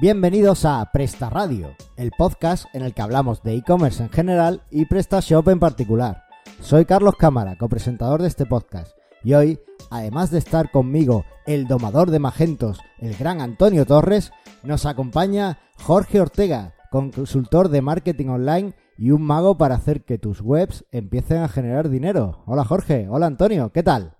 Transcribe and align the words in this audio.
Bienvenidos 0.00 0.64
a 0.64 0.90
Presta 0.92 1.28
Radio, 1.28 1.76
el 1.98 2.10
podcast 2.10 2.64
en 2.74 2.80
el 2.80 2.94
que 2.94 3.02
hablamos 3.02 3.42
de 3.42 3.54
e-commerce 3.54 4.02
en 4.02 4.08
general 4.08 4.62
y 4.70 4.86
PrestaShop 4.86 5.46
en 5.48 5.60
particular. 5.60 6.24
Soy 6.60 6.86
Carlos 6.86 7.16
Cámara, 7.16 7.58
copresentador 7.58 8.22
de 8.22 8.28
este 8.28 8.46
podcast, 8.46 8.96
y 9.22 9.34
hoy, 9.34 9.60
además 9.90 10.30
de 10.30 10.38
estar 10.38 10.70
conmigo 10.70 11.26
el 11.44 11.66
domador 11.66 12.10
de 12.10 12.18
Magentos, 12.18 12.80
el 12.96 13.14
gran 13.14 13.42
Antonio 13.42 13.84
Torres, 13.84 14.32
nos 14.62 14.86
acompaña 14.86 15.58
Jorge 15.76 16.18
Ortega, 16.18 16.72
consultor 16.90 17.68
de 17.68 17.82
marketing 17.82 18.28
online 18.28 18.74
y 18.96 19.10
un 19.10 19.20
mago 19.20 19.58
para 19.58 19.74
hacer 19.74 20.06
que 20.06 20.16
tus 20.16 20.40
webs 20.40 20.86
empiecen 20.92 21.42
a 21.42 21.48
generar 21.48 21.90
dinero. 21.90 22.42
Hola 22.46 22.64
Jorge, 22.64 23.06
hola 23.10 23.26
Antonio, 23.26 23.70
¿qué 23.70 23.82
tal? 23.82 24.16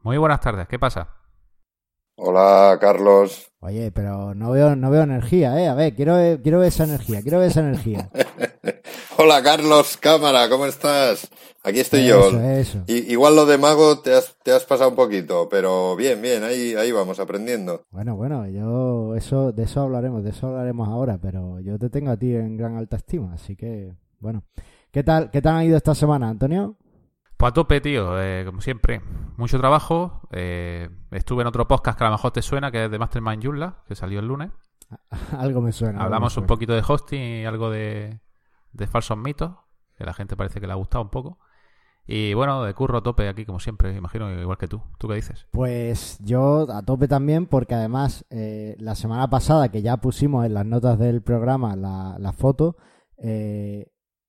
Muy 0.00 0.16
buenas 0.16 0.40
tardes, 0.40 0.66
¿qué 0.68 0.78
pasa? 0.78 1.21
Hola, 2.16 2.76
Carlos. 2.80 3.50
Oye, 3.60 3.90
pero 3.90 4.34
no 4.34 4.50
veo, 4.50 4.76
no 4.76 4.90
veo 4.90 5.02
energía, 5.02 5.58
¿eh? 5.60 5.68
A 5.68 5.74
ver, 5.74 5.94
quiero, 5.94 6.16
quiero 6.42 6.58
ver 6.58 6.68
esa 6.68 6.84
energía, 6.84 7.22
quiero 7.22 7.38
ver 7.38 7.50
esa 7.50 7.60
energía. 7.60 8.10
Hola, 9.16 9.42
Carlos 9.42 9.96
Cámara, 9.96 10.48
¿cómo 10.48 10.66
estás? 10.66 11.30
Aquí 11.62 11.80
estoy 11.80 12.06
yo. 12.06 12.28
Eso. 12.40 12.84
igual 12.86 13.36
lo 13.36 13.46
de 13.46 13.56
mago 13.56 14.00
te 14.00 14.14
has, 14.14 14.36
te 14.42 14.52
has 14.52 14.64
pasado 14.64 14.90
un 14.90 14.96
poquito, 14.96 15.48
pero 15.48 15.96
bien, 15.96 16.20
bien, 16.20 16.42
ahí, 16.44 16.74
ahí 16.74 16.92
vamos 16.92 17.18
aprendiendo. 17.18 17.84
Bueno, 17.90 18.16
bueno, 18.16 18.46
yo 18.48 19.14
eso, 19.14 19.52
de 19.52 19.62
eso 19.62 19.80
hablaremos, 19.80 20.22
de 20.24 20.30
eso 20.30 20.48
hablaremos 20.48 20.88
ahora, 20.88 21.18
pero 21.18 21.60
yo 21.60 21.78
te 21.78 21.88
tengo 21.88 22.10
a 22.10 22.16
ti 22.16 22.34
en 22.34 22.56
gran 22.56 22.76
alta 22.76 22.96
estima, 22.96 23.32
así 23.34 23.56
que, 23.56 23.94
bueno. 24.18 24.42
¿Qué 24.90 25.02
tal, 25.02 25.30
qué 25.30 25.40
tal 25.40 25.56
ha 25.56 25.64
ido 25.64 25.78
esta 25.78 25.94
semana, 25.94 26.28
Antonio? 26.28 26.76
Pues 27.42 27.50
a 27.50 27.54
tope, 27.54 27.80
tío, 27.80 28.22
eh, 28.22 28.44
como 28.46 28.60
siempre. 28.60 29.02
Mucho 29.36 29.58
trabajo. 29.58 30.20
Eh, 30.30 30.88
estuve 31.10 31.42
en 31.42 31.48
otro 31.48 31.66
podcast 31.66 31.98
que 31.98 32.04
a 32.04 32.06
lo 32.06 32.12
mejor 32.12 32.30
te 32.30 32.40
suena, 32.40 32.70
que 32.70 32.84
es 32.84 32.88
de 32.88 33.00
Mastermind 33.00 33.42
Joomla, 33.42 33.82
que 33.84 33.96
salió 33.96 34.20
el 34.20 34.28
lunes. 34.28 34.52
algo 35.36 35.60
me 35.60 35.72
suena. 35.72 36.04
Hablamos 36.04 36.36
un 36.36 36.46
poquito 36.46 36.72
de 36.72 36.84
hosting 36.86 37.20
y 37.20 37.44
algo 37.44 37.68
de, 37.68 38.20
falsos 38.88 39.18
mitos, 39.18 39.56
que 39.96 40.04
a 40.04 40.06
la 40.06 40.14
gente 40.14 40.36
parece 40.36 40.60
que 40.60 40.68
le 40.68 40.72
ha 40.72 40.76
gustado 40.76 41.02
un 41.02 41.10
poco. 41.10 41.40
Y 42.06 42.32
bueno, 42.34 42.62
de 42.62 42.74
curro 42.74 42.98
a 42.98 43.02
tope 43.02 43.28
aquí, 43.28 43.44
como 43.44 43.58
siempre, 43.58 43.92
imagino, 43.96 44.30
igual 44.40 44.56
que 44.56 44.68
tú. 44.68 44.80
¿Tú 45.00 45.08
qué 45.08 45.16
dices? 45.16 45.48
Pues 45.50 46.18
yo 46.20 46.70
a 46.72 46.82
tope 46.82 47.08
también, 47.08 47.46
porque 47.46 47.74
además 47.74 48.24
eh, 48.30 48.76
la 48.78 48.94
semana 48.94 49.28
pasada, 49.28 49.68
que 49.68 49.82
ya 49.82 49.96
pusimos 49.96 50.46
en 50.46 50.54
las 50.54 50.64
notas 50.64 50.96
del 50.96 51.22
programa 51.22 51.74
la, 51.74 52.14
la 52.20 52.32
foto, 52.32 52.76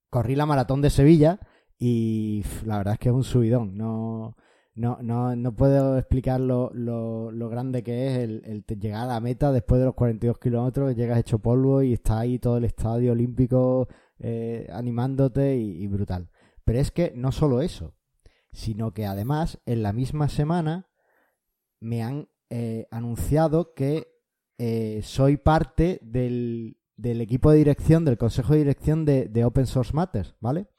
corrí 0.10 0.36
la 0.36 0.48
maratón 0.48 0.82
de 0.82 0.90
Sevilla 0.90 1.40
y 1.86 2.46
la 2.66 2.78
verdad 2.78 2.94
es 2.94 3.00
que 3.00 3.10
es 3.10 3.16
un 3.16 3.26
subidón. 3.26 3.76
No, 3.76 4.38
no, 4.74 5.00
no, 5.02 5.36
no 5.36 5.54
puedo 5.54 5.98
explicar 5.98 6.40
lo, 6.40 6.72
lo, 6.74 7.50
grande 7.50 7.84
que 7.84 8.08
es 8.08 8.18
el, 8.20 8.64
llegar 8.80 9.04
a 9.04 9.14
la 9.16 9.20
meta 9.20 9.52
después 9.52 9.80
de 9.80 9.86
los 9.88 9.94
42 9.94 10.40
kilómetros, 10.40 10.96
llegas 10.96 11.20
hecho 11.20 11.40
polvo 11.40 11.82
y 11.82 11.92
está 11.92 12.20
ahí 12.20 12.40
todo 12.40 12.56
el 12.56 12.64
estadio 12.64 13.12
olímpico 13.12 13.90
eh, 14.20 14.66
animándote 14.72 15.58
y, 15.58 15.86
brutal. 15.88 16.30
Pero 16.64 16.80
es 16.80 16.92
que 16.92 17.12
no 17.18 17.34
solo 17.34 17.62
eso, 17.62 17.98
sino 18.54 18.94
que 18.94 19.06
además 19.06 19.60
en 19.66 19.84
la 19.84 19.92
misma 19.92 20.30
semana 20.30 20.90
me 21.82 22.02
han 22.02 22.30
eh, 22.50 22.88
anunciado 22.92 23.74
que 23.74 24.08
eh, 24.58 25.02
soy 25.04 25.36
parte 25.36 26.00
del, 26.02 26.78
del, 26.96 27.20
equipo 27.20 27.52
de 27.52 27.58
dirección, 27.58 28.06
del 28.06 28.18
consejo 28.18 28.54
de 28.54 28.60
dirección 28.60 29.04
de 29.04 29.44
Open 29.44 29.66
Source 29.68 29.94
Matters, 29.94 30.38
¿vale? 30.40 30.70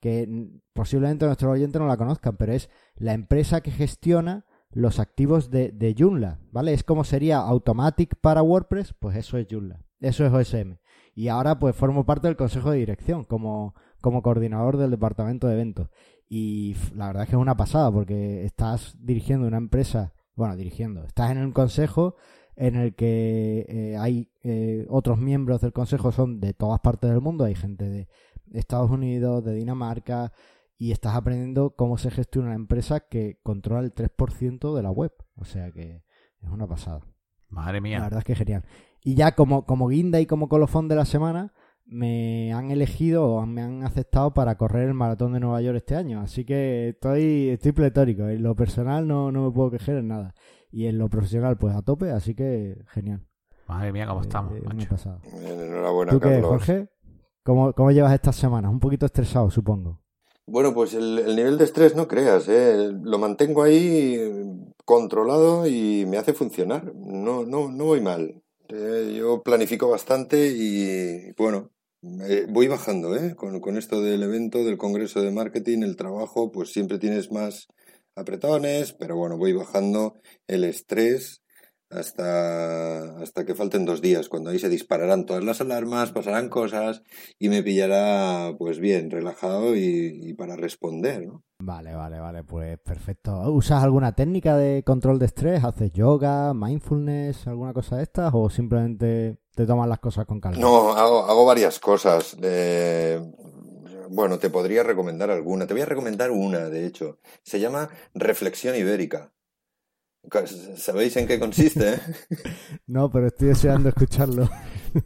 Que 0.00 0.50
posiblemente 0.72 1.26
nuestros 1.26 1.52
oyentes 1.52 1.80
no 1.80 1.88
la 1.88 1.96
conozcan, 1.96 2.36
pero 2.36 2.52
es 2.52 2.70
la 2.96 3.14
empresa 3.14 3.60
que 3.60 3.70
gestiona 3.70 4.44
los 4.70 4.98
activos 5.00 5.50
de, 5.50 5.70
de 5.70 5.94
Joomla, 5.96 6.38
¿vale? 6.52 6.74
Es 6.74 6.84
como 6.84 7.04
sería 7.04 7.38
Automatic 7.38 8.16
para 8.20 8.42
WordPress, 8.42 8.94
pues 8.98 9.16
eso 9.16 9.38
es 9.38 9.46
Joomla, 9.50 9.80
eso 10.00 10.26
es 10.26 10.32
OSM. 10.32 10.76
Y 11.14 11.28
ahora 11.28 11.58
pues 11.58 11.74
formo 11.74 12.04
parte 12.04 12.26
del 12.26 12.36
consejo 12.36 12.70
de 12.70 12.78
dirección 12.78 13.24
como, 13.24 13.74
como 14.02 14.22
coordinador 14.22 14.76
del 14.76 14.90
departamento 14.90 15.46
de 15.46 15.54
eventos. 15.54 15.88
Y 16.28 16.76
la 16.94 17.06
verdad 17.06 17.22
es 17.22 17.30
que 17.30 17.36
es 17.36 17.40
una 17.40 17.56
pasada 17.56 17.90
porque 17.90 18.44
estás 18.44 18.96
dirigiendo 19.00 19.46
una 19.46 19.56
empresa, 19.56 20.12
bueno, 20.34 20.56
dirigiendo, 20.56 21.04
estás 21.04 21.30
en 21.30 21.38
un 21.38 21.52
consejo 21.52 22.16
en 22.56 22.74
el 22.74 22.94
que 22.94 23.66
eh, 23.68 23.96
hay 23.98 24.30
eh, 24.42 24.86
otros 24.88 25.18
miembros 25.18 25.60
del 25.60 25.72
consejo, 25.72 26.10
son 26.10 26.40
de 26.40 26.54
todas 26.54 26.80
partes 26.80 27.10
del 27.10 27.20
mundo, 27.20 27.44
hay 27.44 27.54
gente 27.54 27.84
de 27.84 28.08
Estados 28.52 28.90
Unidos, 28.90 29.44
de 29.44 29.54
Dinamarca, 29.54 30.32
y 30.78 30.92
estás 30.92 31.14
aprendiendo 31.14 31.74
cómo 31.74 31.98
se 31.98 32.10
gestiona 32.10 32.48
una 32.48 32.56
empresa 32.56 33.00
que 33.00 33.38
controla 33.42 33.80
el 33.80 33.94
3% 33.94 34.74
de 34.74 34.82
la 34.82 34.90
web. 34.90 35.12
O 35.36 35.44
sea 35.44 35.72
que 35.72 36.02
es 36.42 36.50
una 36.50 36.66
pasada. 36.66 37.00
Madre 37.48 37.80
mía. 37.80 37.98
La 37.98 38.04
verdad 38.04 38.18
es 38.18 38.24
que 38.24 38.34
genial. 38.34 38.64
Y 39.02 39.14
ya 39.14 39.34
como, 39.34 39.64
como 39.64 39.88
guinda 39.88 40.20
y 40.20 40.26
como 40.26 40.48
colofón 40.48 40.88
de 40.88 40.96
la 40.96 41.04
semana, 41.04 41.52
me 41.86 42.52
han 42.52 42.70
elegido 42.70 43.26
o 43.26 43.46
me 43.46 43.62
han 43.62 43.84
aceptado 43.84 44.34
para 44.34 44.56
correr 44.56 44.88
el 44.88 44.94
maratón 44.94 45.32
de 45.32 45.40
Nueva 45.40 45.62
York 45.62 45.76
este 45.76 45.94
año. 45.94 46.20
Así 46.20 46.44
que 46.44 46.90
estoy, 46.90 47.50
estoy 47.50 47.72
pletórico. 47.72 48.28
En 48.28 48.42
lo 48.42 48.54
personal 48.56 49.06
no, 49.06 49.30
no 49.30 49.44
me 49.44 49.52
puedo 49.52 49.70
quejar 49.70 49.96
en 49.96 50.08
nada. 50.08 50.34
Y 50.70 50.86
en 50.86 50.98
lo 50.98 51.08
profesional, 51.08 51.56
pues 51.56 51.74
a 51.74 51.82
tope, 51.82 52.10
así 52.10 52.34
que 52.34 52.84
genial. 52.88 53.24
Madre 53.68 53.92
mía, 53.92 54.06
cómo 54.06 54.20
estamos. 54.20 54.52
Eh, 54.56 54.62
macho. 54.62 55.20
Enhorabuena, 55.32 56.12
¿Tú 56.12 56.20
qué, 56.20 56.42
Jorge? 56.42 56.88
¿Cómo, 57.46 57.72
¿Cómo 57.74 57.92
llevas 57.92 58.12
estas 58.12 58.34
semanas? 58.34 58.72
Un 58.72 58.80
poquito 58.80 59.06
estresado, 59.06 59.52
supongo. 59.52 60.00
Bueno, 60.46 60.74
pues 60.74 60.94
el, 60.94 61.36
nivel 61.36 61.58
de 61.58 61.64
estrés 61.64 61.94
no 61.94 62.08
creas, 62.08 62.48
¿eh? 62.48 62.90
lo 63.02 63.18
mantengo 63.20 63.62
ahí 63.62 64.18
controlado 64.84 65.64
y 65.68 66.06
me 66.06 66.18
hace 66.18 66.32
funcionar. 66.32 66.92
No, 66.96 67.46
no, 67.46 67.70
no 67.70 67.84
voy 67.84 68.00
mal. 68.00 68.42
Eh, 68.68 69.14
yo 69.16 69.42
planifico 69.44 69.88
bastante 69.88 70.48
y 70.48 71.32
bueno, 71.38 71.70
voy 72.48 72.66
bajando, 72.66 73.14
¿eh? 73.14 73.36
Con, 73.36 73.60
con 73.60 73.76
esto 73.76 74.02
del 74.02 74.24
evento, 74.24 74.64
del 74.64 74.76
congreso 74.76 75.22
de 75.22 75.30
marketing, 75.30 75.82
el 75.82 75.94
trabajo, 75.94 76.50
pues 76.50 76.72
siempre 76.72 76.98
tienes 76.98 77.30
más 77.30 77.68
apretones, 78.16 78.92
pero 78.92 79.14
bueno, 79.14 79.38
voy 79.38 79.52
bajando 79.52 80.16
el 80.48 80.64
estrés 80.64 81.42
hasta, 81.90 83.20
hasta 83.20 83.44
que 83.44 83.54
falten 83.54 83.84
dos 83.84 84.02
días, 84.02 84.28
cuando 84.28 84.50
ahí 84.50 84.58
se 84.58 84.68
dispararán 84.68 85.24
todas 85.24 85.44
las 85.44 85.60
alarmas, 85.60 86.12
pasarán 86.12 86.48
cosas 86.48 87.02
y 87.38 87.48
me 87.48 87.62
pillará 87.62 88.54
pues 88.58 88.78
bien, 88.78 89.10
relajado 89.10 89.76
y, 89.76 90.34
para 90.34 90.56
responder, 90.56 91.26
¿no? 91.26 91.42
Vale, 91.58 91.94
vale, 91.94 92.20
vale, 92.20 92.44
pues 92.44 92.78
perfecto. 92.78 93.32
¿Usas 93.52 93.82
alguna 93.82 94.14
técnica 94.14 94.56
de 94.56 94.82
control 94.84 95.18
de 95.18 95.26
estrés? 95.26 95.64
¿Haces 95.64 95.92
yoga, 95.92 96.52
mindfulness, 96.52 97.46
alguna 97.46 97.72
cosa 97.72 97.96
de 97.96 98.02
estas 98.02 98.30
o 98.34 98.50
simplemente 98.50 99.38
te 99.54 99.66
tomas 99.66 99.88
las 99.88 100.00
cosas 100.00 100.26
con 100.26 100.40
calma? 100.40 100.58
No, 100.58 100.92
hago, 100.92 101.24
hago 101.24 101.46
varias 101.46 101.78
cosas. 101.78 102.36
bueno, 104.10 104.38
te 104.38 104.50
podría 104.50 104.82
recomendar 104.82 105.30
alguna. 105.30 105.66
Te 105.66 105.72
voy 105.72 105.82
a 105.82 105.86
recomendar 105.86 106.30
una, 106.30 106.68
de 106.68 106.86
hecho. 106.86 107.20
Se 107.42 107.58
llama 107.58 107.88
Reflexión 108.12 108.76
Ibérica. 108.76 109.32
¿Sabéis 110.76 111.16
en 111.16 111.26
qué 111.26 111.38
consiste? 111.38 111.94
Eh? 111.94 112.00
no, 112.86 113.10
pero 113.10 113.26
estoy 113.28 113.48
deseando 113.48 113.88
escucharlo. 113.88 114.48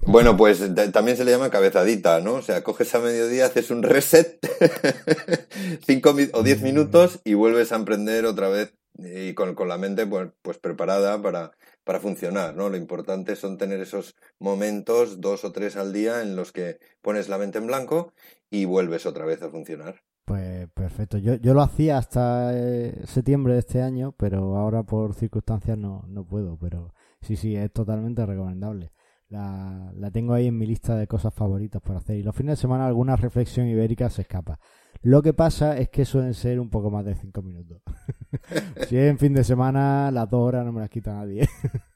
Bueno, 0.06 0.36
pues 0.36 0.62
también 0.92 1.16
se 1.16 1.24
le 1.24 1.32
llama 1.32 1.50
cabezadita, 1.50 2.20
¿no? 2.20 2.34
O 2.34 2.42
sea, 2.42 2.62
coges 2.62 2.94
a 2.94 3.00
mediodía, 3.00 3.46
haces 3.46 3.72
un 3.72 3.82
reset, 3.82 4.38
cinco 5.84 6.14
o 6.32 6.42
diez 6.44 6.62
minutos 6.62 7.18
y 7.24 7.34
vuelves 7.34 7.72
a 7.72 7.76
emprender 7.76 8.24
otra 8.24 8.48
vez 8.48 8.72
y 8.98 9.34
con, 9.34 9.56
la 9.66 9.78
mente 9.78 10.06
pues, 10.06 10.30
pues, 10.42 10.58
preparada 10.58 11.20
para, 11.20 11.50
para 11.82 11.98
funcionar, 11.98 12.54
¿no? 12.54 12.68
Lo 12.68 12.76
importante 12.76 13.34
son 13.34 13.58
tener 13.58 13.80
esos 13.80 14.14
momentos, 14.38 15.20
dos 15.20 15.44
o 15.44 15.50
tres 15.50 15.74
al 15.76 15.92
día, 15.92 16.22
en 16.22 16.36
los 16.36 16.52
que 16.52 16.78
pones 17.02 17.28
la 17.28 17.38
mente 17.38 17.58
en 17.58 17.66
blanco 17.66 18.12
y 18.48 18.66
vuelves 18.66 19.06
otra 19.06 19.24
vez 19.24 19.42
a 19.42 19.50
funcionar. 19.50 20.02
Pues 20.30 20.68
perfecto. 20.74 21.18
Yo, 21.18 21.34
yo 21.34 21.54
lo 21.54 21.60
hacía 21.60 21.98
hasta 21.98 22.52
eh, 22.56 23.02
septiembre 23.04 23.54
de 23.54 23.58
este 23.58 23.82
año, 23.82 24.14
pero 24.16 24.56
ahora 24.56 24.84
por 24.84 25.12
circunstancias 25.14 25.76
no, 25.76 26.04
no 26.06 26.24
puedo. 26.24 26.56
Pero 26.56 26.94
sí, 27.20 27.34
sí, 27.34 27.56
es 27.56 27.72
totalmente 27.72 28.24
recomendable. 28.24 28.92
La, 29.28 29.90
la 29.92 30.12
tengo 30.12 30.32
ahí 30.32 30.46
en 30.46 30.56
mi 30.56 30.66
lista 30.66 30.94
de 30.94 31.08
cosas 31.08 31.34
favoritas 31.34 31.82
por 31.82 31.96
hacer. 31.96 32.14
Y 32.16 32.22
los 32.22 32.36
fines 32.36 32.58
de 32.58 32.62
semana 32.62 32.86
alguna 32.86 33.16
reflexión 33.16 33.66
ibérica 33.66 34.08
se 34.08 34.22
escapa. 34.22 34.60
Lo 35.02 35.20
que 35.20 35.32
pasa 35.32 35.76
es 35.76 35.88
que 35.88 36.04
suelen 36.04 36.34
ser 36.34 36.60
un 36.60 36.70
poco 36.70 36.92
más 36.92 37.04
de 37.04 37.16
cinco 37.16 37.42
minutos. 37.42 37.82
si 38.88 38.98
es 38.98 39.10
en 39.10 39.18
fin 39.18 39.34
de 39.34 39.42
semana, 39.42 40.12
las 40.12 40.30
dos 40.30 40.46
horas 40.46 40.64
no 40.64 40.70
me 40.70 40.80
las 40.80 40.90
quita 40.90 41.12
nadie. 41.12 41.48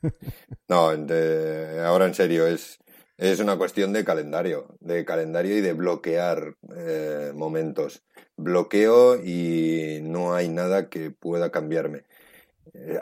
no, 0.68 0.90
ahora 1.86 2.06
en 2.06 2.14
serio, 2.14 2.48
es, 2.48 2.80
es 3.16 3.40
una 3.40 3.56
cuestión 3.56 3.92
de 3.92 4.04
calendario, 4.04 4.76
de 4.80 5.04
calendario 5.04 5.56
y 5.56 5.60
de 5.60 5.72
bloquear 5.72 6.56
eh, 6.76 7.32
momentos. 7.34 8.04
Bloqueo 8.36 9.22
y 9.22 10.00
no 10.02 10.34
hay 10.34 10.48
nada 10.48 10.88
que 10.88 11.10
pueda 11.10 11.50
cambiarme. 11.50 12.04
Eh, 12.72 12.98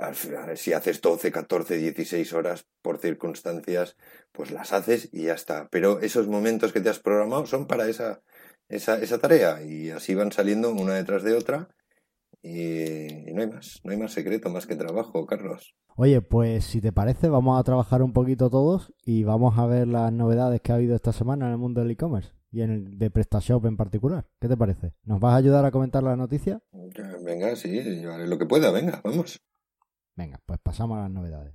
si 0.57 0.73
haces 0.75 1.01
12, 1.01 1.33
14, 1.33 1.77
16 1.77 2.33
horas 2.35 2.67
por 2.83 2.99
circunstancias, 2.99 3.97
pues 4.33 4.51
las 4.51 4.73
haces 4.73 5.09
y 5.13 5.25
ya 5.25 5.35
está. 5.35 5.69
Pero 5.71 6.01
esos 6.01 6.29
momentos 6.29 6.73
que 6.73 6.81
te 6.81 6.91
has 6.91 6.99
programado 6.99 7.47
son 7.47 7.67
para 7.67 7.89
esa, 7.89 8.23
esa, 8.69 8.99
esa 8.99 9.19
tarea 9.19 9.63
y 9.63 9.91
así 9.91 10.15
van 10.15 10.33
saliendo 10.33 10.71
una 10.73 10.95
detrás 10.95 11.23
de 11.23 11.35
otra 11.35 11.69
y, 12.43 13.33
no 13.33 13.43
hay 13.43 13.49
más, 13.49 13.81
no 13.85 13.93
hay 13.93 13.99
más 13.99 14.13
secreto, 14.13 14.51
más 14.51 14.67
que 14.67 14.77
trabajo, 14.77 15.25
Carlos. 15.27 15.77
Oye, 15.97 16.21
pues 16.21 16.65
si 16.65 16.81
te 16.81 16.93
parece, 16.93 17.29
vamos 17.29 17.61
a 17.61 17.63
trabajar 17.63 18.03
un 18.03 18.13
poquito 18.13 18.51
todos 18.51 18.93
y 19.05 19.25
vamos 19.25 19.59
a 19.59 19.67
ver 19.67 19.87
las 19.87 20.13
novedades 20.13 20.61
que 20.61 20.73
ha 20.73 20.77
habido 20.77 20.97
esta 20.97 21.13
semana 21.13 21.47
en 21.47 21.53
el 21.53 21.59
mundo 21.59 21.81
del 21.81 21.91
e-commerce 21.91 22.33
y 22.51 22.63
en 22.63 22.71
el 22.71 22.99
de 22.99 23.11
PrestaShop 23.11 23.67
en 23.67 23.77
particular. 23.77 24.27
¿Qué 24.41 24.49
te 24.49 24.57
parece? 24.57 24.93
¿Nos 25.05 25.21
vas 25.21 25.35
a 25.35 25.37
ayudar 25.37 25.65
a 25.65 25.71
comentar 25.71 26.03
la 26.03 26.17
noticia? 26.17 26.61
Venga, 27.25 27.55
sí, 27.57 28.01
yo 28.01 28.13
haré 28.13 28.27
lo 28.27 28.39
que 28.39 28.47
pueda, 28.47 28.71
venga, 28.71 29.01
vamos. 29.05 29.41
Venga, 30.17 30.41
pues 30.45 30.59
pasamos 30.61 30.99
a 30.99 31.03
las 31.03 31.11
novedades. 31.11 31.55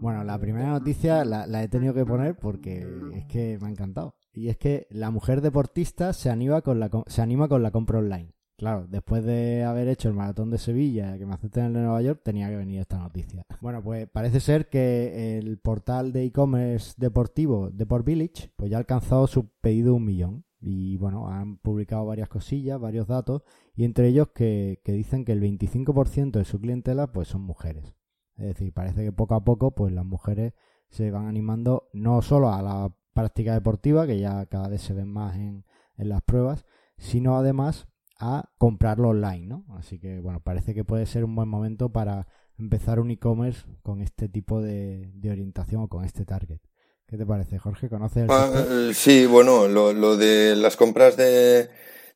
Bueno, 0.00 0.24
la 0.24 0.38
primera 0.38 0.70
noticia 0.70 1.24
la, 1.26 1.62
he 1.62 1.68
tenido 1.68 1.92
que 1.92 2.06
poner 2.06 2.34
porque 2.34 2.88
es 3.12 3.26
que 3.26 3.58
me 3.60 3.68
ha 3.68 3.70
encantado. 3.70 4.14
Y 4.32 4.48
es 4.48 4.56
que 4.56 4.86
la 4.90 5.10
mujer 5.10 5.42
deportista 5.42 6.14
se 6.14 6.30
anima 6.30 6.62
con 6.62 6.80
la, 6.80 6.90
se 7.06 7.20
anima 7.20 7.48
con 7.48 7.62
la 7.62 7.70
compra 7.70 7.98
online. 7.98 8.32
Claro, 8.56 8.86
después 8.88 9.24
de 9.24 9.64
haber 9.64 9.88
hecho 9.88 10.08
el 10.08 10.14
maratón 10.14 10.50
de 10.50 10.58
Sevilla, 10.58 11.16
que 11.18 11.26
me 11.26 11.34
acepten 11.34 11.64
en 11.64 11.68
el 11.68 11.74
de 11.74 11.80
Nueva 11.80 12.02
York, 12.02 12.20
tenía 12.22 12.48
que 12.48 12.56
venir 12.56 12.80
esta 12.80 12.98
noticia. 12.98 13.46
Bueno, 13.60 13.82
pues 13.82 14.08
parece 14.08 14.40
ser 14.40 14.68
que 14.68 15.38
el 15.38 15.58
portal 15.58 16.12
de 16.12 16.24
e-commerce 16.24 16.94
deportivo 16.96 17.70
Deport 17.70 18.04
Village, 18.04 18.52
pues 18.56 18.70
ya 18.70 18.76
ha 18.76 18.80
alcanzado 18.80 19.26
su 19.26 19.48
pedido 19.60 19.94
un 19.94 20.04
millón. 20.04 20.44
Y 20.60 20.98
bueno, 20.98 21.28
han 21.28 21.56
publicado 21.56 22.04
varias 22.04 22.28
cosillas, 22.28 22.78
varios 22.78 23.06
datos, 23.06 23.42
y 23.74 23.84
entre 23.84 24.08
ellos 24.08 24.28
que, 24.34 24.80
que 24.84 24.92
dicen 24.92 25.24
que 25.24 25.32
el 25.32 25.40
25% 25.40 26.32
de 26.32 26.44
su 26.44 26.60
clientela 26.60 27.12
pues 27.12 27.28
son 27.28 27.40
mujeres. 27.40 27.94
Es 28.40 28.46
decir, 28.46 28.72
parece 28.72 29.04
que 29.04 29.12
poco 29.12 29.34
a 29.34 29.44
poco 29.44 29.72
pues 29.72 29.92
las 29.92 30.04
mujeres 30.04 30.54
se 30.88 31.10
van 31.10 31.26
animando 31.26 31.88
no 31.92 32.22
solo 32.22 32.52
a 32.52 32.62
la 32.62 32.92
práctica 33.12 33.54
deportiva, 33.54 34.06
que 34.06 34.18
ya 34.18 34.46
cada 34.46 34.68
vez 34.68 34.82
se 34.82 34.94
ven 34.94 35.08
más 35.08 35.36
en, 35.36 35.64
en 35.96 36.08
las 36.08 36.22
pruebas, 36.22 36.64
sino 36.96 37.36
además 37.36 37.86
a 38.18 38.50
comprarlo 38.58 39.10
online, 39.10 39.46
¿no? 39.46 39.64
Así 39.76 39.98
que 39.98 40.20
bueno, 40.20 40.40
parece 40.40 40.74
que 40.74 40.84
puede 40.84 41.06
ser 41.06 41.24
un 41.24 41.34
buen 41.34 41.48
momento 41.48 41.90
para 41.90 42.26
empezar 42.58 43.00
un 43.00 43.10
e-commerce 43.10 43.66
con 43.82 44.02
este 44.02 44.28
tipo 44.28 44.60
de, 44.60 45.10
de 45.14 45.30
orientación 45.30 45.82
o 45.82 45.88
con 45.88 46.04
este 46.04 46.24
target. 46.24 46.60
¿Qué 47.06 47.16
te 47.16 47.26
parece, 47.26 47.58
Jorge? 47.58 47.88
¿Conoces 47.88 48.24
el 48.24 48.30
ah, 48.30 48.50
eh, 48.54 48.92
Sí, 48.94 49.26
bueno, 49.26 49.66
lo, 49.66 49.92
lo, 49.92 50.16
de 50.16 50.54
las 50.54 50.76
compras 50.76 51.16
de, 51.16 51.68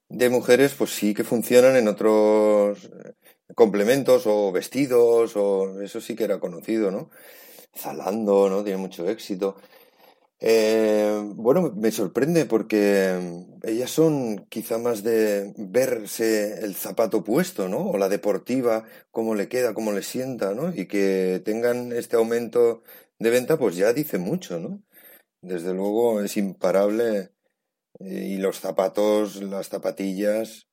de 0.08 0.28
mujeres, 0.30 0.74
pues 0.74 0.90
sí 0.90 1.14
que 1.14 1.24
funcionan 1.24 1.76
en 1.76 1.88
otros 1.88 2.84
eh, 2.84 3.14
complementos 3.54 4.26
o 4.26 4.52
vestidos, 4.52 5.36
o 5.36 5.80
eso 5.82 6.00
sí 6.00 6.14
que 6.16 6.24
era 6.24 6.40
conocido, 6.40 6.90
¿no? 6.90 7.10
Zalando, 7.76 8.48
¿no? 8.50 8.64
Tiene 8.64 8.78
mucho 8.78 9.08
éxito. 9.08 9.56
Eh, 10.40 11.22
bueno, 11.36 11.72
me 11.76 11.90
sorprende 11.90 12.44
porque 12.46 13.18
ellas 13.62 13.90
son 13.90 14.46
quizá 14.48 14.78
más 14.78 15.02
de 15.02 15.54
verse 15.56 16.58
el 16.64 16.74
zapato 16.74 17.24
puesto, 17.24 17.68
¿no? 17.68 17.78
O 17.90 17.96
la 17.98 18.08
deportiva, 18.10 18.84
cómo 19.10 19.34
le 19.34 19.48
queda, 19.48 19.72
cómo 19.74 19.92
le 19.92 20.02
sienta, 20.02 20.54
¿no? 20.54 20.74
Y 20.74 20.86
que 20.86 21.40
tengan 21.44 21.92
este 21.92 22.16
aumento 22.16 22.82
de 23.18 23.30
venta, 23.30 23.58
pues 23.58 23.76
ya 23.76 23.92
dice 23.94 24.18
mucho, 24.18 24.58
¿no? 24.58 24.82
Desde 25.42 25.74
luego 25.74 26.22
es 26.22 26.36
imparable. 26.38 27.33
Eh, 28.00 28.28
y 28.30 28.36
los 28.38 28.60
zapatos, 28.60 29.42
las 29.42 29.68
zapatillas, 29.68 30.68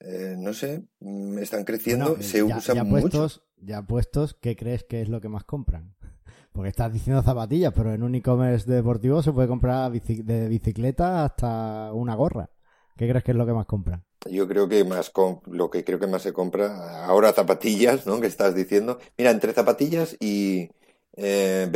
eh, 0.00 0.34
no 0.38 0.52
sé, 0.52 0.84
mm, 1.00 1.38
están 1.38 1.64
creciendo, 1.64 2.20
se 2.20 2.42
usan 2.42 2.88
puestos, 2.88 3.36
mucho. 3.38 3.66
Ya 3.66 3.82
puestos, 3.82 4.34
¿qué 4.34 4.56
crees 4.56 4.84
que 4.84 5.02
es 5.02 5.08
lo 5.08 5.20
que 5.20 5.28
más 5.28 5.44
compran? 5.44 5.94
Porque 6.52 6.70
estás 6.70 6.92
diciendo 6.92 7.22
zapatillas, 7.22 7.72
pero 7.74 7.92
en 7.92 8.02
un 8.02 8.14
e-commerce 8.14 8.70
deportivo 8.70 9.22
se 9.22 9.32
puede 9.32 9.48
comprar 9.48 9.90
de 9.92 10.48
bicicleta 10.48 11.24
hasta 11.24 11.92
una 11.92 12.14
gorra. 12.14 12.50
¿Qué 12.96 13.08
crees 13.08 13.24
que 13.24 13.32
es 13.32 13.36
lo 13.36 13.46
que 13.46 13.52
más 13.52 13.66
compran? 13.66 14.04
Yo 14.30 14.46
creo 14.46 14.68
que 14.68 14.84
más 14.84 15.12
lo 15.46 15.70
que 15.70 15.84
creo 15.84 15.98
que 15.98 16.06
más 16.06 16.22
se 16.22 16.32
compra 16.32 17.04
ahora 17.06 17.32
zapatillas, 17.32 18.06
¿no? 18.06 18.20
Que 18.20 18.28
estás 18.28 18.54
diciendo. 18.54 18.98
Mira, 19.18 19.32
entre 19.32 19.52
zapatillas 19.52 20.16
y, 20.20 20.70
eh, 21.16 21.70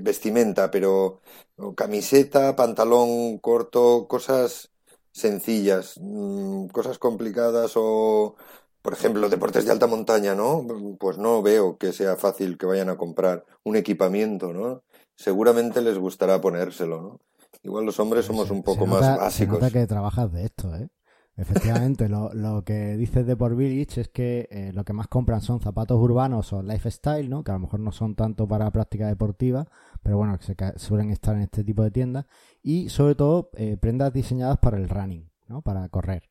vestimenta, 0.00 0.70
pero 0.70 1.20
camiseta, 1.74 2.54
pantalón 2.54 3.38
corto, 3.38 4.06
cosas 4.08 4.70
sencillas, 5.12 5.94
mm, 6.00 6.66
cosas 6.66 6.98
complicadas 6.98 7.72
o, 7.76 8.36
por 8.82 8.92
ejemplo, 8.92 9.28
deportes 9.28 9.64
de 9.64 9.72
alta 9.72 9.86
montaña, 9.86 10.34
¿no? 10.34 10.66
Pues 10.98 11.16
no 11.16 11.42
veo 11.42 11.78
que 11.78 11.92
sea 11.92 12.16
fácil 12.16 12.58
que 12.58 12.66
vayan 12.66 12.90
a 12.90 12.96
comprar 12.96 13.44
un 13.64 13.76
equipamiento, 13.76 14.52
¿no? 14.52 14.82
Seguramente 15.14 15.80
les 15.80 15.98
gustará 15.98 16.40
ponérselo, 16.40 17.00
¿no? 17.00 17.20
Igual 17.62 17.86
los 17.86 17.98
hombres 17.98 18.26
somos 18.26 18.50
un 18.50 18.62
poco 18.62 18.86
más 18.86 19.16
básicos. 19.16 19.58
Se 19.64 19.72
que 19.72 19.86
trabajas 19.86 20.30
de 20.32 20.44
esto, 20.44 20.74
¿eh? 20.76 20.88
Efectivamente, 21.38 22.08
lo, 22.08 22.32
lo, 22.32 22.64
que 22.64 22.96
dices 22.96 23.26
de 23.26 23.36
por 23.36 23.54
Village 23.56 24.00
es 24.00 24.08
que 24.08 24.48
eh, 24.50 24.72
lo 24.72 24.84
que 24.84 24.94
más 24.94 25.06
compran 25.06 25.42
son 25.42 25.60
zapatos 25.60 26.00
urbanos 26.00 26.50
o 26.54 26.62
lifestyle, 26.62 27.28
¿no? 27.28 27.44
Que 27.44 27.50
a 27.50 27.54
lo 27.54 27.60
mejor 27.60 27.80
no 27.80 27.92
son 27.92 28.14
tanto 28.14 28.48
para 28.48 28.70
práctica 28.70 29.06
deportiva, 29.06 29.68
pero 30.02 30.16
bueno, 30.16 30.38
se, 30.40 30.56
suelen 30.76 31.10
estar 31.10 31.36
en 31.36 31.42
este 31.42 31.62
tipo 31.62 31.82
de 31.82 31.90
tiendas. 31.90 32.24
Y 32.62 32.88
sobre 32.88 33.16
todo, 33.16 33.50
eh, 33.54 33.76
prendas 33.76 34.14
diseñadas 34.14 34.56
para 34.58 34.78
el 34.78 34.88
running, 34.88 35.30
¿no? 35.46 35.60
Para 35.60 35.86
correr. 35.90 36.30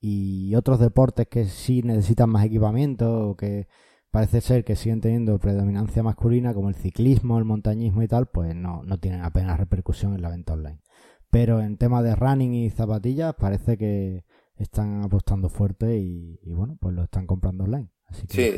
Y 0.00 0.54
otros 0.54 0.80
deportes 0.80 1.28
que 1.28 1.46
sí 1.46 1.82
necesitan 1.82 2.28
más 2.28 2.44
equipamiento 2.44 3.30
o 3.30 3.36
que 3.36 3.68
parece 4.10 4.42
ser 4.42 4.64
que 4.64 4.76
siguen 4.76 5.00
teniendo 5.00 5.38
predominancia 5.38 6.02
masculina, 6.02 6.52
como 6.52 6.68
el 6.68 6.74
ciclismo, 6.74 7.38
el 7.38 7.46
montañismo 7.46 8.02
y 8.02 8.08
tal, 8.08 8.26
pues 8.26 8.54
no, 8.54 8.82
no 8.84 8.98
tienen 8.98 9.22
apenas 9.22 9.58
repercusión 9.58 10.14
en 10.14 10.20
la 10.20 10.28
venta 10.28 10.52
online. 10.52 10.82
Pero 11.30 11.62
en 11.62 11.78
tema 11.78 12.02
de 12.02 12.14
running 12.14 12.52
y 12.52 12.68
zapatillas 12.68 13.34
parece 13.34 13.78
que 13.78 14.24
están 14.56 15.02
apostando 15.02 15.48
fuerte 15.48 15.96
y, 15.96 16.38
bueno, 16.52 16.76
pues 16.80 16.94
lo 16.94 17.04
están 17.04 17.26
comprando 17.26 17.64
online. 17.64 17.90
Así 18.06 18.26
sí, 18.28 18.52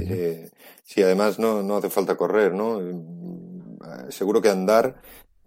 sí, 0.82 1.02
además 1.02 1.38
no, 1.38 1.62
no 1.62 1.76
hace 1.76 1.88
falta 1.88 2.17
correr, 2.17 2.52
¿no? 2.55 2.81
Mm, 2.81 4.11
seguro 4.11 4.43
que 4.43 4.49
andar, 4.49 5.00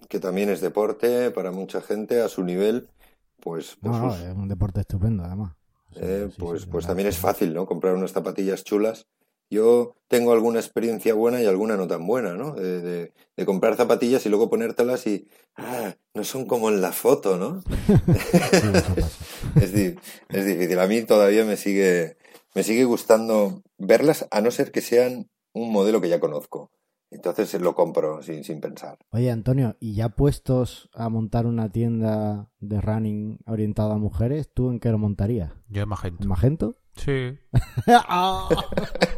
que 0.08 0.20
también 0.20 0.50
es 0.50 0.62
deporte 0.62 1.32
para 1.32 1.52
mucha 1.52 1.82
gente 1.82 2.22
a 2.22 2.30
su 2.30 2.44
nivel, 2.44 2.90
pues... 3.42 3.78
pues 3.82 3.98
no, 3.98 4.16
es 4.16 4.36
un 4.36 4.48
deporte 4.48 4.82
estupendo 4.82 5.24
además. 5.24 5.54
Eh, 5.96 6.30
pues 6.38 6.66
pues 6.66 6.86
también 6.86 7.08
es 7.08 7.18
fácil, 7.18 7.54
¿no? 7.54 7.66
Comprar 7.66 7.96
unas 7.96 8.12
zapatillas 8.12 8.64
chulas 8.64 9.08
yo 9.50 9.96
tengo 10.08 10.34
alguna 10.34 10.60
experiencia 10.60 11.14
buena 11.14 11.42
y 11.42 11.46
alguna 11.46 11.78
no 11.78 11.88
tan 11.88 12.06
buena, 12.06 12.34
¿no? 12.34 12.54
De, 12.54 13.12
de, 13.36 13.46
comprar 13.46 13.76
zapatillas 13.76 14.26
y 14.26 14.30
luego 14.30 14.50
ponértelas 14.50 15.06
y, 15.08 15.28
ah, 15.56 15.96
no 16.14 16.24
son 16.24 16.46
como 16.46 16.70
en 16.70 16.82
la 16.82 16.92
foto, 16.92 17.38
¿no? 17.38 17.62
es, 19.56 19.74
es, 20.30 20.46
difícil. 20.46 20.80
A 20.80 20.88
mí 20.88 21.04
todavía 21.04 21.46
me 21.46 21.58
sigue, 21.58 22.18
me 22.56 22.64
sigue 22.64 22.86
gustando 22.86 23.64
verlas, 23.78 24.28
a 24.32 24.42
no 24.42 24.52
ser 24.52 24.72
que 24.72 24.82
sean 24.82 25.30
un 25.54 25.72
modelo 25.72 26.02
que 26.02 26.10
ya 26.10 26.20
conozco. 26.20 26.72
Entonces 27.10 27.54
lo 27.62 27.74
compro 27.74 28.22
sin, 28.22 28.44
sin 28.44 28.60
pensar. 28.60 28.98
Oye, 29.12 29.32
Antonio, 29.32 29.78
¿y 29.80 29.96
ya 29.96 30.10
puestos 30.10 30.90
a 30.94 31.08
montar 31.08 31.46
una 31.46 31.70
tienda 31.70 32.50
de 32.60 32.82
running 32.82 33.40
orientada 33.46 33.96
a 33.96 33.98
mujeres, 33.98 34.50
tú 34.54 34.70
en 34.72 34.80
qué 34.80 34.90
lo 34.90 34.98
montarías? 34.98 35.54
Yo 35.70 35.84
en 35.84 35.90
Magento. 35.90 36.28
¿Magento? 36.28 36.76
Sí. 36.96 37.38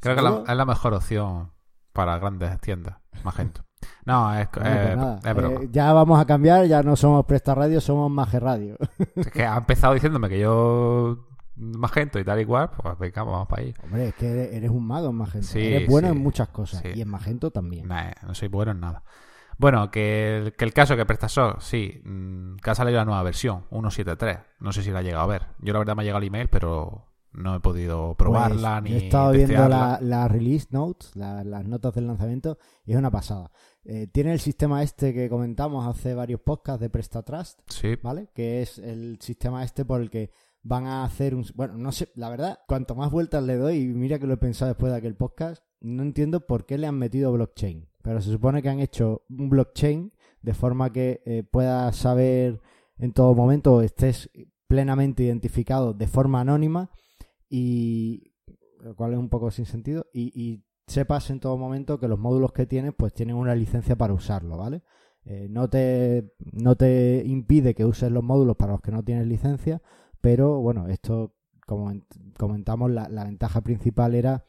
Creo 0.00 0.14
que 0.44 0.50
es 0.52 0.56
la 0.56 0.64
mejor 0.64 0.94
opción 0.94 1.50
para 1.92 2.18
grandes 2.18 2.60
tiendas, 2.60 2.96
Magento. 3.24 3.64
No, 4.04 4.34
es, 4.34 4.48
pues 4.48 4.66
eh, 4.66 5.68
ya 5.70 5.92
vamos 5.92 6.20
a 6.20 6.24
cambiar, 6.24 6.66
ya 6.66 6.82
no 6.82 6.96
somos 6.96 7.24
Presta 7.26 7.54
Radio, 7.54 7.80
somos 7.80 8.10
Mage 8.10 8.40
Radio. 8.40 8.76
es 9.16 9.30
que 9.30 9.44
ha 9.44 9.56
empezado 9.56 9.94
diciéndome 9.94 10.28
que 10.28 10.40
yo 10.40 11.26
Magento 11.56 12.18
y 12.18 12.24
tal 12.24 12.40
y 12.40 12.44
cual, 12.44 12.70
pues 12.70 12.98
venga, 12.98 13.22
vamos 13.24 13.48
para 13.48 13.62
ahí. 13.62 13.74
Hombre, 13.82 14.08
es 14.08 14.14
que 14.14 14.56
eres, 14.56 14.70
un 14.70 14.86
mago 14.86 15.10
en 15.10 15.16
Magento. 15.16 15.46
Sí, 15.46 15.60
eres 15.60 15.88
bueno 15.88 16.08
en 16.08 16.18
muchas 16.18 16.48
cosas 16.48 16.82
y 16.84 17.00
en 17.00 17.08
Magento 17.08 17.50
también. 17.50 17.88
no 17.88 18.34
soy 18.34 18.48
bueno 18.48 18.72
en 18.72 18.80
nada. 18.80 19.02
Bueno, 19.58 19.90
que 19.90 20.54
el, 20.56 20.72
caso 20.72 20.96
que 20.96 21.04
PrestaShop, 21.04 21.60
sí, 21.60 22.00
mm, 22.04 22.58
que 22.58 22.70
ha 22.70 22.76
salido 22.76 22.98
la 22.98 23.04
nueva 23.04 23.24
versión, 23.24 23.64
1.7.3. 23.70 24.40
No 24.60 24.72
sé 24.72 24.84
si 24.84 24.92
la 24.92 25.00
ha 25.00 25.02
llegado 25.02 25.24
a 25.24 25.26
ver. 25.26 25.46
Yo 25.58 25.72
la 25.72 25.80
verdad 25.80 25.96
me 25.96 26.02
ha 26.02 26.04
llegado 26.04 26.22
el 26.22 26.28
email, 26.28 26.48
pero 26.48 27.07
no 27.32 27.54
he 27.54 27.60
podido 27.60 28.14
probarla 28.14 28.80
pues, 28.80 28.90
ni. 28.90 28.98
He 28.98 29.04
estado 29.06 29.32
viendo 29.32 29.68
la, 29.68 30.28
release 30.28 30.68
notes, 30.70 31.14
las 31.14 31.66
notas 31.66 31.94
del 31.94 32.06
lanzamiento, 32.06 32.58
y 32.84 32.92
es 32.92 32.98
una 32.98 33.10
pasada. 33.10 33.50
Eh, 33.84 34.06
tiene 34.06 34.32
el 34.32 34.40
sistema 34.40 34.82
este 34.82 35.14
que 35.14 35.28
comentamos 35.28 35.86
hace 35.86 36.14
varios 36.14 36.40
podcasts 36.40 36.80
de 36.80 36.90
PrestaTrust, 36.90 37.60
sí. 37.68 37.96
¿vale? 38.02 38.28
Que 38.34 38.62
es 38.62 38.78
el 38.78 39.18
sistema 39.20 39.64
este 39.64 39.84
por 39.84 40.00
el 40.00 40.10
que 40.10 40.30
van 40.62 40.86
a 40.86 41.04
hacer 41.04 41.34
un... 41.34 41.46
Bueno, 41.54 41.74
no 41.78 41.92
sé, 41.92 42.10
la 42.14 42.28
verdad, 42.28 42.58
cuanto 42.66 42.94
más 42.94 43.10
vueltas 43.10 43.42
le 43.42 43.56
doy, 43.56 43.78
y 43.78 43.86
mira 43.86 44.18
que 44.18 44.26
lo 44.26 44.34
he 44.34 44.38
pensado 44.38 44.70
después 44.70 44.92
de 44.92 44.98
aquel 44.98 45.16
podcast, 45.16 45.62
no 45.80 46.02
entiendo 46.02 46.46
por 46.46 46.66
qué 46.66 46.76
le 46.76 46.86
han 46.86 46.98
metido 46.98 47.32
blockchain. 47.32 47.88
Pero 48.02 48.20
se 48.20 48.30
supone 48.30 48.62
que 48.62 48.68
han 48.68 48.80
hecho 48.80 49.22
un 49.30 49.48
blockchain 49.48 50.12
de 50.42 50.54
forma 50.54 50.92
que 50.92 51.22
eh, 51.24 51.42
puedas 51.42 51.96
saber 51.96 52.60
en 52.98 53.12
todo 53.12 53.34
momento, 53.34 53.80
estés 53.80 54.30
plenamente 54.66 55.22
identificado 55.22 55.94
de 55.94 56.06
forma 56.08 56.40
anónima 56.40 56.90
y 57.48 58.32
lo 58.80 58.94
cual 58.94 59.12
es 59.12 59.18
un 59.18 59.28
poco 59.28 59.50
sin 59.50 59.66
sentido 59.66 60.06
y, 60.12 60.62
sepas 60.86 61.28
en 61.28 61.38
todo 61.38 61.58
momento 61.58 62.00
que 62.00 62.08
los 62.08 62.18
módulos 62.18 62.52
que 62.52 62.64
tienes 62.64 62.94
pues 62.96 63.12
tienen 63.12 63.36
una 63.36 63.54
licencia 63.54 63.94
para 63.94 64.14
usarlo, 64.14 64.56
¿vale? 64.56 64.82
eh, 65.28 65.46
no, 65.50 65.68
te, 65.68 66.32
no 66.52 66.74
te 66.76 67.22
impide 67.26 67.74
que 67.74 67.84
uses 67.84 68.10
los 68.10 68.24
módulos 68.24 68.56
para 68.56 68.72
los 68.72 68.80
que 68.80 68.90
no 68.90 69.04
tienes 69.04 69.26
licencia, 69.26 69.82
pero 70.22 70.60
bueno, 70.60 70.88
esto, 70.88 71.34
como 71.66 71.92
comentamos, 72.38 72.90
la, 72.90 73.10
la 73.10 73.24
ventaja 73.24 73.60
principal 73.60 74.14
era 74.14 74.46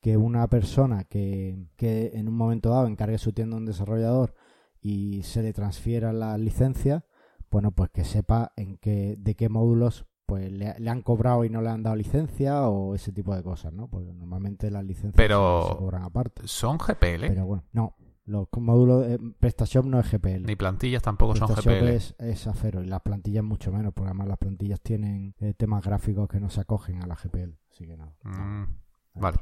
que 0.00 0.16
una 0.16 0.48
persona 0.48 1.04
que, 1.04 1.68
que, 1.76 2.10
en 2.14 2.28
un 2.28 2.34
momento 2.34 2.70
dado 2.70 2.88
encargue 2.88 3.18
su 3.18 3.32
tienda 3.32 3.54
a 3.54 3.60
un 3.60 3.66
desarrollador 3.66 4.34
y 4.80 5.22
se 5.22 5.42
le 5.42 5.52
transfiera 5.52 6.12
la 6.12 6.36
licencia, 6.38 7.04
bueno, 7.50 7.70
pues 7.70 7.90
que 7.90 8.04
sepa 8.04 8.52
en 8.56 8.78
qué, 8.78 9.14
de 9.18 9.36
qué 9.36 9.48
módulos 9.48 10.06
pues 10.26 10.50
le, 10.50 10.74
han 10.90 11.02
cobrado 11.02 11.44
y 11.44 11.50
no 11.50 11.62
le 11.62 11.70
han 11.70 11.82
dado 11.82 11.96
licencia 11.96 12.68
o 12.68 12.94
ese 12.94 13.12
tipo 13.12 13.34
de 13.34 13.42
cosas, 13.42 13.72
¿no? 13.72 13.88
Porque 13.88 14.12
normalmente 14.12 14.70
las 14.70 14.84
licencias 14.84 15.26
se 15.26 15.76
cobran 15.76 16.02
aparte. 16.02 16.42
¿Son 16.46 16.78
GPL? 16.78 17.26
Pero 17.28 17.46
bueno, 17.46 17.64
no. 17.72 17.96
Los 18.24 18.48
módulos 18.58 19.06
de 19.06 19.20
PrestaShop 19.38 19.86
no 19.86 20.00
es 20.00 20.10
GPL. 20.10 20.44
Ni 20.46 20.56
plantillas 20.56 21.00
tampoco 21.00 21.36
son 21.36 21.46
GPL. 21.46 21.86
Es, 21.86 22.16
es 22.18 22.48
Afero 22.48 22.82
y 22.82 22.86
las 22.86 23.00
plantillas 23.02 23.44
mucho 23.44 23.70
menos, 23.70 23.94
porque 23.94 24.08
además 24.08 24.26
las 24.26 24.38
plantillas 24.38 24.80
tienen 24.80 25.36
eh, 25.38 25.54
temas 25.54 25.84
gráficos 25.84 26.28
que 26.28 26.40
no 26.40 26.50
se 26.50 26.60
acogen 26.60 27.00
a 27.04 27.06
la 27.06 27.14
GPL. 27.14 27.56
Así 27.70 27.86
que 27.86 27.96
no. 27.96 28.16
Mm, 28.24 28.64
vale. 29.14 29.38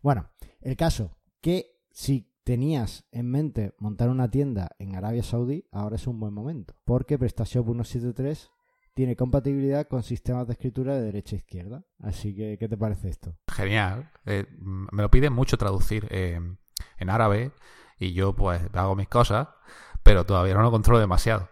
Bueno, 0.00 0.30
el 0.60 0.76
caso 0.76 1.18
que 1.40 1.80
si 1.90 2.30
tenías 2.44 3.04
en 3.10 3.30
mente 3.30 3.74
montar 3.78 4.10
una 4.10 4.30
tienda 4.30 4.70
en 4.78 4.94
Arabia 4.94 5.24
Saudí, 5.24 5.66
ahora 5.72 5.96
es 5.96 6.06
un 6.06 6.20
buen 6.20 6.32
momento, 6.32 6.74
porque 6.84 7.18
PrestaShop 7.18 7.66
173 7.66 8.52
tiene 8.94 9.16
compatibilidad 9.16 9.86
con 9.88 10.02
sistemas 10.02 10.46
de 10.46 10.52
escritura 10.52 10.94
de 10.94 11.02
derecha 11.02 11.36
a 11.36 11.38
izquierda. 11.38 11.84
Así 12.00 12.34
que, 12.34 12.56
¿qué 12.58 12.68
te 12.68 12.76
parece 12.76 13.08
esto? 13.08 13.36
Genial. 13.48 14.10
Eh, 14.24 14.46
me 14.58 15.02
lo 15.02 15.10
piden 15.10 15.32
mucho 15.32 15.58
traducir 15.58 16.06
eh, 16.10 16.40
en 16.98 17.10
árabe 17.10 17.52
y 17.98 18.12
yo 18.12 18.34
pues 18.34 18.62
hago 18.72 18.94
mis 18.94 19.08
cosas, 19.08 19.48
pero 20.02 20.24
todavía 20.24 20.54
no 20.54 20.62
lo 20.62 20.70
controlo 20.70 21.00
demasiado. 21.00 21.50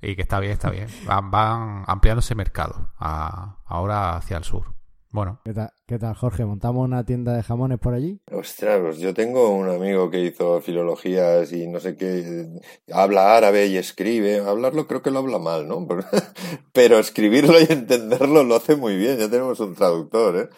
Y 0.00 0.16
que 0.16 0.22
está 0.22 0.38
bien, 0.38 0.52
está 0.52 0.70
bien. 0.70 0.88
Van, 1.06 1.30
van 1.30 1.84
ampliando 1.86 2.20
ese 2.20 2.34
mercado 2.34 2.92
ahora 2.98 4.16
hacia 4.16 4.36
el 4.36 4.44
sur. 4.44 4.74
Bueno. 5.14 5.40
¿Qué 5.44 5.96
tal, 5.96 6.14
Jorge? 6.16 6.44
¿Montamos 6.44 6.84
una 6.84 7.06
tienda 7.06 7.36
de 7.36 7.44
jamones 7.44 7.78
por 7.78 7.94
allí? 7.94 8.20
Ostras, 8.32 8.80
pues 8.80 8.98
yo 8.98 9.14
tengo 9.14 9.50
un 9.50 9.68
amigo 9.68 10.10
que 10.10 10.18
hizo 10.18 10.60
filologías 10.60 11.52
y 11.52 11.68
no 11.68 11.78
sé 11.78 11.96
qué, 11.96 12.48
habla 12.92 13.36
árabe 13.36 13.66
y 13.66 13.76
escribe. 13.76 14.40
Hablarlo 14.40 14.88
creo 14.88 15.02
que 15.02 15.12
lo 15.12 15.20
habla 15.20 15.38
mal, 15.38 15.68
¿no? 15.68 15.86
Pero 16.72 16.98
escribirlo 16.98 17.60
y 17.60 17.66
entenderlo 17.68 18.42
lo 18.42 18.56
hace 18.56 18.74
muy 18.74 18.96
bien. 18.96 19.18
Ya 19.18 19.30
tenemos 19.30 19.60
un 19.60 19.76
traductor, 19.76 20.36
¿eh? 20.36 20.48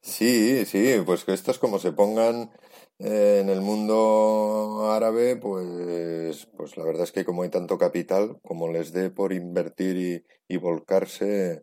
Sí, 0.00 0.66
sí, 0.66 0.96
pues 1.06 1.24
que 1.24 1.32
estos 1.32 1.60
como 1.60 1.78
se 1.78 1.92
pongan 1.92 2.50
eh, 2.98 3.38
en 3.40 3.50
el 3.50 3.60
mundo 3.60 4.90
árabe, 4.90 5.36
pues, 5.36 6.48
pues 6.56 6.76
la 6.76 6.82
verdad 6.84 7.04
es 7.04 7.12
que 7.12 7.24
como 7.24 7.44
hay 7.44 7.50
tanto 7.50 7.78
capital, 7.78 8.40
como 8.42 8.66
les 8.66 8.92
dé 8.92 9.10
por 9.10 9.32
invertir 9.32 9.96
y, 9.96 10.24
y 10.52 10.56
volcarse, 10.56 11.62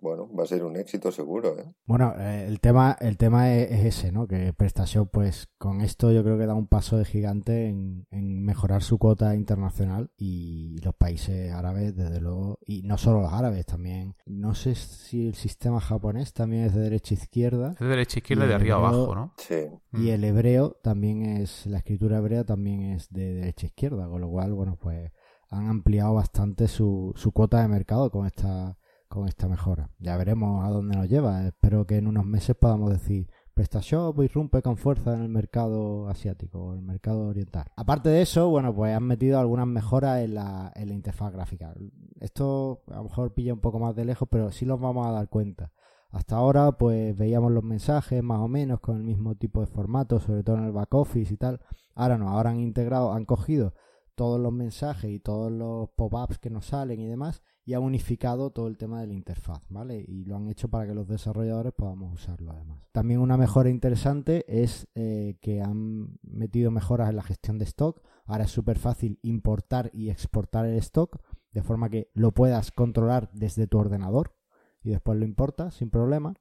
bueno, 0.00 0.28
va 0.34 0.44
a 0.44 0.46
ser 0.46 0.64
un 0.64 0.76
éxito 0.76 1.10
seguro. 1.10 1.58
¿eh? 1.58 1.64
Bueno, 1.86 2.14
eh, 2.18 2.46
el 2.46 2.60
tema, 2.60 2.96
el 3.00 3.16
tema 3.16 3.54
es, 3.54 3.84
ese, 3.84 4.12
¿no? 4.12 4.26
Que 4.26 4.52
PrestaShop, 4.52 5.10
pues 5.10 5.48
con 5.58 5.80
esto 5.80 6.12
yo 6.12 6.22
creo 6.22 6.38
que 6.38 6.46
da 6.46 6.54
un 6.54 6.66
paso 6.66 6.98
de 6.98 7.04
gigante 7.04 7.68
en, 7.68 8.06
mejorar 8.10 8.82
su 8.82 8.98
cuota 8.98 9.34
internacional 9.34 10.10
y 10.16 10.78
los 10.82 10.94
países 10.94 11.52
árabes, 11.52 11.96
desde 11.96 12.20
luego, 12.20 12.58
y 12.66 12.82
no 12.82 12.98
solo 12.98 13.22
los 13.22 13.32
árabes, 13.32 13.64
también. 13.66 14.16
No 14.26 14.54
sé 14.54 14.74
si 14.74 15.28
el 15.28 15.34
sistema 15.34 15.80
japonés 15.80 16.32
también 16.32 16.64
es 16.64 16.74
de 16.74 16.80
derecha 16.82 17.14
a 17.14 17.18
izquierda. 17.18 17.72
Es 17.72 17.78
de 17.78 17.86
derecha 17.86 18.16
a 18.16 18.18
izquierda 18.18 18.44
y 18.44 18.48
de 18.48 18.54
arriba 18.54 18.76
abajo, 18.76 19.14
¿no? 19.14 19.34
Sí. 19.38 19.68
Y 19.92 20.10
el 20.10 20.24
hebreo 20.24 20.76
también 20.82 21.24
es, 21.24 21.66
la 21.66 21.78
escritura 21.78 22.18
hebrea 22.18 22.44
también 22.44 22.92
es 22.92 23.08
de 23.10 23.34
derecha 23.34 23.66
a 23.66 23.68
izquierda, 23.68 24.08
con 24.08 24.20
lo 24.20 24.28
cual, 24.28 24.52
bueno, 24.52 24.76
pues 24.80 25.12
han 25.52 25.68
ampliado 25.68 26.14
bastante 26.14 26.66
su, 26.66 27.12
su 27.14 27.30
cuota 27.32 27.60
de 27.60 27.68
mercado 27.68 28.10
con 28.10 28.26
esta 28.26 28.78
con 29.12 29.28
esta 29.28 29.46
mejora. 29.46 29.90
Ya 29.98 30.16
veremos 30.16 30.64
a 30.64 30.70
dónde 30.70 30.96
nos 30.96 31.06
lleva. 31.06 31.46
Espero 31.46 31.86
que 31.86 31.98
en 31.98 32.06
unos 32.06 32.24
meses 32.24 32.56
podamos 32.56 32.90
decir 32.90 33.28
PrestaShop 33.52 34.22
irrumpe 34.22 34.62
con 34.62 34.78
fuerza 34.78 35.12
en 35.12 35.20
el 35.20 35.28
mercado 35.28 36.08
asiático 36.08 36.58
o 36.58 36.74
el 36.74 36.80
mercado 36.80 37.26
oriental. 37.26 37.66
Aparte 37.76 38.08
de 38.08 38.22
eso, 38.22 38.48
bueno, 38.48 38.74
pues 38.74 38.96
han 38.96 39.02
metido 39.02 39.38
algunas 39.38 39.66
mejoras 39.66 40.20
en 40.20 40.34
la, 40.34 40.72
en 40.74 40.88
la 40.88 40.94
interfaz 40.94 41.30
gráfica. 41.30 41.74
Esto 42.20 42.84
a 42.88 42.96
lo 42.96 43.04
mejor 43.04 43.34
pilla 43.34 43.52
un 43.52 43.60
poco 43.60 43.78
más 43.78 43.94
de 43.94 44.06
lejos, 44.06 44.26
pero 44.30 44.50
sí 44.50 44.64
los 44.64 44.80
vamos 44.80 45.06
a 45.06 45.10
dar 45.10 45.28
cuenta. 45.28 45.72
Hasta 46.08 46.36
ahora, 46.36 46.72
pues 46.72 47.14
veíamos 47.14 47.52
los 47.52 47.64
mensajes 47.64 48.22
más 48.22 48.38
o 48.38 48.48
menos 48.48 48.80
con 48.80 48.96
el 48.96 49.02
mismo 49.02 49.34
tipo 49.34 49.60
de 49.60 49.66
formato, 49.66 50.20
sobre 50.20 50.42
todo 50.42 50.56
en 50.56 50.64
el 50.64 50.72
back 50.72 50.94
office 50.94 51.34
y 51.34 51.36
tal. 51.36 51.60
Ahora 51.94 52.16
no, 52.16 52.30
ahora 52.30 52.48
han 52.48 52.60
integrado, 52.60 53.12
han 53.12 53.26
cogido 53.26 53.74
todos 54.22 54.38
los 54.38 54.52
mensajes 54.52 55.10
y 55.10 55.18
todos 55.18 55.50
los 55.50 55.88
pop-ups 55.96 56.38
que 56.38 56.48
nos 56.48 56.66
salen 56.66 57.00
y 57.00 57.08
demás 57.08 57.42
y 57.64 57.74
ha 57.74 57.80
unificado 57.80 58.50
todo 58.50 58.68
el 58.68 58.78
tema 58.78 59.00
de 59.00 59.08
la 59.08 59.14
interfaz, 59.14 59.66
¿vale? 59.68 59.98
Y 60.06 60.26
lo 60.26 60.36
han 60.36 60.46
hecho 60.46 60.68
para 60.68 60.86
que 60.86 60.94
los 60.94 61.08
desarrolladores 61.08 61.72
podamos 61.72 62.12
usarlo 62.14 62.52
además. 62.52 62.86
También 62.92 63.18
una 63.18 63.36
mejora 63.36 63.68
interesante 63.68 64.44
es 64.46 64.86
eh, 64.94 65.38
que 65.42 65.60
han 65.60 66.20
metido 66.22 66.70
mejoras 66.70 67.10
en 67.10 67.16
la 67.16 67.24
gestión 67.24 67.58
de 67.58 67.64
stock. 67.64 68.00
Ahora 68.24 68.44
es 68.44 68.52
súper 68.52 68.78
fácil 68.78 69.18
importar 69.22 69.90
y 69.92 70.10
exportar 70.10 70.66
el 70.66 70.76
stock 70.76 71.20
de 71.50 71.64
forma 71.64 71.90
que 71.90 72.12
lo 72.14 72.30
puedas 72.30 72.70
controlar 72.70 73.28
desde 73.32 73.66
tu 73.66 73.78
ordenador 73.78 74.36
y 74.84 74.90
después 74.90 75.18
lo 75.18 75.24
importas 75.24 75.74
sin 75.74 75.90
problema. 75.90 76.34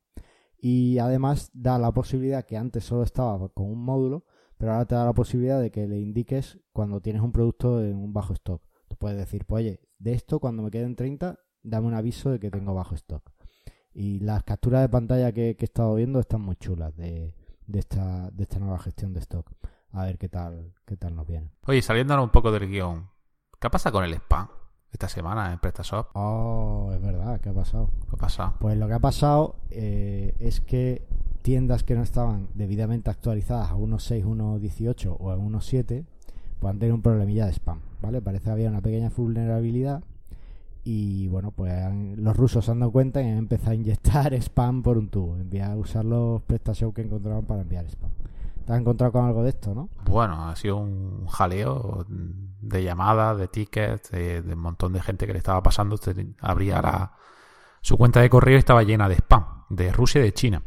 Y 0.59 0.99
además 0.99 1.49
da 1.55 1.79
la 1.79 1.91
posibilidad 1.91 2.45
que 2.45 2.57
antes 2.57 2.83
solo 2.83 3.01
estaba 3.01 3.49
con 3.49 3.65
un 3.65 3.83
módulo, 3.83 4.25
pero 4.61 4.73
ahora 4.73 4.85
te 4.85 4.93
da 4.93 5.05
la 5.05 5.13
posibilidad 5.13 5.59
de 5.59 5.71
que 5.71 5.87
le 5.87 5.97
indiques 5.99 6.59
cuando 6.71 7.01
tienes 7.01 7.23
un 7.23 7.31
producto 7.31 7.83
en 7.83 7.95
un 7.95 8.13
bajo 8.13 8.33
stock. 8.33 8.61
Tú 8.87 8.95
puedes 8.95 9.17
decir, 9.17 9.43
pues 9.47 9.63
oye, 9.63 9.79
de 9.97 10.13
esto, 10.13 10.39
cuando 10.39 10.61
me 10.61 10.69
queden 10.69 10.95
30, 10.95 11.39
dame 11.63 11.87
un 11.87 11.95
aviso 11.95 12.29
de 12.29 12.39
que 12.39 12.51
tengo 12.51 12.75
bajo 12.75 12.93
stock. 12.93 13.23
Y 13.91 14.19
las 14.19 14.43
capturas 14.43 14.83
de 14.83 14.89
pantalla 14.89 15.31
que, 15.31 15.57
he 15.59 15.65
estado 15.65 15.95
viendo 15.95 16.19
están 16.19 16.41
muy 16.41 16.57
chulas 16.57 16.95
de, 16.95 17.33
esta, 17.73 18.29
de 18.29 18.43
esta 18.43 18.59
nueva 18.59 18.77
gestión 18.77 19.13
de 19.13 19.21
stock. 19.21 19.51
A 19.93 20.05
ver 20.05 20.19
qué 20.19 20.29
tal, 20.29 20.75
qué 20.85 20.95
tal 20.95 21.15
nos 21.15 21.25
viene. 21.25 21.49
Oye, 21.65 21.81
saliéndonos 21.81 22.25
un 22.25 22.31
poco 22.31 22.51
del 22.51 22.69
guion, 22.69 23.09
¿qué 23.59 23.67
pasa 23.71 23.91
con 23.91 24.03
el 24.03 24.13
spam 24.13 24.47
esta 24.91 25.09
semana 25.09 25.53
en 25.53 25.57
PrestaShop? 25.57 26.09
Oh, 26.13 26.91
es 26.93 27.01
verdad, 27.01 27.41
¿qué 27.41 27.49
ha 27.49 27.53
pasado? 27.53 27.89
¿Qué 28.07 28.15
ha 28.15 28.19
pasado? 28.19 28.53
Pues 28.59 28.77
lo 28.77 28.87
que 28.87 28.93
ha 28.93 28.99
pasado 28.99 29.55
eh, 29.71 30.35
es 30.39 30.61
que 30.61 31.07
tiendas 31.41 31.83
que 31.83 31.95
no 31.95 32.03
estaban 32.03 32.47
debidamente 32.53 33.09
actualizadas 33.09 33.71
a 33.71 33.75
1.6, 33.75 34.23
1.18 34.25 35.15
o 35.19 35.31
a 35.31 35.37
1.7 35.37 36.05
pues 36.61 36.71
han 36.71 36.79
tenido 36.79 36.95
un 36.95 37.01
problemilla 37.01 37.47
de 37.47 37.53
spam, 37.53 37.79
¿vale? 38.01 38.21
Parece 38.21 38.45
que 38.45 38.51
había 38.51 38.69
una 38.69 38.81
pequeña 38.81 39.09
vulnerabilidad 39.09 40.03
y 40.83 41.27
bueno, 41.27 41.51
pues 41.51 41.73
los 42.17 42.37
rusos 42.37 42.65
se 42.65 42.71
han 42.71 42.79
dado 42.79 42.91
cuenta 42.91 43.21
y 43.21 43.29
han 43.29 43.37
empezado 43.37 43.71
a 43.71 43.75
inyectar 43.75 44.33
spam 44.41 44.83
por 44.83 44.97
un 44.97 45.09
tubo, 45.09 45.35
enviar 45.37 45.75
usar 45.77 46.05
los 46.05 46.41
PrestaShow 46.43 46.93
que 46.93 47.01
encontraban 47.01 47.45
para 47.45 47.61
enviar 47.61 47.85
spam. 47.85 48.11
¿Te 48.65 48.73
has 48.73 48.79
encontrado 48.79 49.11
con 49.11 49.25
algo 49.25 49.43
de 49.43 49.49
esto, 49.49 49.73
no? 49.73 49.89
Bueno, 50.05 50.47
ha 50.47 50.55
sido 50.55 50.77
un 50.77 51.25
jaleo 51.25 52.05
de 52.07 52.83
llamadas, 52.83 53.39
de 53.39 53.47
tickets, 53.47 54.11
de, 54.11 54.43
un 54.45 54.59
montón 54.59 54.93
de 54.93 55.01
gente 55.01 55.25
que 55.25 55.33
le 55.33 55.39
estaba 55.39 55.63
pasando. 55.63 55.99
Abría 56.41 57.11
su 57.81 57.97
cuenta 57.97 58.21
de 58.21 58.29
correo 58.29 58.55
y 58.55 58.59
estaba 58.59 58.83
llena 58.83 59.09
de 59.09 59.15
spam, 59.15 59.65
de 59.69 59.91
Rusia 59.91 60.21
y 60.21 60.25
de 60.25 60.33
China. 60.33 60.63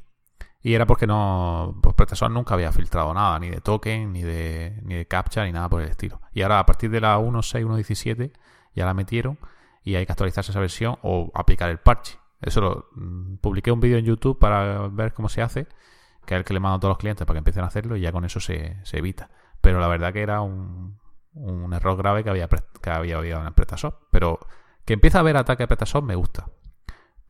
Y 0.65 0.73
era 0.73 0.87
porque 0.87 1.07
no, 1.07 1.79
pues 1.83 1.95
PrestaShop 1.95 2.31
nunca 2.31 2.55
había 2.55 2.73
filtrado 2.73 3.13
nada, 3.13 3.39
ni 3.39 3.51
de 3.51 3.61
token, 3.61 4.15
ni 4.15 4.23
de, 4.23 4.81
ni 4.83 4.95
de 4.95 5.07
captcha, 5.07 5.45
ni 5.45 5.53
nada 5.53 5.69
por 5.69 5.83
el 5.83 5.91
estilo. 5.91 6.23
Y 6.33 6.41
ahora 6.41 6.59
a 6.59 6.65
partir 6.65 6.91
de 6.91 7.03
la 7.03 7.19
1.6, 7.19 7.67
1.17 7.67 8.33
ya 8.75 8.87
la 8.87 8.95
metieron 8.95 9.39
y 9.83 9.97
hay 9.97 10.07
que 10.07 10.13
actualizarse 10.13 10.53
esa 10.53 10.61
versión 10.61 10.97
o 11.03 11.31
aplicar 11.35 11.69
el 11.69 11.81
parche. 11.81 12.19
Eso 12.41 12.63
lo 12.63 12.89
mm, 12.95 13.37
publiqué 13.43 13.73
un 13.73 13.81
vídeo 13.81 13.99
en 13.99 14.07
YouTube 14.07 14.39
para 14.39 14.89
ver 14.89 15.13
cómo 15.13 15.29
se 15.29 15.43
hace, 15.43 15.67
que 16.25 16.35
es 16.35 16.39
el 16.39 16.45
que 16.47 16.55
le 16.55 16.61
mando 16.61 16.77
a 16.77 16.81
todos 16.81 16.93
los 16.93 16.99
clientes 16.99 17.27
para 17.27 17.35
que 17.35 17.39
empiecen 17.41 17.63
a 17.63 17.67
hacerlo 17.67 17.95
y 17.99 18.01
ya 18.01 18.11
con 18.11 18.25
eso 18.25 18.41
se, 18.41 18.79
evita. 18.91 19.29
Pero 19.61 19.81
la 19.81 19.87
verdad 19.87 20.15
que 20.15 20.23
era 20.23 20.41
un, 20.41 20.99
un 21.35 21.75
error 21.75 21.99
grave 21.99 22.25
que 22.25 22.31
había, 22.31 22.49
que 22.49 22.89
había 22.89 23.19
habido 23.19 23.39
en 23.39 23.49
el. 23.49 23.55
Pero 24.11 24.41
que 24.87 24.95
empiece 24.95 25.19
a 25.19 25.21
haber 25.21 25.37
ataque 25.37 25.65
a 25.65 25.67
PrestaShop 25.67 26.05
me 26.05 26.15
gusta. 26.15 26.47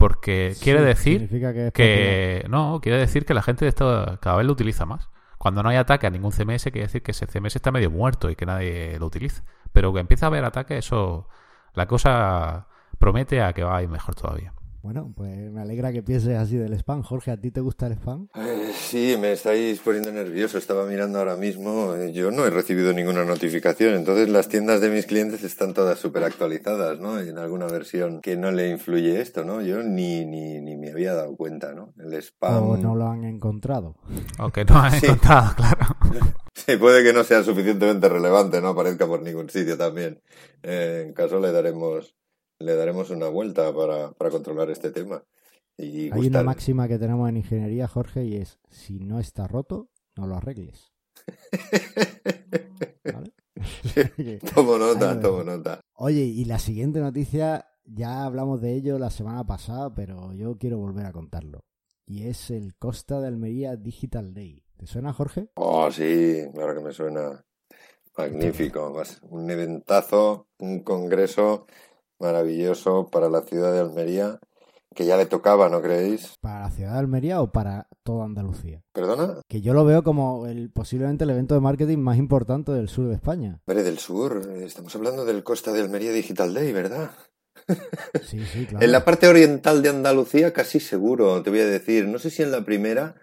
Porque 0.06 0.54
quiere 0.60 0.82
decir 0.82 1.30
que, 1.72 2.44
no, 2.50 2.80
quiere 2.82 2.98
decir 2.98 3.24
que 3.24 3.32
la 3.32 3.40
gente 3.40 3.64
de 3.64 3.70
esto 3.70 4.18
cada 4.20 4.36
vez 4.36 4.46
lo 4.46 4.52
utiliza 4.52 4.84
más. 4.84 5.08
Cuando 5.38 5.62
no 5.62 5.70
hay 5.70 5.78
ataque 5.78 6.06
a 6.06 6.10
ningún 6.10 6.30
CMS, 6.30 6.64
quiere 6.64 6.82
decir 6.82 7.02
que 7.02 7.12
ese 7.12 7.26
CMS 7.26 7.56
está 7.56 7.70
medio 7.70 7.90
muerto 7.90 8.28
y 8.28 8.36
que 8.36 8.44
nadie 8.44 8.98
lo 8.98 9.06
utiliza. 9.06 9.44
Pero 9.72 9.94
que 9.94 10.00
empieza 10.00 10.26
a 10.26 10.28
haber 10.28 10.44
ataque, 10.44 10.76
eso, 10.76 11.26
la 11.72 11.86
cosa 11.86 12.66
promete 12.98 13.40
a 13.40 13.54
que 13.54 13.64
va 13.64 13.78
a 13.78 13.82
ir 13.82 13.88
mejor 13.88 14.14
todavía. 14.14 14.52
Bueno, 14.84 15.14
pues 15.16 15.50
me 15.50 15.62
alegra 15.62 15.92
que 15.92 16.02
pienses 16.02 16.36
así 16.36 16.58
del 16.58 16.74
spam. 16.74 17.02
Jorge, 17.02 17.30
¿a 17.30 17.38
ti 17.38 17.50
te 17.50 17.62
gusta 17.62 17.86
el 17.86 17.94
spam? 17.94 18.28
Eh, 18.34 18.70
sí, 18.74 19.16
me 19.18 19.32
estáis 19.32 19.80
poniendo 19.80 20.12
nervioso. 20.12 20.58
Estaba 20.58 20.84
mirando 20.84 21.18
ahora 21.18 21.36
mismo. 21.36 21.94
Eh, 21.94 22.12
yo 22.12 22.30
no 22.30 22.44
he 22.44 22.50
recibido 22.50 22.92
ninguna 22.92 23.24
notificación. 23.24 23.94
Entonces 23.94 24.28
las 24.28 24.48
tiendas 24.48 24.82
de 24.82 24.90
mis 24.90 25.06
clientes 25.06 25.42
están 25.42 25.72
todas 25.72 25.98
súper 25.98 26.24
actualizadas, 26.24 27.00
¿no? 27.00 27.18
En 27.18 27.38
alguna 27.38 27.64
versión 27.64 28.20
que 28.20 28.36
no 28.36 28.50
le 28.50 28.68
influye 28.68 29.22
esto, 29.22 29.42
¿no? 29.42 29.62
Yo 29.62 29.82
ni, 29.82 30.26
ni, 30.26 30.60
ni 30.60 30.76
me 30.76 30.90
había 30.90 31.14
dado 31.14 31.34
cuenta, 31.34 31.72
¿no? 31.72 31.94
El 31.98 32.12
spam... 32.20 32.68
O 32.68 32.76
no 32.76 32.94
lo 32.94 33.08
han 33.08 33.24
encontrado. 33.24 33.96
O 34.38 34.50
que 34.50 34.66
no 34.66 34.76
han 34.76 34.94
encontrado, 34.96 35.54
claro. 35.56 35.86
Sí, 36.54 36.76
puede 36.76 37.02
que 37.02 37.12
no 37.12 37.24
sea 37.24 37.42
suficientemente 37.42 38.08
relevante, 38.08 38.60
no 38.60 38.68
aparezca 38.68 39.06
por 39.06 39.22
ningún 39.22 39.50
sitio 39.50 39.76
también. 39.76 40.22
Eh, 40.62 41.04
en 41.06 41.12
caso 41.12 41.40
le 41.40 41.50
daremos 41.50 42.14
le 42.58 42.74
daremos 42.74 43.10
una 43.10 43.28
vuelta 43.28 43.74
para, 43.74 44.12
para 44.12 44.30
controlar 44.30 44.70
este 44.70 44.90
tema. 44.90 45.22
Y 45.76 46.12
Hay 46.12 46.28
una 46.28 46.42
máxima 46.42 46.86
que 46.86 46.98
tenemos 46.98 47.28
en 47.28 47.38
ingeniería, 47.38 47.88
Jorge, 47.88 48.24
y 48.24 48.36
es, 48.36 48.60
si 48.70 49.00
no 49.00 49.18
está 49.18 49.48
roto, 49.48 49.88
no 50.16 50.26
lo 50.26 50.36
arregles. 50.36 50.92
tomo 54.54 54.78
nota, 54.84 55.20
tomo 55.20 55.44
nota. 55.44 55.80
Oye, 55.94 56.22
y 56.22 56.44
la 56.44 56.58
siguiente 56.58 57.00
noticia, 57.00 57.68
ya 57.84 58.24
hablamos 58.24 58.60
de 58.60 58.74
ello 58.74 58.98
la 58.98 59.10
semana 59.10 59.44
pasada, 59.44 59.94
pero 59.94 60.32
yo 60.32 60.56
quiero 60.58 60.78
volver 60.78 61.06
a 61.06 61.12
contarlo. 61.12 61.64
Y 62.06 62.28
es 62.28 62.50
el 62.50 62.74
Costa 62.76 63.20
de 63.20 63.28
Almería 63.28 63.76
Digital 63.76 64.34
Day. 64.34 64.62
¿Te 64.76 64.86
suena, 64.86 65.12
Jorge? 65.12 65.48
Oh, 65.54 65.90
sí, 65.90 66.42
claro 66.52 66.74
que 66.74 66.84
me 66.84 66.92
suena. 66.92 67.44
Magnífico. 68.16 69.02
Un 69.22 69.50
eventazo, 69.50 70.48
un 70.58 70.80
congreso 70.80 71.66
maravilloso 72.18 73.08
para 73.10 73.28
la 73.28 73.42
ciudad 73.42 73.72
de 73.72 73.80
Almería, 73.80 74.38
que 74.94 75.04
ya 75.04 75.16
le 75.16 75.26
tocaba, 75.26 75.68
¿no 75.68 75.82
creéis? 75.82 76.34
¿Para 76.40 76.60
la 76.60 76.70
ciudad 76.70 76.92
de 76.92 76.98
Almería 76.98 77.40
o 77.40 77.50
para 77.50 77.88
toda 78.02 78.24
Andalucía? 78.24 78.82
¿Perdona? 78.92 79.40
Que 79.48 79.60
yo 79.60 79.74
lo 79.74 79.84
veo 79.84 80.02
como 80.02 80.46
el 80.46 80.70
posiblemente 80.70 81.24
el 81.24 81.30
evento 81.30 81.54
de 81.54 81.60
marketing 81.60 81.98
más 81.98 82.16
importante 82.16 82.72
del 82.72 82.88
sur 82.88 83.08
de 83.08 83.14
España. 83.14 83.60
Hombre, 83.66 83.82
del 83.82 83.98
sur, 83.98 84.48
estamos 84.62 84.94
hablando 84.94 85.24
del 85.24 85.42
Costa 85.42 85.72
de 85.72 85.80
Almería 85.80 86.12
Digital 86.12 86.54
Day, 86.54 86.72
¿verdad? 86.72 87.10
Sí, 88.24 88.44
sí, 88.44 88.66
claro. 88.66 88.84
En 88.84 88.92
la 88.92 89.04
parte 89.04 89.26
oriental 89.26 89.82
de 89.82 89.88
Andalucía 89.88 90.52
casi 90.52 90.80
seguro, 90.80 91.42
te 91.42 91.50
voy 91.50 91.60
a 91.60 91.66
decir. 91.66 92.06
No 92.08 92.18
sé 92.18 92.30
si 92.30 92.42
en 92.42 92.50
la 92.50 92.64
primera 92.64 93.14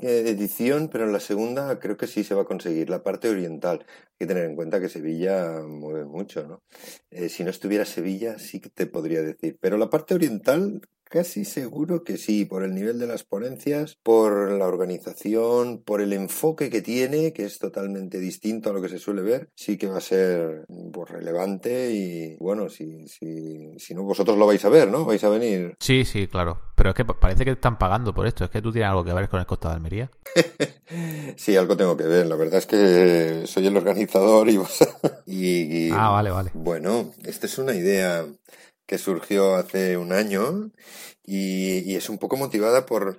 edición, 0.00 0.88
pero 0.88 1.04
en 1.04 1.12
la 1.12 1.20
segunda 1.20 1.78
creo 1.78 1.96
que 1.96 2.06
sí 2.06 2.24
se 2.24 2.34
va 2.34 2.42
a 2.42 2.46
conseguir. 2.46 2.90
La 2.90 3.02
parte 3.02 3.28
oriental. 3.28 3.84
Hay 3.88 4.16
que 4.18 4.26
tener 4.26 4.44
en 4.44 4.56
cuenta 4.56 4.80
que 4.80 4.88
Sevilla 4.88 5.60
mueve 5.66 6.04
mucho, 6.04 6.46
¿no? 6.46 6.62
Eh, 7.10 7.28
si 7.28 7.44
no 7.44 7.50
estuviera 7.50 7.84
Sevilla 7.84 8.38
sí 8.38 8.60
que 8.60 8.70
te 8.70 8.86
podría 8.86 9.22
decir. 9.22 9.58
Pero 9.60 9.78
la 9.78 9.90
parte 9.90 10.14
oriental 10.14 10.80
Casi 11.14 11.44
seguro 11.44 12.02
que 12.02 12.16
sí, 12.16 12.44
por 12.44 12.64
el 12.64 12.74
nivel 12.74 12.98
de 12.98 13.06
las 13.06 13.22
ponencias, 13.22 13.96
por 14.02 14.50
la 14.50 14.66
organización, 14.66 15.80
por 15.80 16.00
el 16.00 16.12
enfoque 16.12 16.70
que 16.70 16.82
tiene, 16.82 17.32
que 17.32 17.44
es 17.44 17.60
totalmente 17.60 18.18
distinto 18.18 18.70
a 18.70 18.72
lo 18.72 18.82
que 18.82 18.88
se 18.88 18.98
suele 18.98 19.22
ver, 19.22 19.48
sí 19.54 19.78
que 19.78 19.86
va 19.86 19.98
a 19.98 20.00
ser 20.00 20.64
pues, 20.92 21.10
relevante 21.10 21.92
y 21.92 22.36
bueno, 22.40 22.68
si, 22.68 23.06
si, 23.06 23.78
si 23.78 23.94
no, 23.94 24.02
vosotros 24.02 24.36
lo 24.36 24.46
vais 24.46 24.64
a 24.64 24.70
ver, 24.70 24.90
¿no? 24.90 25.04
Vais 25.04 25.22
a 25.22 25.28
venir. 25.28 25.76
Sí, 25.78 26.04
sí, 26.04 26.26
claro. 26.26 26.58
Pero 26.84 26.90
es 26.90 26.96
que 26.96 27.04
parece 27.06 27.46
que 27.46 27.52
están 27.52 27.78
pagando 27.78 28.12
por 28.12 28.26
esto. 28.26 28.44
¿Es 28.44 28.50
que 28.50 28.60
tú 28.60 28.70
tienes 28.70 28.90
algo 28.90 29.02
que 29.02 29.14
ver 29.14 29.26
con 29.30 29.40
el 29.40 29.46
Costa 29.46 29.70
de 29.70 29.76
Almería? 29.76 30.10
sí, 31.36 31.56
algo 31.56 31.78
tengo 31.78 31.96
que 31.96 32.04
ver. 32.04 32.26
La 32.26 32.36
verdad 32.36 32.58
es 32.58 32.66
que 32.66 33.46
soy 33.46 33.68
el 33.68 33.76
organizador 33.78 34.50
y, 34.50 34.60
y, 35.24 35.86
y 35.86 35.90
Ah, 35.90 36.10
vale, 36.10 36.30
vale. 36.30 36.50
Bueno, 36.52 37.14
esta 37.24 37.46
es 37.46 37.56
una 37.56 37.72
idea 37.74 38.26
que 38.84 38.98
surgió 38.98 39.54
hace 39.54 39.96
un 39.96 40.12
año 40.12 40.72
y, 41.24 41.90
y, 41.90 41.96
es 41.96 42.10
un 42.10 42.18
poco 42.18 42.36
motivada 42.36 42.84
por, 42.84 43.18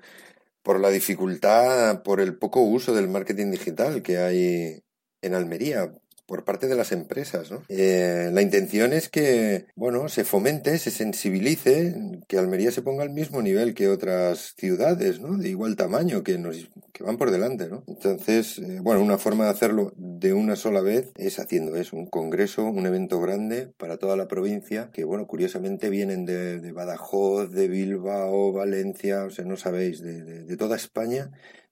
por 0.62 0.80
la 0.80 0.90
dificultad, 0.90 2.04
por 2.04 2.22
el 2.22 2.38
poco 2.38 2.62
uso 2.62 2.94
del 2.94 3.08
marketing 3.08 3.50
digital 3.50 4.04
que 4.04 4.20
hay 4.20 4.84
en 5.24 5.34
Almería 5.34 5.92
por 6.26 6.44
parte 6.44 6.68
de 6.68 6.76
las 6.76 6.92
empresas. 6.92 7.52
¿no? 7.52 7.64
Eh, 7.70 8.30
la 8.34 8.42
intención 8.42 8.94
es 8.94 9.10
que, 9.10 9.66
bueno, 9.76 10.10
se 10.10 10.24
fomente, 10.24 10.78
se 10.78 10.92
sensibilice, 10.92 12.22
que 12.28 12.38
Almería 12.38 12.72
se 12.72 12.82
ponga 12.82 13.04
al 13.04 13.12
mismo 13.12 13.42
nivel 13.42 13.74
que 13.74 13.90
otras 13.90 14.54
ciudades, 14.58 15.20
¿no? 15.20 15.38
De 15.38 15.50
igual 15.50 15.76
tamaño, 15.76 16.24
que 16.24 16.38
nos 16.38 16.70
que 16.94 17.04
van 17.04 17.18
por 17.18 17.32
delante, 17.32 17.68
¿no? 17.68 17.84
Entonces, 17.88 18.58
eh, 18.60 18.80
bueno, 18.82 19.02
una 19.04 19.18
forma 19.18 19.46
de 19.46 19.52
hacerlo 19.52 19.92
de 19.98 20.34
una 20.34 20.56
sola 20.56 20.82
vez 20.82 21.12
es 21.18 21.40
haciendo 21.40 21.76
eso, 21.76 21.98
un 21.98 22.08
congreso, 22.08 22.66
un 22.66 22.86
evento 22.86 23.20
grande 23.20 23.68
para 23.78 23.98
toda 23.98 24.16
la 24.16 24.28
provincia, 24.28 24.92
que, 24.94 25.04
bueno, 25.04 25.28
curiosamente 25.28 25.90
vienen 25.90 26.26
de, 26.26 26.60
de 26.60 26.72
Badajoz, 26.72 27.52
de 27.52 27.68
Bilbao, 27.68 28.54
Valencia, 28.54 29.26
o 29.26 29.30
sea, 29.30 29.46
no 29.46 29.58
sabéis, 29.58 30.02
de, 30.02 30.24
de, 30.24 30.44
de 30.44 30.58
toda 30.58 30.76
España. 30.78 31.32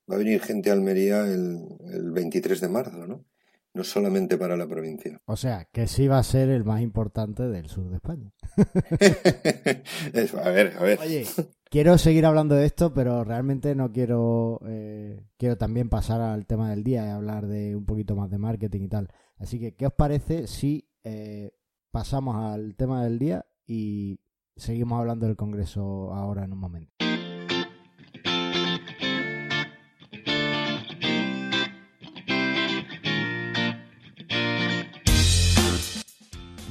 Va 0.10 0.16
a 0.16 0.18
venir 0.18 0.42
gente 0.42 0.70
a 0.70 0.74
Almería 0.74 1.22
el, 1.26 1.60
el 1.92 2.12
23 2.12 2.60
de 2.60 2.68
marzo, 2.68 3.08
¿no? 3.08 3.26
No 3.74 3.84
solamente 3.84 4.38
para 4.38 4.56
la 4.56 4.68
provincia. 4.68 5.20
O 5.26 5.36
sea, 5.36 5.66
que 5.72 5.88
sí 5.88 6.08
va 6.08 6.20
a 6.20 6.24
ser 6.24 6.50
el 6.50 6.64
más 6.64 6.82
importante 6.82 7.44
del 7.44 7.70
sur 7.70 7.90
de 7.90 7.96
España. 7.96 8.32
Eso, 10.14 10.40
a 10.40 10.50
ver, 10.50 10.76
a 10.78 10.84
ver. 10.84 11.00
Oye, 11.00 11.26
quiero 11.70 11.98
seguir 11.98 12.26
hablando 12.26 12.56
de 12.56 12.66
esto, 12.66 12.94
pero 12.94 13.24
realmente 13.24 13.74
no 13.74 13.92
quiero, 13.92 14.60
eh, 14.68 15.26
quiero 15.38 15.58
también 15.58 15.90
pasar 15.90 16.22
al 16.22 16.46
tema 16.46 16.70
del 16.70 16.84
día 16.84 17.06
y 17.06 17.10
hablar 17.10 17.48
de 17.48 17.76
un 17.76 17.86
poquito 17.86 18.16
más 18.16 18.30
de 18.30 18.38
marketing 18.38 18.82
y 18.82 18.90
tal. 18.90 19.10
Así 19.38 19.60
que, 19.60 19.76
¿qué 19.76 19.88
os 19.88 19.94
parece 19.94 20.48
si 20.48 20.90
eh, 21.04 21.52
pasamos 21.92 22.36
al 22.36 22.76
tema 22.76 23.04
del 23.04 23.18
día 23.18 23.46
y 23.66 24.20
seguimos 24.56 25.00
hablando 25.00 25.26
del 25.26 25.36
Congreso 25.36 26.14
ahora 26.14 26.44
en 26.44 26.54
un 26.54 26.60
momento? 26.60 26.94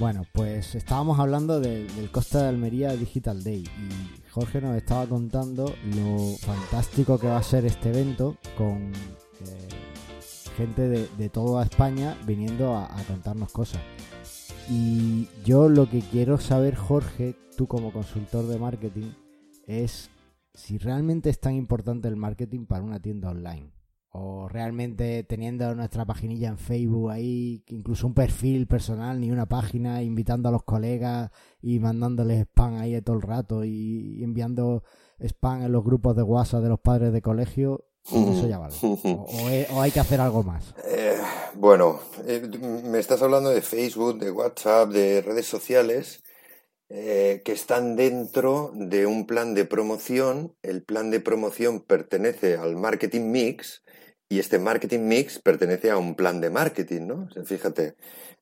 Bueno, 0.03 0.27
pues 0.33 0.75
estábamos 0.75 1.21
hablando 1.21 1.61
de, 1.61 1.87
del 1.87 2.11
Costa 2.11 2.43
de 2.43 2.49
Almería 2.49 2.97
Digital 2.97 3.45
Day 3.45 3.63
y 3.63 4.31
Jorge 4.31 4.61
nos 4.61 4.77
estaba 4.77 5.07
contando 5.07 5.77
lo 5.95 6.37
fantástico 6.39 7.21
que 7.21 7.29
va 7.29 7.37
a 7.37 7.43
ser 7.45 7.65
este 7.67 7.91
evento 7.91 8.37
con 8.59 8.91
eh, 8.91 9.69
gente 10.57 10.89
de, 10.89 11.07
de, 11.17 11.29
toda 11.29 11.63
España 11.63 12.19
viniendo 12.27 12.77
a, 12.77 12.89
contarnos 13.07 13.53
cosas. 13.53 13.81
Y 14.69 15.29
yo 15.45 15.69
lo 15.69 15.89
que 15.89 16.01
quiero 16.01 16.37
saber, 16.37 16.75
Jorge, 16.75 17.37
tú 17.57 17.69
como 17.69 17.93
consultor 17.93 18.49
de 18.49 18.59
marketing, 18.59 19.13
es 19.69 20.11
si 20.53 20.79
realmente 20.79 21.31
es 21.31 21.39
tan 21.39 21.55
importante 21.55 22.09
el 22.09 22.17
marketing 22.17 22.67
para 22.67 22.83
una 22.83 22.99
tienda 22.99 23.31
online 23.31 23.72
o 24.13 24.47
realmente 24.47 25.25
teniendo 25.25 25.75
nuestra 25.75 26.05
paginilla 26.05 26.49
en 26.49 26.59
Facebook 26.59 27.11
ahí, 27.11 27.65
incluso 27.69 28.07
un 28.07 28.15
perfil 28.15 28.67
personal, 28.67 29.19
ni 29.19 29.31
una 29.31 29.47
página, 29.47 30.03
invitando 30.03 30.51
a 30.51 30.53
los 30.53 30.65
colegas 30.65 31.31
y 31.63 31.79
mandándoles 31.79 32.41
spam 32.43 32.77
ahí 32.77 33.01
todo 33.01 33.17
el 33.17 33.23
rato 33.23 33.65
y 33.65 34.23
enviando 34.23 34.85
spam 35.19 35.63
en 35.63 35.73
los 35.73 35.83
grupos 35.83 36.15
de 36.15 36.23
WhatsApp 36.23 36.63
de 36.63 36.69
los 36.69 36.81
padres 36.81 37.13
de 37.13 37.23
colegio, 37.23 37.87
eso 38.05 38.49
ya 38.49 38.59
vale. 38.59 38.75
O, 38.83 39.81
hay 39.81 39.91
que 39.91 40.01
hacer 40.01 40.21
algo 40.21 40.43
más. 40.43 40.75
Eh, 40.85 41.17
bueno, 41.55 42.01
eh, 42.27 42.43
me 42.85 42.99
estás 42.99 43.23
hablando 43.23 43.49
de 43.51 43.63
Facebook, 43.63 44.19
de 44.19 44.31
WhatsApp, 44.31 44.91
de 44.91 45.23
redes 45.23 45.47
sociales. 45.47 46.23
Eh, 46.95 47.41
que 47.43 47.53
están 47.53 47.97
dentro 47.97 48.71
de 48.75 49.07
un 49.07 49.27
plan 49.27 49.55
de 49.55 49.65
promoción. 49.65 50.55
El 50.61 50.83
plan 50.83 51.11
de 51.11 51.21
promoción 51.21 51.81
pertenece 51.81 52.59
al 52.59 52.77
marketing 52.77 53.31
mix 53.31 53.83
y 54.33 54.39
este 54.39 54.59
marketing 54.59 55.01
mix 55.01 55.39
pertenece 55.39 55.91
a 55.91 55.99
un 55.99 56.15
plan 56.15 56.41
de 56.41 56.49
marketing, 56.49 57.03
¿no? 57.03 57.29
Fíjate, 57.45 57.97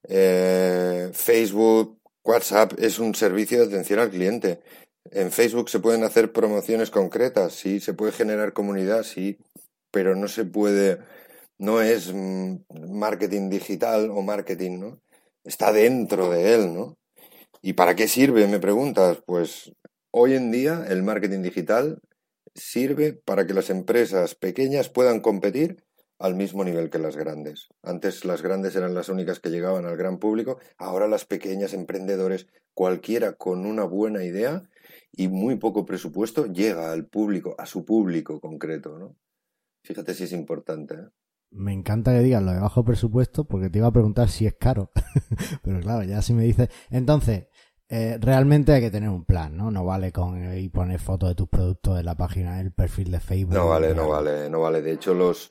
eh, 0.09 1.11
Facebook, 1.12 1.98
WhatsApp 2.24 2.74
es 2.79 3.00
un 3.00 3.12
servicio 3.16 3.59
de 3.59 3.66
atención 3.66 3.98
al 3.98 4.11
cliente. 4.11 4.61
En 5.11 5.33
Facebook 5.33 5.68
se 5.68 5.81
pueden 5.81 6.05
hacer 6.05 6.33
promociones 6.33 6.90
concretas, 6.90 7.55
sí, 7.55 7.81
se 7.81 7.92
puede 7.92 8.12
generar 8.12 8.53
comunidad, 8.53 9.03
sí, 9.03 9.38
pero 9.90 10.14
no 10.14 10.29
se 10.29 10.44
puede, 10.44 11.00
no 11.59 11.81
es 11.83 12.14
marketing 12.14 13.50
digital 13.50 14.11
o 14.12 14.22
marketing, 14.22 14.79
¿no? 14.79 15.00
Está 15.42 15.72
dentro 15.72 16.31
de 16.31 16.55
él, 16.55 16.72
¿no? 16.72 16.94
¿Y 17.62 17.72
para 17.72 17.96
qué 17.96 18.07
sirve? 18.07 18.46
Me 18.46 18.61
preguntas. 18.61 19.18
Pues 19.26 19.72
hoy 20.12 20.35
en 20.35 20.53
día 20.53 20.87
el 20.88 21.03
marketing 21.03 21.42
digital 21.42 21.98
sirve 22.54 23.12
para 23.12 23.46
que 23.46 23.54
las 23.54 23.70
empresas 23.70 24.34
pequeñas 24.34 24.88
puedan 24.88 25.20
competir 25.20 25.84
al 26.18 26.34
mismo 26.34 26.64
nivel 26.64 26.90
que 26.90 26.98
las 26.98 27.16
grandes. 27.16 27.68
Antes 27.82 28.24
las 28.24 28.42
grandes 28.42 28.76
eran 28.76 28.94
las 28.94 29.08
únicas 29.08 29.40
que 29.40 29.48
llegaban 29.48 29.86
al 29.86 29.96
gran 29.96 30.18
público, 30.18 30.58
ahora 30.76 31.08
las 31.08 31.24
pequeñas 31.24 31.72
emprendedores, 31.72 32.46
cualquiera 32.74 33.32
con 33.32 33.64
una 33.64 33.84
buena 33.84 34.22
idea 34.22 34.62
y 35.12 35.28
muy 35.28 35.56
poco 35.56 35.86
presupuesto, 35.86 36.46
llega 36.46 36.92
al 36.92 37.06
público, 37.06 37.54
a 37.58 37.66
su 37.66 37.84
público 37.84 38.38
concreto, 38.38 38.98
¿no? 38.98 39.16
Fíjate 39.82 40.14
si 40.14 40.24
es 40.24 40.32
importante. 40.32 40.94
¿eh? 40.94 41.08
Me 41.52 41.72
encanta 41.72 42.12
que 42.12 42.20
digas 42.20 42.42
lo 42.42 42.52
de 42.52 42.60
bajo 42.60 42.84
presupuesto 42.84 43.44
porque 43.44 43.70
te 43.70 43.78
iba 43.78 43.88
a 43.88 43.92
preguntar 43.92 44.28
si 44.28 44.46
es 44.46 44.54
caro. 44.54 44.92
Pero 45.62 45.80
claro, 45.80 46.04
ya 46.04 46.22
si 46.22 46.32
me 46.32 46.44
dices... 46.44 46.68
Entonces, 46.90 47.46
eh, 47.92 48.18
realmente 48.20 48.72
hay 48.72 48.81
que 48.81 48.90
tener 48.90 49.09
un 49.09 49.24
plan, 49.24 49.57
¿no? 49.57 49.72
No 49.72 49.85
vale 49.85 50.12
con 50.12 50.57
y 50.57 50.68
poner 50.68 51.00
fotos 51.00 51.31
de 51.31 51.35
tus 51.35 51.48
productos 51.48 51.98
en 51.98 52.07
la 52.07 52.14
página, 52.14 52.61
en 52.61 52.66
el 52.66 52.72
perfil 52.72 53.11
de 53.11 53.18
Facebook. 53.18 53.55
No 53.55 53.68
vale, 53.68 53.92
no 53.94 54.09
vale, 54.09 54.48
no 54.48 54.61
vale. 54.61 54.81
De 54.81 54.92
hecho, 54.92 55.12
los 55.12 55.50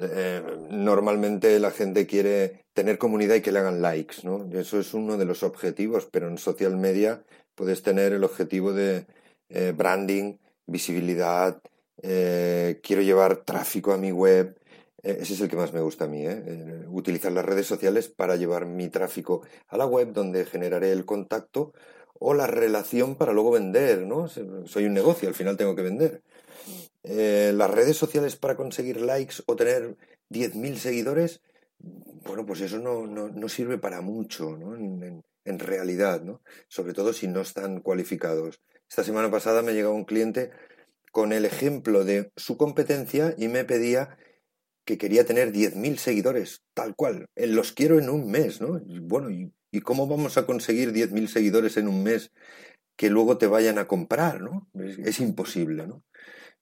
eh, 0.00 0.42
normalmente 0.68 1.58
la 1.60 1.70
gente 1.70 2.04
quiere 2.06 2.64
tener 2.72 2.98
comunidad 2.98 3.36
y 3.36 3.40
que 3.40 3.52
le 3.52 3.60
hagan 3.60 3.80
likes, 3.80 4.16
¿no? 4.24 4.48
Eso 4.52 4.80
es 4.80 4.94
uno 4.94 5.16
de 5.16 5.26
los 5.26 5.44
objetivos, 5.44 6.08
pero 6.10 6.28
en 6.28 6.38
social 6.38 6.76
media 6.76 7.22
puedes 7.54 7.82
tener 7.82 8.12
el 8.12 8.24
objetivo 8.24 8.72
de 8.72 9.06
eh, 9.48 9.72
branding, 9.74 10.38
visibilidad, 10.66 11.62
quiero 12.02 13.02
llevar 13.02 13.36
tráfico 13.38 13.92
a 13.92 13.96
mi 13.96 14.12
web, 14.12 14.58
eh, 14.58 14.65
ese 15.02 15.34
es 15.34 15.40
el 15.40 15.48
que 15.48 15.56
más 15.56 15.72
me 15.72 15.80
gusta 15.80 16.04
a 16.04 16.08
mí, 16.08 16.26
¿eh? 16.26 16.42
¿eh? 16.46 16.84
utilizar 16.88 17.30
las 17.32 17.44
redes 17.44 17.66
sociales 17.66 18.08
para 18.08 18.36
llevar 18.36 18.66
mi 18.66 18.88
tráfico 18.88 19.42
a 19.68 19.76
la 19.76 19.86
web 19.86 20.12
donde 20.12 20.44
generaré 20.44 20.92
el 20.92 21.04
contacto 21.04 21.72
o 22.18 22.34
la 22.34 22.46
relación 22.46 23.16
para 23.16 23.32
luego 23.32 23.50
vender, 23.50 24.06
¿no? 24.06 24.28
Soy 24.28 24.86
un 24.86 24.94
negocio, 24.94 25.28
al 25.28 25.34
final 25.34 25.56
tengo 25.56 25.76
que 25.76 25.82
vender. 25.82 26.22
Eh, 27.04 27.52
las 27.54 27.70
redes 27.70 27.96
sociales 27.96 28.36
para 28.36 28.56
conseguir 28.56 29.00
likes 29.00 29.36
o 29.46 29.54
tener 29.54 29.96
10.000 30.30 30.76
seguidores, 30.76 31.40
bueno, 31.78 32.46
pues 32.46 32.62
eso 32.62 32.78
no, 32.78 33.06
no, 33.06 33.48
sirve 33.48 33.78
para 33.78 34.00
mucho, 34.00 34.56
¿no? 34.56 34.74
En, 34.74 35.22
en, 35.44 35.58
realidad, 35.58 36.22
¿no? 36.22 36.40
Sobre 36.68 36.94
todo 36.94 37.12
si 37.12 37.28
no 37.28 37.42
están 37.42 37.80
cualificados. 37.80 38.60
Esta 38.88 39.04
semana 39.04 39.30
pasada 39.30 39.62
me 39.62 39.74
llegó 39.74 39.92
un 39.92 40.04
cliente 40.04 40.50
con 41.12 41.32
el 41.32 41.44
ejemplo 41.44 42.04
de 42.04 42.32
su 42.34 42.56
competencia 42.56 43.34
y 43.38 43.48
me 43.48 43.64
pedía 43.64 44.16
que 44.86 44.96
quería 44.96 45.26
tener 45.26 45.52
10.000 45.52 45.96
seguidores, 45.96 46.62
tal 46.72 46.94
cual. 46.94 47.26
Los 47.34 47.72
quiero 47.72 47.98
en 47.98 48.08
un 48.08 48.30
mes, 48.30 48.60
¿no? 48.60 48.80
bueno, 49.02 49.30
¿y, 49.30 49.52
cómo 49.82 50.06
vamos 50.06 50.38
a 50.38 50.46
conseguir 50.46 50.94
10.000 50.94 51.26
seguidores 51.26 51.76
en 51.76 51.88
un 51.88 52.02
mes 52.02 52.32
que 52.96 53.10
luego 53.10 53.36
te 53.36 53.46
vayan 53.46 53.76
a 53.76 53.86
comprar, 53.86 54.40
¿no? 54.40 54.70
Es, 54.74 55.20
imposible, 55.20 55.86
¿no? 55.86 56.02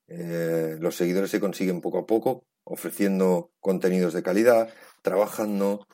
Eh, 0.08 0.76
los 0.80 0.96
seguidores 0.96 1.30
se 1.30 1.38
consiguen 1.38 1.80
poco 1.80 1.98
a 1.98 2.06
poco, 2.06 2.44
ofreciendo 2.64 3.52
contenidos 3.60 4.14
de 4.14 4.24
calidad, 4.24 4.68
trabajando, 5.02 5.86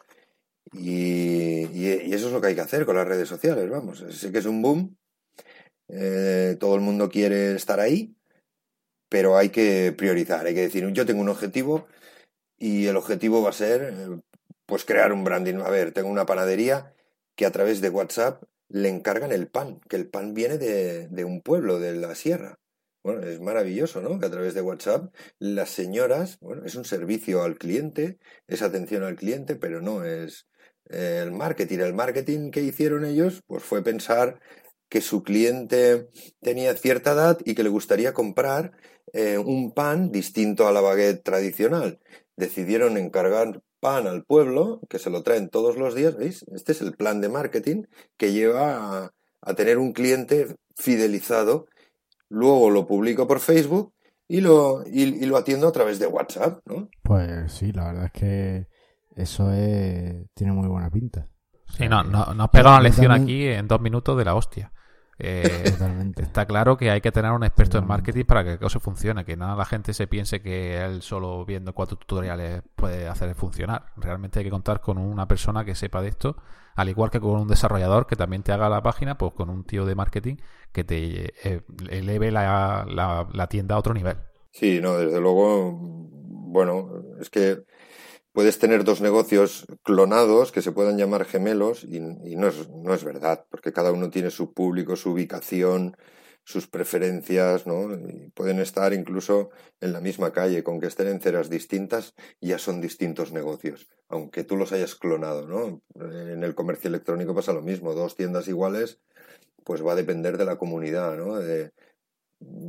y, 0.73 1.85
eso 2.15 2.29
es 2.29 2.33
lo 2.33 2.41
que 2.41 2.47
hay 2.47 2.55
que 2.55 2.63
hacer 2.63 2.87
con 2.87 2.97
las 2.97 3.07
redes 3.07 3.29
sociales, 3.29 3.69
vamos. 3.69 4.03
Sé 4.09 4.33
que 4.33 4.39
es 4.39 4.47
un 4.47 4.63
boom, 4.63 4.97
eh, 5.89 6.57
todo 6.59 6.75
el 6.75 6.81
mundo 6.81 7.11
quiere 7.11 7.55
estar 7.55 7.81
ahí, 7.81 8.15
pero 9.11 9.37
hay 9.37 9.51
que 9.51 9.93
priorizar, 9.93 10.47
hay 10.47 10.55
que 10.55 10.63
decir, 10.63 10.89
yo 10.93 11.05
tengo 11.05 11.21
un 11.21 11.29
objetivo, 11.29 11.87
y 12.61 12.87
el 12.87 12.97
objetivo 12.97 13.43
va 13.43 13.51
a 13.51 13.55
ser 13.55 13.83
eh, 13.83 14.21
pues 14.67 14.85
crear 14.85 15.13
un 15.13 15.25
branding. 15.25 15.57
A 15.57 15.71
ver, 15.71 15.93
tengo 15.93 16.11
una 16.11 16.27
panadería 16.27 16.95
que 17.35 17.47
a 17.47 17.51
través 17.51 17.81
de 17.81 17.89
WhatsApp 17.89 18.45
le 18.69 18.89
encargan 18.89 19.33
el 19.33 19.49
pan, 19.49 19.81
que 19.89 19.97
el 19.97 20.09
pan 20.09 20.35
viene 20.35 20.59
de, 20.59 21.09
de 21.09 21.25
un 21.25 21.41
pueblo, 21.41 21.81
de 21.81 21.97
la 21.97 22.15
sierra. 22.15 22.61
Bueno, 23.03 23.23
es 23.23 23.41
maravilloso, 23.41 24.03
¿no? 24.03 24.21
Que 24.21 24.27
a 24.27 24.31
través 24.31 24.53
de 24.53 24.61
WhatsApp 24.61 25.13
las 25.39 25.71
señoras, 25.71 26.39
bueno, 26.41 26.65
es 26.67 26.75
un 26.75 26.85
servicio 26.85 27.43
al 27.43 27.57
cliente, 27.57 28.19
es 28.47 28.61
atención 28.61 29.03
al 29.03 29.17
cliente, 29.17 29.57
pero 29.57 29.81
no 29.81 30.05
es 30.05 30.47
eh, 30.91 31.21
el 31.25 31.33
marketing. 31.33 31.79
El 31.79 31.95
marketing 31.95 32.51
que 32.51 32.61
hicieron 32.61 33.07
ellos, 33.07 33.43
pues 33.47 33.63
fue 33.63 33.83
pensar 33.83 34.39
que 34.91 35.01
su 35.01 35.23
cliente 35.23 36.09
tenía 36.43 36.75
cierta 36.75 37.13
edad 37.13 37.39
y 37.45 37.55
que 37.55 37.63
le 37.63 37.71
gustaría 37.71 38.13
comprar 38.13 38.73
eh, 39.15 39.39
un 39.39 39.73
pan 39.73 40.13
distinto 40.13 40.69
a 40.69 40.73
la 40.73 40.83
baguette 40.83 41.23
tradicional 41.25 42.01
decidieron 42.41 42.97
encargar 42.97 43.63
pan 43.79 44.07
al 44.07 44.25
pueblo, 44.25 44.81
que 44.89 44.99
se 44.99 45.11
lo 45.11 45.23
traen 45.23 45.49
todos 45.49 45.77
los 45.77 45.95
días, 45.95 46.17
¿veis? 46.17 46.45
Este 46.53 46.73
es 46.73 46.81
el 46.81 46.95
plan 46.95 47.21
de 47.21 47.29
marketing 47.29 47.85
que 48.17 48.33
lleva 48.33 49.13
a, 49.41 49.55
tener 49.55 49.79
un 49.79 49.93
cliente 49.93 50.57
fidelizado. 50.77 51.67
Luego 52.29 52.71
lo 52.71 52.87
publico 52.87 53.27
por 53.27 53.41
Facebook 53.41 53.93
y 54.29 54.41
lo, 54.41 54.85
y, 54.87 55.25
lo 55.25 55.37
atiendo 55.37 55.69
a 55.69 55.73
través 55.73 55.99
de 55.99 56.07
WhatsApp, 56.07 56.61
¿no? 56.67 56.89
Pues 57.03 57.53
sí, 57.53 57.73
la 57.73 57.87
verdad 57.87 58.05
es 58.07 58.13
que 58.13 58.67
eso 59.17 59.53
es, 59.53 60.27
tiene 60.35 60.53
muy 60.53 60.69
buena 60.69 60.91
pinta. 60.91 61.29
Sí, 61.77 61.89
no, 61.89 62.03
no, 62.03 62.35
nos 62.35 62.51
pega 62.51 62.71
una 62.71 62.81
lección 62.81 63.13
aquí 63.13 63.47
en 63.47 63.69
dos 63.69 63.81
minutos 63.81 64.19
de 64.19 64.25
la 64.25 64.35
hostia. 64.35 64.73
Eh, 65.23 65.65
está 66.17 66.47
claro 66.47 66.77
que 66.77 66.91
hay 66.91 67.01
que 67.01 67.13
tener 67.13 67.31
un 67.33 67.45
experto 67.45 67.79
en 67.79 67.87
marketing 67.87 68.25
para 68.25 68.43
que 68.43 68.65
eso 68.65 68.81
funcione, 68.81 69.25
que 69.25 69.37
nada 69.37 69.55
la 69.55 69.65
gente 69.65 69.93
se 69.93 70.07
piense 70.07 70.41
que 70.41 70.83
él 70.83 71.03
solo 71.03 71.45
viendo 71.45 71.75
cuatro 71.75 71.97
tutoriales 71.97 72.63
puede 72.75 73.07
hacer 73.07 73.35
funcionar. 73.35 73.87
Realmente 73.97 74.39
hay 74.39 74.45
que 74.45 74.51
contar 74.51 74.81
con 74.81 74.99
una 74.99 75.29
persona 75.29 75.65
que 75.65 75.75
sepa 75.75 76.01
de 76.01 76.09
esto, 76.09 76.37
al 76.75 76.89
igual 76.89 77.11
que 77.11 77.21
con 77.21 77.41
un 77.41 77.49
desarrollador 77.49 78.07
que 78.07 78.17
también 78.17 78.43
te 78.43 78.53
haga 78.53 78.69
la 78.69 78.83
página, 78.83 79.19
pues 79.19 79.35
con 79.35 79.51
un 79.51 79.65
tío 79.65 79.85
de 79.85 79.95
marketing 79.95 80.37
que 80.73 80.85
te 80.85 81.33
eh, 81.49 81.63
eleve 81.91 82.31
la, 82.31 82.87
la 83.33 83.47
tienda 83.49 83.75
a 83.75 83.79
otro 83.79 83.93
nivel. 83.93 84.17
Sí, 84.53 84.81
no, 84.81 84.97
desde 84.97 85.21
luego, 85.21 85.77
bueno, 86.51 86.89
es 87.21 87.31
que 87.31 87.65
puedes 88.33 88.59
tener 88.59 88.85
dos 88.85 89.01
negocios 89.01 89.67
clonados 89.83 90.53
que 90.53 90.63
se 90.63 90.73
puedan 90.73 90.97
llamar 90.97 91.25
gemelos 91.25 91.85
y, 91.85 92.01
no, 92.01 92.49
es, 92.49 92.69
no, 92.69 92.95
es, 92.95 93.05
verdad, 93.05 93.45
porque 93.51 93.73
cada 93.73 93.93
uno 93.93 94.11
tiene 94.11 94.31
su 94.31 94.53
público, 94.53 94.97
su 94.97 95.11
ubicación, 95.11 95.97
sus 96.45 96.67
preferencias, 96.67 97.67
¿no? 97.67 97.93
Y 97.95 98.31
pueden 98.35 98.61
estar 98.61 98.93
incluso 98.93 99.51
en 99.81 99.93
la 99.93 100.01
misma 100.01 100.33
calle, 100.33 100.63
con 100.63 100.81
que 100.81 100.87
estén 100.87 101.09
en 101.09 101.21
ceras 101.21 101.51
distintas, 101.51 102.15
ya 102.41 102.59
son 102.59 102.81
distintos 102.81 103.33
negocios, 103.33 103.89
aunque 104.09 104.45
tú 104.45 104.57
los 104.57 104.73
hayas 104.73 104.95
clonado, 104.95 105.47
¿no? 105.47 105.83
En 105.95 106.43
el 106.43 106.55
comercio 106.55 106.89
electrónico 106.89 107.35
pasa 107.35 107.53
lo 107.53 107.63
mismo, 107.63 107.95
dos 107.95 108.17
tiendas 108.17 108.49
iguales, 108.49 109.01
pues 109.65 109.85
va 109.85 109.93
a 109.93 109.97
depender 109.97 110.39
de 110.39 110.45
la 110.45 110.57
comunidad, 110.57 111.17
¿no? 111.17 111.39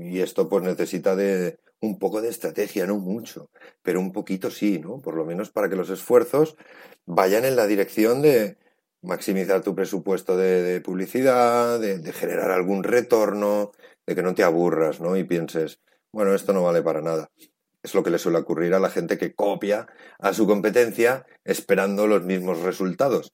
y 0.02 0.20
esto 0.20 0.50
pues 0.50 0.64
necesita 0.64 1.16
de 1.16 1.58
un 1.82 2.00
poco 2.00 2.22
de 2.22 2.30
estrategia, 2.30 2.86
no 2.86 2.98
mucho, 2.98 3.50
pero 3.82 4.00
un 4.00 4.12
poquito 4.12 4.52
sí, 4.52 4.80
¿no? 4.80 5.02
Por 5.02 5.16
lo 5.16 5.26
menos 5.26 5.52
para 5.52 5.68
que 5.68 5.76
los 5.76 5.90
esfuerzos 5.90 6.56
vayan 7.06 7.44
en 7.44 7.56
la 7.56 7.68
dirección 7.68 8.22
de 8.22 8.58
maximizar 9.02 9.62
tu 9.62 9.74
presupuesto 9.76 10.38
de, 10.38 10.80
publicidad, 10.82 11.80
de, 11.80 12.14
generar 12.14 12.52
algún 12.52 12.84
retorno, 12.84 13.72
de 14.06 14.16
que 14.16 14.22
no 14.22 14.36
te 14.36 14.44
aburras, 14.44 15.02
¿no? 15.02 15.18
Y 15.18 15.24
pienses, 15.24 15.80
bueno, 16.12 16.36
esto 16.36 16.54
no 16.54 16.64
vale 16.64 16.84
para 16.84 17.02
nada. 17.02 17.32
Es 17.84 17.96
lo 17.96 18.04
que 18.04 18.12
le 18.12 18.20
suele 18.20 18.38
ocurrir 18.38 18.76
a 18.76 18.80
la 18.80 18.92
gente 18.92 19.18
que 19.18 19.34
copia 19.34 19.88
a 20.20 20.34
su 20.34 20.46
competencia 20.46 21.26
esperando 21.44 22.06
los 22.06 22.24
mismos 22.24 22.60
resultados. 22.62 23.34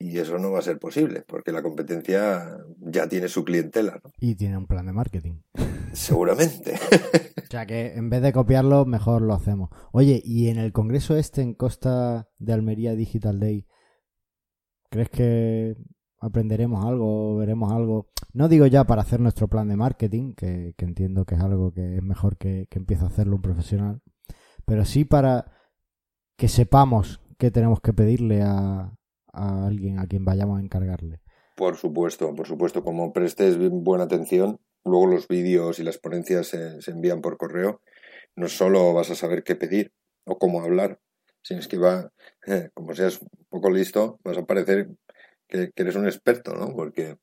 Y 0.00 0.18
eso 0.18 0.38
no 0.38 0.52
va 0.52 0.60
a 0.60 0.62
ser 0.62 0.78
posible, 0.78 1.24
porque 1.26 1.50
la 1.50 1.62
competencia 1.62 2.56
ya 2.78 3.08
tiene 3.08 3.28
su 3.28 3.44
clientela. 3.44 4.00
¿no? 4.02 4.12
Y 4.20 4.36
tiene 4.36 4.56
un 4.56 4.66
plan 4.66 4.86
de 4.86 4.92
marketing. 4.92 5.40
Seguramente. 5.92 6.74
o 7.42 7.50
sea 7.50 7.66
que 7.66 7.94
en 7.94 8.08
vez 8.08 8.22
de 8.22 8.32
copiarlo, 8.32 8.84
mejor 8.84 9.22
lo 9.22 9.34
hacemos. 9.34 9.70
Oye, 9.90 10.22
y 10.24 10.48
en 10.48 10.58
el 10.58 10.72
congreso 10.72 11.16
este 11.16 11.42
en 11.42 11.54
Costa 11.54 12.28
de 12.38 12.52
Almería 12.52 12.94
Digital 12.94 13.40
Day, 13.40 13.66
¿crees 14.88 15.08
que 15.08 15.76
aprenderemos 16.20 16.84
algo, 16.86 17.36
veremos 17.36 17.72
algo? 17.72 18.10
No 18.32 18.48
digo 18.48 18.66
ya 18.66 18.84
para 18.84 19.02
hacer 19.02 19.18
nuestro 19.18 19.48
plan 19.48 19.68
de 19.68 19.76
marketing, 19.76 20.34
que, 20.34 20.74
entiendo 20.78 21.24
que 21.24 21.34
es 21.34 21.40
algo 21.40 21.72
que 21.72 21.96
es 21.96 22.02
mejor 22.04 22.36
que, 22.36 22.68
que 22.70 22.78
empiece 22.78 23.02
a 23.02 23.08
hacerlo 23.08 23.34
un 23.34 23.42
profesional, 23.42 24.00
pero 24.64 24.84
sí 24.84 25.04
para 25.04 25.50
que 26.36 26.46
sepamos 26.46 27.20
qué 27.36 27.50
tenemos 27.50 27.80
que 27.80 27.92
pedirle 27.92 28.42
a, 28.42 28.97
a 29.32 29.66
alguien 29.66 29.98
a 29.98 30.06
quien 30.06 30.24
vayamos 30.24 30.58
a 30.58 30.62
encargarle. 30.62 31.20
Por 31.58 31.76
supuesto, 31.76 32.34
por 32.36 32.46
supuesto, 32.46 32.84
como 32.84 33.12
prestes 33.12 33.58
buena 33.58 34.04
atención, 34.04 34.60
luego 34.84 35.08
los 35.08 35.26
vídeos 35.26 35.80
y 35.80 35.82
las 35.82 35.98
ponencias 35.98 36.46
se, 36.46 36.78
envían 36.88 37.20
por 37.20 37.36
correo, 37.36 37.82
no 38.36 38.48
solo 38.48 38.92
vas 38.92 39.10
a 39.10 39.16
saber 39.16 39.42
qué 39.42 39.56
pedir 39.56 39.92
o 40.24 40.38
cómo 40.38 40.62
hablar, 40.62 41.00
sino 41.42 41.58
es 41.58 41.66
que 41.66 41.78
va, 41.78 42.12
eh, 42.46 42.70
como 42.74 42.94
seas 42.94 43.20
un 43.22 43.28
poco 43.50 43.70
listo, 43.70 44.20
vas 44.22 44.38
a 44.38 44.46
parecer 44.46 44.90
que, 45.48 45.72
eres 45.74 45.96
un 45.96 46.06
experto, 46.06 46.54
¿no? 46.54 46.76
Porque 46.76 47.16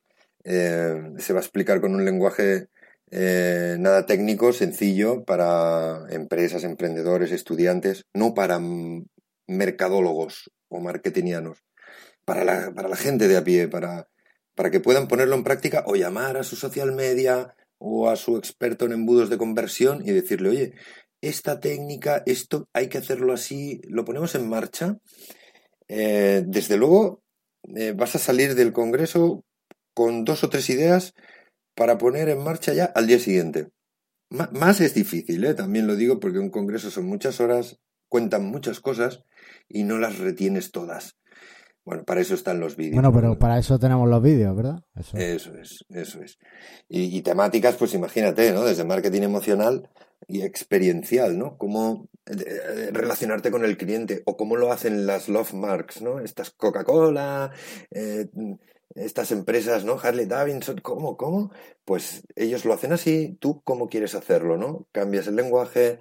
eh, 0.43 1.01
se 1.17 1.31
va 1.31 1.39
a 1.39 1.43
explicar 1.43 1.79
con 1.79 1.95
un 1.95 2.03
lenguaje 2.03 2.67
eh, 3.11 3.77
nada 3.79 4.05
técnico, 4.05 4.51
sencillo 4.51 5.23
para 5.23 6.07
empresas, 6.09 6.65
emprendedores, 6.65 7.31
estudiantes, 7.31 8.03
no 8.13 8.33
para 8.33 8.59
mercadólogos 9.47 10.51
o 10.67 10.81
marketingianos 10.81 11.64
para 12.25 12.43
la, 12.43 12.73
para 12.73 12.89
la 12.89 12.95
gente 12.95 13.27
de 13.27 13.37
a 13.37 13.43
pie, 13.43 13.67
para, 13.67 14.09
para 14.55 14.71
que 14.71 14.79
puedan 14.79 15.07
ponerlo 15.07 15.35
en 15.35 15.43
práctica 15.43 15.83
o 15.87 15.95
llamar 15.95 16.37
a 16.37 16.43
su 16.43 16.55
social 16.55 16.91
media 16.91 17.55
o 17.77 18.09
a 18.09 18.15
su 18.15 18.37
experto 18.37 18.85
en 18.85 18.93
embudos 18.93 19.29
de 19.29 19.37
conversión 19.37 20.01
y 20.05 20.11
decirle, 20.11 20.49
oye, 20.49 20.73
esta 21.21 21.59
técnica, 21.59 22.23
esto 22.25 22.67
hay 22.73 22.87
que 22.87 22.97
hacerlo 22.97 23.33
así, 23.33 23.81
lo 23.87 24.05
ponemos 24.05 24.35
en 24.35 24.49
marcha. 24.49 24.97
Eh, 25.87 26.43
desde 26.45 26.77
luego, 26.77 27.21
eh, 27.75 27.93
vas 27.95 28.15
a 28.15 28.19
salir 28.19 28.55
del 28.55 28.73
Congreso 28.73 29.43
con 29.93 30.23
dos 30.25 30.43
o 30.43 30.49
tres 30.49 30.69
ideas 30.69 31.13
para 31.75 31.97
poner 31.97 32.29
en 32.29 32.43
marcha 32.43 32.73
ya 32.73 32.85
al 32.85 33.07
día 33.07 33.19
siguiente. 33.19 33.69
más 34.29 34.81
es 34.81 34.93
difícil, 34.93 35.43
¿eh? 35.45 35.53
también 35.53 35.87
lo 35.87 35.95
digo, 35.95 36.19
porque 36.19 36.39
un 36.39 36.49
Congreso 36.49 36.89
son 36.89 37.05
muchas 37.05 37.39
horas, 37.39 37.79
cuentan 38.09 38.45
muchas 38.45 38.79
cosas 38.79 39.23
y 39.67 39.83
no 39.83 39.97
las 39.97 40.17
retienes 40.19 40.71
todas. 40.71 41.17
Bueno, 41.85 42.03
para 42.03 42.21
eso 42.21 42.33
están 42.33 42.59
los 42.59 42.75
vídeos. 42.75 42.95
Bueno, 42.95 43.13
pero 43.13 43.37
para 43.37 43.59
eso 43.59 43.77
tenemos 43.77 44.09
los 44.09 44.21
vídeos, 44.21 44.55
¿verdad? 44.55 44.83
Eso, 44.95 45.55
es, 45.55 45.85
eso 45.89 46.19
es. 46.19 46.39
Y, 46.89 47.21
temáticas, 47.21 47.75
pues 47.75 47.93
imagínate, 47.93 48.51
¿no? 48.51 48.63
Desde 48.63 48.83
marketing 48.83 49.21
emocional 49.21 49.87
y 50.27 50.41
experiencial, 50.41 51.37
¿no? 51.37 51.59
Cómo 51.59 52.09
eh, 52.25 52.89
relacionarte 52.91 53.51
con 53.51 53.63
el 53.63 53.77
cliente 53.77 54.23
o 54.25 54.35
cómo 54.35 54.55
lo 54.55 54.71
hacen 54.71 55.05
las 55.05 55.29
love 55.29 55.53
marks, 55.53 56.01
¿no? 56.01 56.19
Estas 56.19 56.49
Coca-Cola, 56.49 57.51
eh, 57.91 58.29
estas 58.95 59.31
empresas, 59.31 59.85
¿no? 59.85 59.99
Harley 60.01 60.25
Davidson, 60.25 60.79
¿cómo, 60.81 61.17
cómo? 61.17 61.51
Pues 61.85 62.23
ellos 62.35 62.65
lo 62.65 62.73
hacen 62.73 62.93
así, 62.93 63.37
tú 63.39 63.61
cómo 63.63 63.89
quieres 63.89 64.15
hacerlo, 64.15 64.57
¿no? 64.57 64.87
Cambias 64.91 65.27
el 65.27 65.35
lenguaje, 65.35 65.99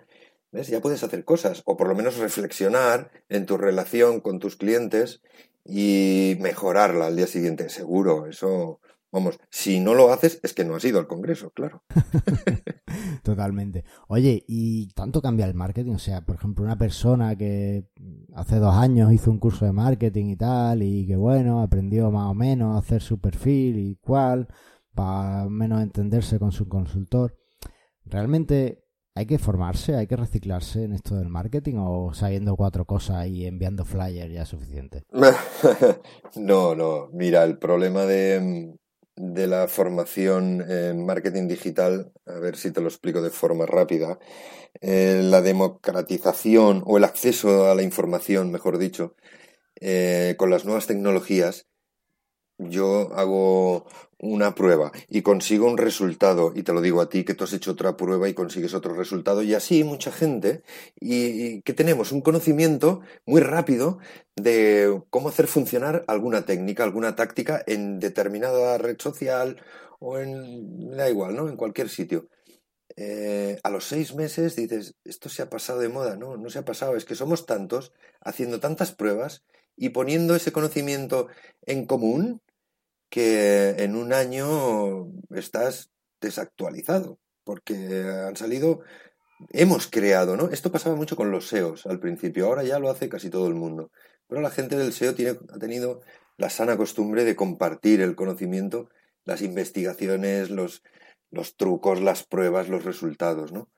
¿ves? 0.51 0.69
Ya 0.69 0.81
puedes 0.81 1.03
hacer 1.03 1.27
cosas, 1.27 1.61
o 1.67 1.77
por 1.77 1.89
lo 1.89 1.95
menos 1.95 2.17
reflexionar 2.17 3.11
en 3.29 3.45
tu 3.45 3.59
relación 3.59 4.21
con 4.21 4.39
tus 4.39 4.57
clientes 4.57 5.21
y 5.65 6.37
mejorarla 6.41 7.07
al 7.07 7.17
día 7.17 7.27
siguiente, 7.27 7.69
seguro, 7.69 8.27
eso, 8.27 8.81
vamos, 9.11 9.39
si 9.51 9.81
no 9.81 9.95
lo 9.95 10.13
haces 10.13 10.41
es 10.43 10.53
que 10.53 10.65
no 10.65 10.77
has 10.77 10.85
ido 10.85 10.99
al 10.99 11.07
Congreso, 11.07 11.51
claro. 11.51 11.83
Totalmente. 13.23 13.85
Oye, 14.09 14.45
¿y 14.47 14.89
tanto 14.89 15.23
cambia 15.23 15.47
el 15.47 15.55
marketing? 15.55 15.95
O 15.95 15.99
sea, 15.99 16.25
por 16.25 16.37
ejemplo, 16.37 16.65
una 16.65 16.77
persona 16.77 17.37
que 17.37 17.89
hace 18.35 18.57
dos 18.57 18.75
años 18.75 19.13
hizo 19.13 19.31
un 19.31 19.39
curso 19.39 19.65
de 19.65 19.73
marketing 19.73 20.27
y 20.27 20.37
tal, 20.37 20.83
y 20.83 21.07
que 21.07 21.17
bueno, 21.17 21.63
aprendió 21.63 22.11
más 22.11 22.31
o 22.31 22.35
menos 22.35 22.75
a 22.75 22.79
hacer 22.79 23.01
su 23.03 23.19
perfil 23.21 23.79
y 23.79 23.97
cual, 23.97 24.49
para 24.95 25.49
menos 25.49 25.83
entenderse 25.83 26.39
con 26.39 26.53
su 26.53 26.69
consultor. 26.69 27.39
¿Realmente 28.05 28.84
¿Hay 29.17 29.27
que 29.27 29.39
formarse, 29.39 29.95
hay 29.95 30.09
que 30.09 30.17
reciclarse 30.17 30.83
en 30.83 30.93
esto 30.93 31.15
del 31.15 31.29
marketing 31.29 31.77
o 31.79 32.13
sabiendo 32.13 32.57
cuatro 32.57 32.85
cosas 32.85 33.29
y 33.29 33.47
enviando 33.47 33.85
flyers 33.85 34.33
ya 34.33 34.43
es 34.43 34.49
suficiente? 34.49 35.05
no, 36.37 36.75
no. 36.75 37.11
Mira, 37.13 37.45
el 37.45 37.57
problema 37.59 38.07
de, 38.07 38.75
de 39.15 39.47
la 39.47 39.69
formación 39.69 40.65
en 40.69 41.07
marketing 41.07 41.47
digital, 41.47 42.13
a 42.27 42.41
ver 42.41 42.57
si 42.57 42.73
te 42.73 42.81
lo 42.81 42.89
explico 42.89 43.23
de 43.23 43.31
forma 43.31 43.67
rápida, 43.67 44.19
eh, 44.81 45.21
la 45.23 45.43
democratización 45.43 46.83
o 46.85 46.99
el 46.99 47.05
acceso 47.05 47.71
a 47.71 47.77
la 47.77 47.83
información, 47.83 48.51
mejor 48.51 48.79
dicho, 48.79 49.15
eh, 49.81 50.35
con 50.39 50.51
las 50.51 50.65
nuevas 50.65 50.89
tecnologías, 50.89 51.69
yo 52.59 53.13
hago 53.15 53.87
una 54.25 54.55
prueba 54.55 54.91
y 55.09 55.23
consigo 55.23 55.67
un 55.67 55.77
resultado, 55.77 56.53
y 56.55 56.63
te 56.63 56.73
lo 56.73 56.81
digo 56.81 57.01
a 57.01 57.09
ti, 57.09 57.25
que 57.25 57.35
tú 57.35 57.45
has 57.45 57.53
hecho 57.53 57.73
otra 57.73 57.97
prueba 57.97 58.29
y 58.29 58.35
consigues 58.35 58.75
otro 58.75 58.95
resultado, 58.95 59.43
y 59.43 59.55
así 59.55 59.85
mucha 59.85 60.11
gente, 60.11 60.63
y, 60.99 61.63
que 61.63 61.75
tenemos 61.75 62.13
un 62.13 62.23
conocimiento 62.23 63.03
muy 63.27 63.41
rápido 63.41 63.99
de 64.37 65.03
cómo 65.11 65.29
hacer 65.29 65.47
funcionar 65.47 66.05
alguna 66.09 66.45
técnica, 66.45 66.85
alguna 66.85 67.15
táctica 67.17 67.63
en 67.67 68.01
determinada 68.01 68.79
red 68.79 68.97
social 68.99 69.63
o 70.01 70.19
en, 70.19 70.97
da 70.97 71.09
igual, 71.09 71.37
¿no? 71.37 71.49
En 71.49 71.57
cualquier 71.57 71.89
sitio. 71.89 72.29
Eh, 72.97 73.59
a 73.63 73.71
los 73.71 73.87
seis 73.87 74.15
meses 74.15 74.57
dices, 74.57 74.95
esto 75.05 75.29
se 75.29 75.43
ha 75.43 75.51
pasado 75.51 75.81
de 75.81 75.89
moda, 75.89 76.17
no, 76.17 76.37
no 76.37 76.51
se 76.51 76.61
ha 76.61 76.65
pasado, 76.65 76.97
es 76.97 77.05
que 77.05 77.15
somos 77.15 77.47
tantos 77.47 77.93
haciendo 78.21 78.61
tantas 78.61 78.93
pruebas 78.93 79.45
y 79.77 79.91
poniendo 79.91 80.37
ese 80.37 80.53
conocimiento 80.53 81.29
en 81.67 81.87
común 81.87 82.41
que 83.15 83.77
en 83.79 83.95
un 83.95 84.13
año 84.13 85.07
estás 85.31 85.93
desactualizado, 86.21 87.21
porque 87.45 87.77
han 88.27 88.35
salido, 88.35 88.81
hemos 89.51 89.87
creado, 89.87 90.37
¿no? 90.37 90.49
Esto 90.51 90.73
pasaba 90.73 90.97
mucho 90.97 91.15
con 91.15 91.31
los 91.31 91.47
SEOs 91.47 91.87
al 91.87 92.01
principio, 92.01 92.47
ahora 92.47 92.65
ya 92.65 92.81
lo 92.81 92.91
hace 92.91 93.09
casi 93.09 93.31
todo 93.31 93.47
el 93.47 93.55
mundo, 93.55 93.93
pero 94.27 94.41
la 94.41 94.51
gente 94.51 94.77
del 94.77 94.93
SEO 94.93 95.15
tiene, 95.15 95.39
ha 95.55 95.59
tenido 95.61 96.01
la 96.39 96.51
sana 96.51 96.77
costumbre 96.77 97.23
de 97.23 97.37
compartir 97.37 98.01
el 98.01 98.17
conocimiento, 98.17 98.91
las 99.25 99.43
investigaciones, 99.43 100.51
los, 100.51 100.83
los 101.31 101.57
trucos, 101.57 102.01
las 102.01 102.25
pruebas, 102.25 102.69
los 102.69 102.85
resultados, 102.85 103.53
¿no? 103.53 103.71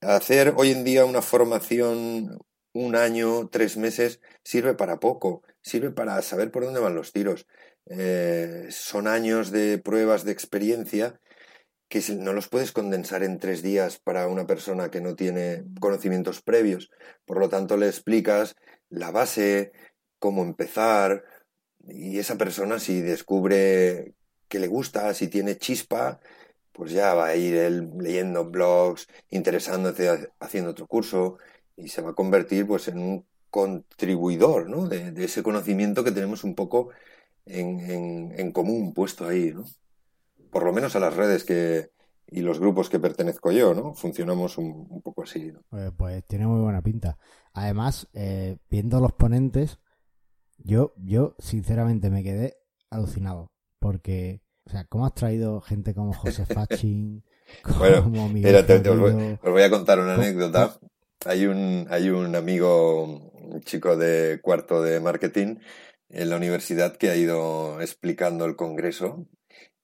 Hacer 0.00 0.54
hoy 0.56 0.72
en 0.72 0.82
día 0.82 1.04
una 1.04 1.22
formación 1.22 2.36
un 2.72 2.96
año, 2.96 3.48
tres 3.48 3.76
meses, 3.76 4.20
sirve 4.42 4.74
para 4.74 4.98
poco, 4.98 5.44
sirve 5.62 5.92
para 5.92 6.20
saber 6.22 6.50
por 6.50 6.64
dónde 6.64 6.80
van 6.80 6.96
los 6.96 7.12
tiros. 7.12 7.46
Eh, 7.86 8.66
son 8.70 9.06
años 9.06 9.50
de 9.50 9.78
pruebas 9.78 10.24
de 10.24 10.32
experiencia 10.32 11.20
que 11.88 12.02
no 12.18 12.32
los 12.32 12.48
puedes 12.48 12.72
condensar 12.72 13.22
en 13.22 13.38
tres 13.38 13.62
días 13.62 13.98
para 13.98 14.26
una 14.26 14.46
persona 14.46 14.90
que 14.90 15.00
no 15.00 15.14
tiene 15.14 15.64
conocimientos 15.80 16.42
previos. 16.42 16.90
Por 17.24 17.38
lo 17.38 17.48
tanto, 17.48 17.76
le 17.76 17.86
explicas 17.86 18.56
la 18.88 19.10
base, 19.12 19.72
cómo 20.18 20.42
empezar, 20.42 21.24
y 21.88 22.18
esa 22.18 22.36
persona 22.36 22.78
si 22.80 23.00
descubre 23.00 24.14
que 24.48 24.58
le 24.58 24.66
gusta, 24.66 25.14
si 25.14 25.28
tiene 25.28 25.58
chispa, 25.58 26.20
pues 26.72 26.92
ya 26.92 27.14
va 27.14 27.26
a 27.28 27.36
ir 27.36 27.56
él 27.56 27.90
leyendo 27.98 28.44
blogs, 28.44 29.08
interesándose, 29.30 30.30
haciendo 30.40 30.70
otro 30.70 30.86
curso, 30.86 31.38
y 31.76 31.88
se 31.88 32.02
va 32.02 32.10
a 32.10 32.14
convertir 32.14 32.66
pues 32.66 32.88
en 32.88 32.98
un 32.98 33.26
contribuidor 33.50 34.68
¿no? 34.68 34.88
de, 34.88 35.12
ese 35.24 35.42
conocimiento 35.42 36.04
que 36.04 36.12
tenemos 36.12 36.44
un 36.44 36.54
poco 36.54 36.90
en, 37.46 38.32
en, 38.36 38.52
común 38.52 38.92
puesto 38.92 39.26
ahí, 39.26 39.52
¿no? 39.54 39.64
Por 40.50 40.64
lo 40.64 40.72
menos 40.72 40.96
a 40.96 41.00
las 41.00 41.14
redes 41.14 41.44
que 41.44 41.90
y 42.28 42.40
los 42.40 42.58
grupos 42.58 42.88
que 42.88 42.98
pertenezco 42.98 43.52
yo, 43.52 43.72
¿no? 43.72 43.94
Funcionamos 43.94 44.58
un, 44.58 45.00
poco 45.02 45.22
así, 45.22 45.52
¿no? 45.52 45.60
Pues, 45.70 45.92
pues, 45.96 46.26
tiene 46.26 46.46
muy 46.46 46.60
buena 46.60 46.82
pinta. 46.82 47.18
Además, 47.52 48.08
eh, 48.14 48.58
viendo 48.68 49.00
los 49.00 49.12
ponentes, 49.12 49.78
yo, 50.58 50.92
yo 50.96 51.36
sinceramente 51.38 52.10
me 52.10 52.24
quedé 52.24 52.56
alucinado. 52.90 53.52
Porque, 53.78 54.42
o 54.64 54.70
sea, 54.70 54.84
¿cómo 54.86 55.06
has 55.06 55.14
traído 55.14 55.60
gente 55.60 55.94
como 55.94 56.12
José 56.12 56.46
Fachin? 56.46 57.22
bueno, 57.78 58.02
mira, 58.28 58.58
os, 58.58 59.52
voy, 59.52 59.62
a 59.62 59.70
contar 59.70 60.00
una 60.00 60.14
anécdota. 60.14 60.76
Hay 61.24 61.46
un, 61.46 61.86
hay 61.90 62.10
un 62.10 62.34
amigo, 62.34 63.04
un 63.04 63.60
chico 63.62 63.96
de 63.96 64.40
cuarto 64.42 64.82
de 64.82 64.98
marketing 64.98 65.56
en 66.08 66.30
la 66.30 66.36
universidad 66.36 66.96
que 66.96 67.10
ha 67.10 67.16
ido 67.16 67.80
explicando 67.80 68.44
el 68.44 68.56
congreso 68.56 69.26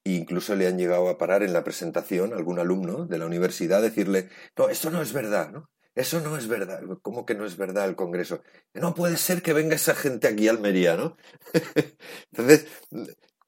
e 0.03 0.11
incluso 0.11 0.55
le 0.55 0.67
han 0.67 0.77
llegado 0.77 1.09
a 1.09 1.17
parar 1.17 1.43
en 1.43 1.53
la 1.53 1.63
presentación 1.63 2.33
algún 2.33 2.59
alumno 2.59 3.05
de 3.05 3.17
la 3.17 3.25
universidad 3.25 3.81
decirle, 3.81 4.29
no, 4.57 4.69
eso 4.69 4.91
no 4.91 5.01
es 5.01 5.13
verdad, 5.13 5.51
¿no? 5.51 5.69
Eso 5.95 6.21
no 6.21 6.37
es 6.37 6.47
verdad. 6.47 6.81
¿Cómo 7.03 7.25
que 7.25 7.35
no 7.35 7.45
es 7.45 7.55
verdad 7.55 7.87
el 7.87 7.95
Congreso? 7.95 8.41
No 8.73 8.95
puede 8.95 9.15
ser 9.17 9.43
que 9.43 9.53
venga 9.53 9.75
esa 9.75 9.93
gente 9.93 10.27
aquí 10.27 10.47
a 10.47 10.51
Almería, 10.51 10.97
¿no? 10.97 11.17
Entonces, 12.31 12.65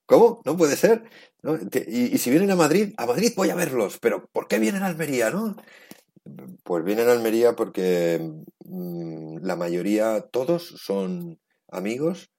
¿cómo? 0.05 0.41
No 0.45 0.55
puede 0.55 0.75
ser. 0.75 1.03
Y, 1.87 2.15
y, 2.15 2.17
si 2.19 2.29
vienen 2.29 2.51
a 2.51 2.55
Madrid, 2.55 2.93
a 2.97 3.07
Madrid 3.07 3.33
voy 3.35 3.49
a 3.49 3.55
verlos, 3.55 3.97
pero 3.99 4.27
¿por 4.27 4.47
qué 4.47 4.59
vienen 4.59 4.83
a 4.83 4.87
Almería, 4.87 5.31
no? 5.31 5.55
Pues 6.63 6.83
vienen 6.83 7.09
a 7.09 7.13
Almería 7.13 7.55
porque 7.55 8.19
mm, 8.65 9.37
la 9.41 9.55
mayoría, 9.55 10.21
todos 10.21 10.67
son 10.77 11.39
amigos 11.69 12.31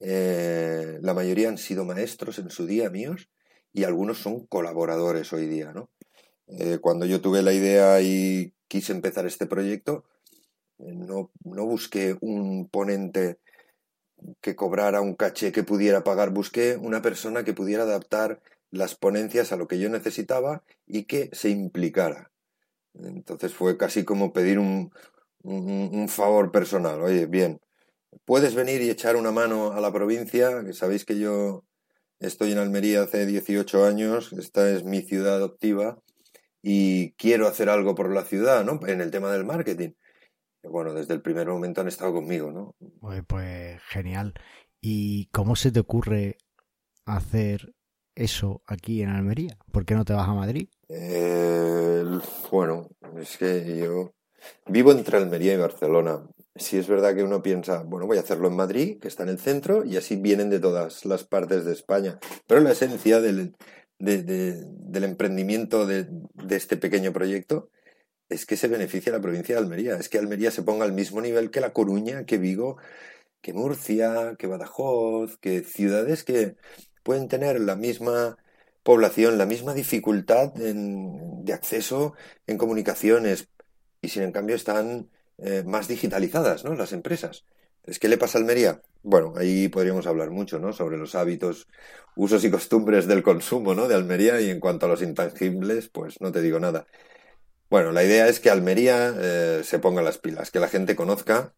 eh, 0.00 0.98
la 1.02 1.14
mayoría 1.14 1.48
han 1.48 1.58
sido 1.58 1.84
maestros 1.84 2.38
en 2.38 2.50
su 2.50 2.66
día 2.66 2.90
míos 2.90 3.28
y 3.72 3.84
algunos 3.84 4.18
son 4.18 4.46
colaboradores 4.46 5.32
hoy 5.32 5.46
día, 5.46 5.72
¿no? 5.72 5.90
Eh, 6.48 6.78
cuando 6.80 7.06
yo 7.06 7.20
tuve 7.20 7.42
la 7.42 7.52
idea 7.52 8.00
y 8.00 8.54
quise 8.66 8.92
empezar 8.92 9.26
este 9.26 9.46
proyecto, 9.46 10.04
eh, 10.78 10.94
no, 10.94 11.30
no 11.44 11.66
busqué 11.66 12.16
un 12.20 12.68
ponente 12.68 13.38
que 14.40 14.56
cobrara 14.56 15.00
un 15.00 15.14
caché 15.14 15.52
que 15.52 15.62
pudiera 15.62 16.02
pagar, 16.02 16.30
busqué 16.30 16.76
una 16.76 17.02
persona 17.02 17.44
que 17.44 17.54
pudiera 17.54 17.84
adaptar 17.84 18.42
las 18.70 18.94
ponencias 18.94 19.52
a 19.52 19.56
lo 19.56 19.66
que 19.68 19.78
yo 19.78 19.88
necesitaba 19.88 20.64
y 20.86 21.04
que 21.04 21.30
se 21.32 21.50
implicara. 21.50 22.30
Entonces 22.94 23.54
fue 23.54 23.76
casi 23.76 24.04
como 24.04 24.32
pedir 24.32 24.58
un, 24.58 24.92
un 25.42 26.08
favor 26.08 26.50
personal. 26.50 27.00
Oye, 27.00 27.26
bien, 27.26 27.60
puedes 28.24 28.54
venir 28.54 28.82
y 28.82 28.90
echar 28.90 29.16
una 29.16 29.32
mano 29.32 29.72
a 29.72 29.80
la 29.80 29.92
provincia, 29.92 30.64
que 30.64 30.72
sabéis 30.72 31.04
que 31.04 31.18
yo 31.18 31.64
estoy 32.18 32.52
en 32.52 32.58
Almería 32.58 33.02
hace 33.02 33.26
18 33.26 33.84
años, 33.84 34.32
esta 34.32 34.70
es 34.70 34.84
mi 34.84 35.02
ciudad 35.02 35.36
adoptiva 35.36 36.00
y 36.62 37.12
quiero 37.12 37.46
hacer 37.48 37.68
algo 37.68 37.94
por 37.94 38.12
la 38.12 38.24
ciudad, 38.24 38.64
¿no? 38.64 38.80
En 38.86 39.00
el 39.00 39.10
tema 39.10 39.32
del 39.32 39.44
marketing. 39.44 39.92
Bueno, 40.62 40.92
desde 40.92 41.14
el 41.14 41.22
primer 41.22 41.48
momento 41.48 41.80
han 41.80 41.88
estado 41.88 42.12
conmigo, 42.12 42.50
¿no? 42.52 42.76
Pues, 43.26 43.80
genial. 43.88 44.34
¿Y 44.80 45.26
cómo 45.26 45.56
se 45.56 45.72
te 45.72 45.80
ocurre 45.80 46.36
hacer 47.06 47.74
eso 48.14 48.62
aquí 48.66 49.02
en 49.02 49.08
Almería? 49.08 49.56
¿Por 49.72 49.86
qué 49.86 49.94
no 49.94 50.04
te 50.04 50.12
vas 50.12 50.28
a 50.28 50.34
Madrid? 50.34 50.68
Eh, 50.88 52.04
bueno, 52.50 52.88
es 53.16 53.38
que 53.38 53.78
yo 53.78 54.14
vivo 54.66 54.92
entre 54.92 55.16
Almería 55.16 55.54
y 55.54 55.58
Barcelona 55.58 56.22
si 56.60 56.78
es 56.78 56.88
verdad 56.88 57.14
que 57.14 57.22
uno 57.22 57.42
piensa, 57.42 57.82
bueno, 57.82 58.06
voy 58.06 58.18
a 58.18 58.20
hacerlo 58.20 58.48
en 58.48 58.56
Madrid, 58.56 58.98
que 59.00 59.08
está 59.08 59.22
en 59.22 59.30
el 59.30 59.38
centro, 59.38 59.84
y 59.84 59.96
así 59.96 60.16
vienen 60.16 60.50
de 60.50 60.60
todas 60.60 61.04
las 61.04 61.24
partes 61.24 61.64
de 61.64 61.72
España. 61.72 62.18
Pero 62.46 62.60
la 62.60 62.72
esencia 62.72 63.20
del, 63.20 63.54
del 63.98 65.04
emprendimiento 65.04 65.86
de, 65.86 66.08
este 66.50 66.76
pequeño 66.76 67.12
proyecto 67.12 67.70
es 68.28 68.46
que 68.46 68.56
se 68.56 68.68
beneficia 68.68 69.12
a 69.12 69.16
la 69.16 69.22
provincia 69.22 69.54
de 69.54 69.60
Almería. 69.60 69.96
Es 69.96 70.08
que 70.08 70.18
Almería 70.18 70.50
se 70.50 70.62
ponga 70.62 70.84
al 70.84 70.92
mismo 70.92 71.20
nivel 71.20 71.50
que 71.50 71.60
La 71.60 71.72
Coruña, 71.72 72.24
que 72.26 72.38
Vigo, 72.38 72.76
que 73.40 73.52
Murcia, 73.52 74.36
que 74.38 74.46
Badajoz, 74.46 75.38
que 75.38 75.62
ciudades 75.62 76.24
que 76.24 76.56
pueden 77.02 77.28
tener 77.28 77.60
la 77.60 77.76
misma 77.76 78.38
población, 78.82 79.38
la 79.38 79.46
misma 79.46 79.74
dificultad 79.74 80.52
de 80.54 81.52
acceso 81.52 82.14
en 82.46 82.58
comunicaciones 82.58 83.48
y 84.02 84.08
sin 84.08 84.22
en 84.22 84.32
cambio 84.32 84.56
están 84.56 85.10
eh, 85.38 85.62
más 85.66 85.88
digitalizadas, 85.88 86.64
¿no? 86.64 86.74
Las 86.74 86.92
empresas. 86.92 87.44
¿Es 87.84 87.98
que 87.98 88.08
le 88.08 88.18
pasa 88.18 88.38
a 88.38 88.40
Almería? 88.40 88.82
Bueno, 89.02 89.34
ahí 89.36 89.68
podríamos 89.68 90.06
hablar 90.06 90.30
mucho, 90.30 90.58
¿no? 90.58 90.72
Sobre 90.72 90.98
los 90.98 91.14
hábitos, 91.14 91.66
usos 92.16 92.44
y 92.44 92.50
costumbres 92.50 93.06
del 93.06 93.22
consumo, 93.22 93.74
¿no? 93.74 93.88
De 93.88 93.94
Almería 93.94 94.40
y 94.40 94.50
en 94.50 94.60
cuanto 94.60 94.86
a 94.86 94.88
los 94.88 95.02
intangibles, 95.02 95.88
pues 95.88 96.20
no 96.20 96.32
te 96.32 96.42
digo 96.42 96.60
nada. 96.60 96.86
Bueno, 97.70 97.92
la 97.92 98.04
idea 98.04 98.28
es 98.28 98.40
que 98.40 98.50
Almería 98.50 99.14
eh, 99.18 99.62
se 99.64 99.78
ponga 99.78 100.02
las 100.02 100.18
pilas, 100.18 100.50
que 100.50 100.60
la 100.60 100.68
gente 100.68 100.96
conozca, 100.96 101.54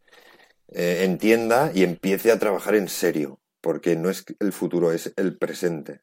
eh, 0.68 1.04
entienda 1.04 1.72
y 1.74 1.84
empiece 1.84 2.30
a 2.30 2.38
trabajar 2.38 2.74
en 2.74 2.88
serio, 2.88 3.40
porque 3.60 3.96
no 3.96 4.10
es 4.10 4.24
el 4.40 4.52
futuro, 4.52 4.92
es 4.92 5.12
el 5.16 5.38
presente. 5.38 6.02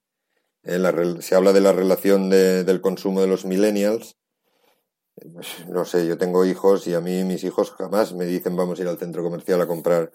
se 0.63 1.35
habla 1.35 1.53
de 1.53 1.61
la 1.61 1.73
relación 1.73 2.29
del 2.29 2.81
consumo 2.81 3.21
de 3.21 3.27
los 3.27 3.45
millennials 3.45 4.17
no 5.67 5.85
sé, 5.85 6.07
yo 6.07 6.17
tengo 6.17 6.45
hijos 6.45 6.87
y 6.87 6.93
a 6.93 7.01
mí 7.01 7.23
mis 7.23 7.43
hijos 7.43 7.71
jamás 7.71 8.13
me 8.13 8.25
dicen 8.25 8.55
vamos 8.55 8.79
a 8.79 8.81
ir 8.83 8.87
al 8.87 8.97
centro 8.97 9.23
comercial 9.23 9.61
a 9.61 9.67
comprar 9.67 10.11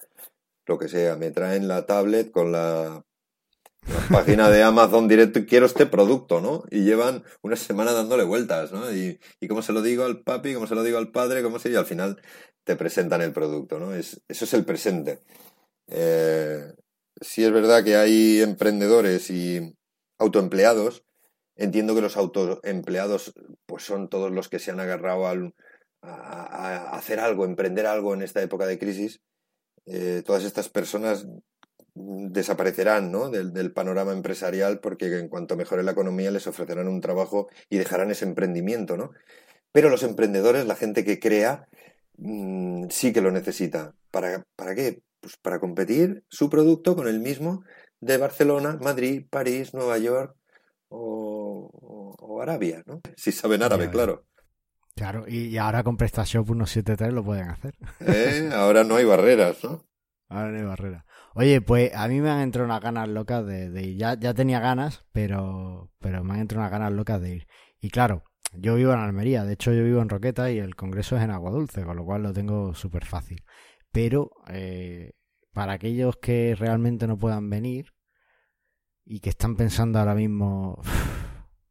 lo 0.66 0.78
que 0.78 0.88
sea. 0.88 1.16
Me 1.16 1.30
traen 1.30 1.68
la 1.68 1.86
tablet 1.86 2.30
con 2.30 2.52
la, 2.52 3.04
página 4.10 4.48
de 4.50 4.62
Amazon 4.62 5.08
directo 5.08 5.38
y 5.40 5.46
quiero 5.46 5.66
este 5.66 5.86
producto, 5.86 6.40
¿no? 6.40 6.64
Y 6.70 6.84
llevan 6.84 7.24
una 7.42 7.56
semana 7.56 7.92
dándole 7.92 8.24
vueltas, 8.24 8.72
¿no? 8.72 8.90
Y, 8.92 9.20
y 9.40 9.48
cómo 9.48 9.62
se 9.62 9.72
lo 9.72 9.82
digo 9.82 10.04
al 10.04 10.22
papi, 10.22 10.54
cómo 10.54 10.66
se 10.66 10.74
lo 10.74 10.82
digo 10.82 10.98
al 10.98 11.10
padre, 11.10 11.42
cómo 11.42 11.58
se... 11.58 11.70
Y 11.70 11.76
al 11.76 11.86
final 11.86 12.20
te 12.64 12.76
presentan 12.76 13.22
el 13.22 13.32
producto, 13.32 13.78
¿no? 13.78 13.94
Es, 13.94 14.22
eso 14.28 14.44
es 14.44 14.54
el 14.54 14.64
presente. 14.64 15.22
Eh, 15.88 16.72
sí 17.20 17.44
es 17.44 17.52
verdad 17.52 17.84
que 17.84 17.96
hay 17.96 18.40
emprendedores 18.40 19.30
y 19.30 19.76
autoempleados 20.18 21.04
Entiendo 21.56 21.94
que 21.94 22.00
los 22.00 22.16
autoempleados 22.16 23.32
pues 23.66 23.84
son 23.84 24.08
todos 24.08 24.32
los 24.32 24.48
que 24.48 24.58
se 24.58 24.70
han 24.70 24.80
agarrado 24.80 25.26
a, 25.26 26.96
hacer 26.96 27.20
algo, 27.20 27.44
emprender 27.44 27.86
algo 27.86 28.12
en 28.14 28.22
esta 28.22 28.42
época 28.42 28.66
de 28.66 28.78
crisis. 28.78 29.20
Eh, 29.86 30.22
todas 30.24 30.44
estas 30.44 30.68
personas 30.68 31.26
desaparecerán 31.94 33.12
¿no? 33.12 33.30
del, 33.30 33.72
panorama 33.72 34.12
empresarial 34.12 34.80
porque 34.80 35.06
en 35.18 35.28
cuanto 35.28 35.56
mejore 35.56 35.82
la 35.84 35.92
economía 35.92 36.30
les 36.30 36.46
ofrecerán 36.46 36.88
un 36.88 37.00
trabajo 37.00 37.48
y 37.70 37.78
dejarán 37.78 38.10
ese 38.10 38.24
emprendimiento. 38.24 38.96
¿no? 38.96 39.12
Pero 39.72 39.88
los 39.88 40.02
emprendedores, 40.02 40.66
la 40.66 40.76
gente 40.76 41.04
que 41.04 41.20
crea, 41.20 41.68
mm, 42.16 42.88
sí 42.90 43.12
que 43.12 43.20
lo 43.20 43.30
necesita. 43.30 43.94
¿Para, 44.10 44.44
¿Para 44.56 44.74
qué? 44.74 45.02
Pues 45.20 45.36
para 45.36 45.60
competir 45.60 46.24
su 46.28 46.50
producto 46.50 46.96
con 46.96 47.08
el 47.08 47.20
mismo 47.20 47.64
de 48.00 48.18
Barcelona, 48.18 48.78
Madrid, 48.82 49.26
París, 49.30 49.72
Nueva 49.72 49.98
York, 49.98 50.36
o, 50.88 51.33
Arabia, 52.42 52.82
¿no? 52.86 53.00
Si 53.16 53.32
saben 53.32 53.62
árabe, 53.62 53.90
claro. 53.90 54.26
Claro, 54.94 55.24
y, 55.26 55.56
ahora 55.56 55.82
con 55.82 55.96
PrestaShop 55.96 56.46
173 56.46 57.12
lo 57.12 57.24
pueden 57.24 57.48
hacer. 57.48 57.74
¿Eh? 58.00 58.50
Ahora 58.52 58.84
no 58.84 58.96
hay 58.96 59.04
barreras, 59.04 59.64
¿no? 59.64 59.84
Ahora 60.28 60.50
no 60.50 60.58
hay 60.58 60.64
barreras. 60.64 61.04
Oye, 61.34 61.60
pues 61.60 61.92
a 61.94 62.06
mí 62.06 62.20
me 62.20 62.30
han 62.30 62.40
entrado 62.40 62.66
unas 62.66 62.80
ganas 62.80 63.08
locas 63.08 63.44
de, 63.44 63.82
ir. 63.82 63.96
Ya, 63.96 64.14
ya 64.14 64.34
tenía 64.34 64.60
ganas, 64.60 65.04
pero, 65.12 65.90
pero 65.98 66.22
me 66.22 66.34
han 66.34 66.40
entrado 66.40 66.62
unas 66.62 66.70
ganas 66.70 66.92
locas 66.92 67.20
de 67.20 67.36
ir. 67.36 67.46
Y 67.80 67.90
claro, 67.90 68.22
yo 68.52 68.76
vivo 68.76 68.92
en 68.92 69.00
Almería, 69.00 69.44
de 69.44 69.54
hecho 69.54 69.72
yo 69.72 69.82
vivo 69.82 70.00
en 70.00 70.08
Roqueta 70.08 70.50
y 70.52 70.58
el 70.58 70.76
congreso 70.76 71.16
es 71.16 71.22
en 71.22 71.30
Agua 71.30 71.50
Dulce, 71.50 71.82
con 71.82 71.96
lo 71.96 72.04
cual 72.04 72.22
lo 72.22 72.32
tengo 72.32 72.74
súper 72.74 73.04
fácil. 73.04 73.42
Pero 73.90 74.30
eh, 74.48 75.12
para 75.52 75.72
aquellos 75.72 76.16
que 76.18 76.54
realmente 76.56 77.08
no 77.08 77.18
puedan 77.18 77.50
venir, 77.50 77.94
y 79.04 79.20
que 79.20 79.30
están 79.30 79.56
pensando 79.56 79.98
ahora 79.98 80.14
mismo, 80.14 80.80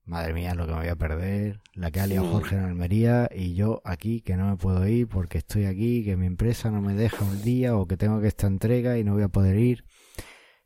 madre 0.05 0.33
mía, 0.33 0.53
lo 0.53 0.65
que 0.65 0.73
me 0.73 0.79
voy 0.79 0.89
a 0.89 0.95
perder, 0.95 1.61
la 1.73 1.91
que 1.91 1.99
ha 1.99 2.07
liado 2.07 2.27
Jorge 2.27 2.55
en 2.55 2.63
Almería 2.63 3.29
y 3.33 3.55
yo 3.55 3.81
aquí 3.85 4.21
que 4.21 4.35
no 4.35 4.49
me 4.49 4.57
puedo 4.57 4.85
ir 4.87 5.07
porque 5.07 5.37
estoy 5.37 5.65
aquí, 5.65 6.03
que 6.03 6.17
mi 6.17 6.25
empresa 6.25 6.71
no 6.71 6.81
me 6.81 6.93
deja 6.93 7.23
un 7.23 7.41
día 7.41 7.75
o 7.75 7.87
que 7.87 7.97
tengo 7.97 8.19
que 8.21 8.27
esta 8.27 8.47
entrega 8.47 8.97
y 8.97 9.03
no 9.03 9.13
voy 9.13 9.23
a 9.23 9.29
poder 9.29 9.57
ir. 9.57 9.85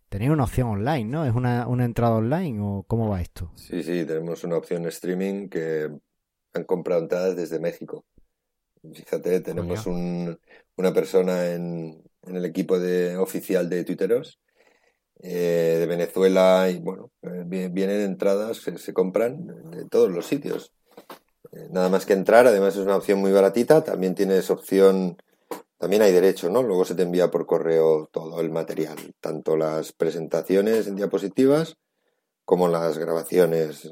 Tenéis 0.09 0.31
una 0.31 0.45
opción 0.45 0.69
online, 0.69 1.05
¿no? 1.05 1.25
¿Es 1.25 1.35
una, 1.35 1.67
una 1.67 1.85
entrada 1.85 2.15
online 2.15 2.59
o 2.61 2.83
cómo 2.87 3.09
va 3.09 3.21
esto? 3.21 3.51
Sí, 3.55 3.83
sí, 3.83 4.05
tenemos 4.05 4.43
una 4.43 4.57
opción 4.57 4.85
streaming 4.87 5.49
que 5.49 5.89
han 6.53 6.63
comprado 6.63 7.01
entradas 7.01 7.35
desde 7.35 7.59
México. 7.59 8.05
Fíjate, 8.93 9.41
tenemos 9.41 9.85
un, 9.85 10.39
una 10.77 10.93
persona 10.93 11.47
en, 11.51 12.01
en 12.23 12.35
el 12.35 12.45
equipo 12.45 12.79
de 12.79 13.17
oficial 13.17 13.69
de 13.69 13.83
Twitteros 13.83 14.39
eh, 15.19 15.77
de 15.79 15.85
Venezuela 15.87 16.69
y 16.69 16.79
bueno, 16.79 17.11
eh, 17.23 17.43
vienen 17.71 18.01
entradas, 18.01 18.57
se, 18.57 18.77
se 18.77 18.93
compran 18.93 19.71
de 19.71 19.85
todos 19.85 20.11
los 20.11 20.27
sitios. 20.27 20.71
Eh, 21.51 21.69
nada 21.71 21.89
más 21.89 22.05
que 22.05 22.13
entrar, 22.13 22.45
además 22.45 22.75
es 22.75 22.81
una 22.81 22.97
opción 22.97 23.19
muy 23.19 23.31
baratita, 23.31 23.83
también 23.83 24.13
tienes 24.13 24.51
opción, 24.51 25.17
también 25.79 26.03
hay 26.03 26.11
derecho, 26.11 26.51
¿no? 26.51 26.61
Luego 26.61 26.85
se 26.85 26.93
te 26.93 27.01
envía 27.01 27.31
por 27.31 27.47
correo 27.47 28.07
todo 28.11 28.41
el 28.41 28.51
material, 28.51 28.97
tanto 29.19 29.57
las 29.57 29.91
presentaciones 29.91 30.85
en 30.85 30.95
diapositivas 30.95 31.77
como 32.45 32.67
las 32.67 32.97
grabaciones 32.99 33.89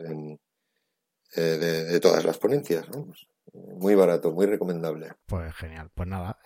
de, 1.36 2.00
todas 2.02 2.24
las 2.24 2.38
ponencias, 2.38 2.86
pues, 2.88 3.28
muy 3.52 3.96
barato, 3.96 4.32
muy 4.32 4.46
recomendable. 4.46 5.14
Pues 5.26 5.54
genial, 5.56 5.90
pues 5.94 6.08
nada, 6.08 6.38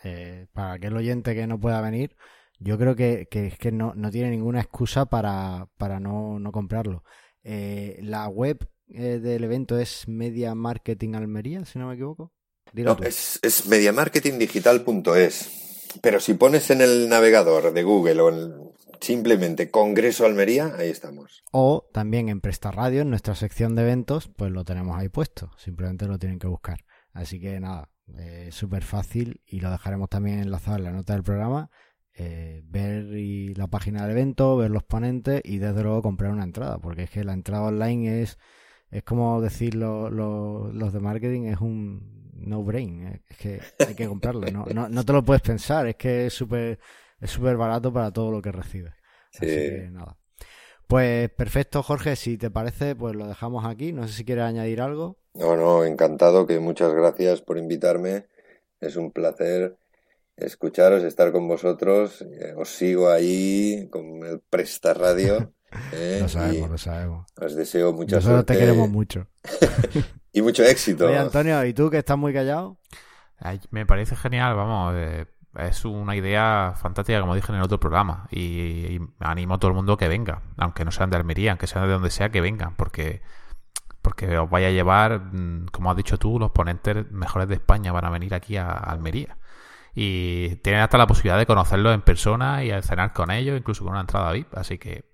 para 0.53 0.73
aquel 0.73 0.95
oyente 0.95 1.35
que 1.35 1.47
no 1.47 1.59
pueda 1.59 1.81
venir, 1.81 2.15
yo 2.59 2.77
creo 2.77 2.95
que, 2.95 3.27
es 3.31 3.57
que 3.57 3.71
no, 3.71 3.93
tiene 4.11 4.29
ninguna 4.29 4.59
excusa 4.59 5.05
para, 5.05 5.67
para 5.77 5.99
no, 5.99 6.39
no 6.39 6.51
comprarlo. 6.51 7.03
Eh, 7.43 7.97
la 8.01 8.27
web 8.27 8.69
eh, 8.89 9.19
del 9.19 9.45
evento 9.45 9.79
es 9.79 10.07
Media 10.07 10.53
Marketing 10.55 11.15
Almería, 11.15 11.63
si 11.65 11.79
no 11.79 11.87
me 11.87 11.95
equivoco. 11.95 12.33
no, 12.73 12.97
es, 13.01 13.39
es 13.41 13.65
mediamarketingdigital.es. 13.67 15.67
Pero 16.01 16.19
si 16.19 16.33
pones 16.33 16.69
en 16.69 16.81
el 16.81 17.09
navegador 17.09 17.73
de 17.73 17.83
Google 17.83 18.21
o 18.21 18.73
simplemente 18.99 19.71
Congreso 19.71 20.25
Almería, 20.25 20.73
ahí 20.77 20.89
estamos. 20.89 21.43
O 21.51 21.87
también 21.93 22.29
en 22.29 22.41
Presta 22.41 22.71
Radio, 22.71 23.01
en 23.01 23.09
nuestra 23.09 23.35
sección 23.35 23.75
de 23.75 23.83
eventos, 23.83 24.29
pues 24.35 24.51
lo 24.51 24.65
tenemos 24.65 24.99
ahí 24.99 25.09
puesto. 25.09 25.51
Simplemente 25.57 26.07
lo 26.07 26.19
tienen 26.19 26.39
que 26.39 26.47
buscar. 26.47 26.79
Así 27.13 27.39
que 27.39 27.59
nada, 27.59 27.89
eh, 28.17 28.49
súper 28.51 28.83
fácil 28.83 29.41
y 29.45 29.61
lo 29.61 29.71
dejaremos 29.71 30.09
también 30.09 30.39
enlazado 30.39 30.77
en 30.77 30.83
la 30.83 30.91
nota 30.91 31.13
del 31.13 31.23
programa 31.23 31.71
eh, 32.15 32.61
ver 32.65 33.05
la 33.57 33.67
página 33.67 34.01
del 34.03 34.11
evento, 34.11 34.57
ver 34.57 34.71
los 34.71 34.83
ponentes 34.83 35.41
y 35.43 35.57
desde 35.59 35.83
luego 35.83 36.01
comprar 36.01 36.31
una 36.31 36.43
entrada, 36.43 36.79
porque 36.79 37.03
es 37.03 37.09
que 37.09 37.23
la 37.23 37.33
entrada 37.33 37.63
online 37.63 38.21
es, 38.21 38.37
es 38.91 39.03
como 39.03 39.41
decir 39.41 39.75
los 39.75 40.93
de 40.93 40.99
marketing, 40.99 41.43
es 41.43 41.59
un 41.59 42.31
no-brain, 42.33 43.07
eh, 43.07 43.21
es 43.29 43.37
que 43.37 43.61
hay 43.85 43.95
que 43.95 44.07
comprarlo, 44.07 44.41
no, 44.51 44.89
no, 44.89 45.05
te 45.05 45.13
lo 45.13 45.23
puedes 45.23 45.41
pensar, 45.41 45.87
es 45.87 45.95
que 45.95 46.27
es 46.27 46.33
súper 46.33 46.79
es 47.19 47.31
súper 47.31 47.57
barato 47.57 47.91
para 47.91 48.11
todo 48.11 48.31
lo 48.31 48.41
que 48.41 48.51
recibes. 48.51 48.93
Así 49.33 49.45
que 49.45 49.89
nada. 49.91 50.17
Pues 50.87 51.29
perfecto, 51.29 51.83
Jorge, 51.83 52.15
si 52.15 52.37
te 52.37 52.49
parece, 52.49 52.95
pues 52.95 53.15
lo 53.15 53.27
dejamos 53.27 53.63
aquí. 53.65 53.93
No 53.93 54.07
sé 54.07 54.13
si 54.13 54.25
quieres 54.25 54.45
añadir 54.45 54.81
algo. 54.81 55.19
No, 55.35 55.55
no, 55.55 55.85
encantado, 55.85 56.47
que 56.47 56.59
muchas 56.59 56.93
gracias 56.93 57.41
por 57.41 57.59
invitarme. 57.59 58.25
Es 58.79 58.95
un 58.95 59.11
placer 59.11 59.77
escucharos, 60.41 61.03
estar 61.03 61.31
con 61.31 61.47
vosotros. 61.47 62.21
Eh, 62.21 62.53
os 62.57 62.69
sigo 62.69 63.09
ahí 63.09 63.87
con 63.91 64.23
el 64.25 64.41
Presta 64.49 64.93
Radio. 64.93 65.53
Eh, 65.93 66.17
lo 66.19 66.27
sabemos, 66.27 66.67
lo 66.71 66.77
sabemos. 66.79 67.27
Os 67.39 67.53
deseo 67.53 67.93
mucha 67.93 68.15
Nosotros 68.15 68.43
te 68.47 68.57
queremos 68.57 68.89
mucho. 68.89 69.27
y 70.33 70.41
mucho 70.41 70.63
éxito. 70.63 71.05
Oye, 71.05 71.19
Antonio, 71.19 71.63
¿y 71.63 71.75
tú 71.75 71.91
que 71.91 71.99
estás 71.99 72.17
muy 72.17 72.33
callado? 72.33 72.79
me 73.69 73.85
parece 73.85 74.15
genial, 74.15 74.55
vamos. 74.55 74.95
Eh, 74.97 75.27
es 75.59 75.85
una 75.85 76.15
idea 76.15 76.73
fantástica, 76.75 77.21
como 77.21 77.35
dije 77.35 77.51
en 77.51 77.59
el 77.59 77.63
otro 77.63 77.79
programa. 77.79 78.27
Y, 78.31 78.99
animo 79.19 79.53
a 79.53 79.59
todo 79.59 79.69
el 79.69 79.75
mundo 79.75 79.95
que 79.95 80.07
venga, 80.07 80.41
aunque 80.57 80.85
no 80.85 80.91
sean 80.91 81.11
de 81.11 81.17
Almería, 81.17 81.51
aunque 81.51 81.67
sean 81.67 81.85
de 81.85 81.93
donde 81.93 82.09
sea, 82.09 82.31
que 82.31 82.41
vengan, 82.41 82.75
porque 82.75 83.21
porque 84.01 84.39
os 84.39 84.49
vaya 84.49 84.69
a 84.69 84.71
llevar, 84.71 85.19
mm, 85.19 85.67
como 85.71 85.91
has 85.91 85.97
dicho 85.97 86.17
tú, 86.17 86.39
los 86.39 86.49
ponentes 86.49 87.11
mejores 87.11 87.47
de 87.47 87.53
España 87.53 87.91
van 87.91 88.05
a 88.05 88.09
venir 88.09 88.33
aquí 88.33 88.57
a 88.57 88.71
Almería 88.71 89.37
y 89.95 90.55
tienen 90.57 90.81
hasta 90.81 90.97
la 90.97 91.07
posibilidad 91.07 91.37
de 91.37 91.45
conocerlos 91.45 91.93
en 91.93 92.01
persona 92.01 92.63
y 92.63 92.81
cenar 92.81 93.13
con 93.13 93.31
ellos, 93.31 93.57
incluso 93.57 93.83
con 93.83 93.91
una 93.91 94.01
entrada 94.01 94.31
VIP. 94.31 94.57
Así 94.57 94.77
que, 94.77 95.05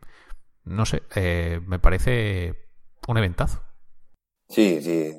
no 0.63 0.85
sé, 0.85 1.03
eh, 1.15 1.61
me 1.65 1.79
parece 1.79 2.69
un 3.07 3.17
eventazo. 3.17 3.61
Sí, 4.47 4.81
sí, 4.81 5.13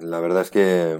la 0.00 0.20
verdad 0.20 0.42
es 0.42 0.50
que 0.50 0.98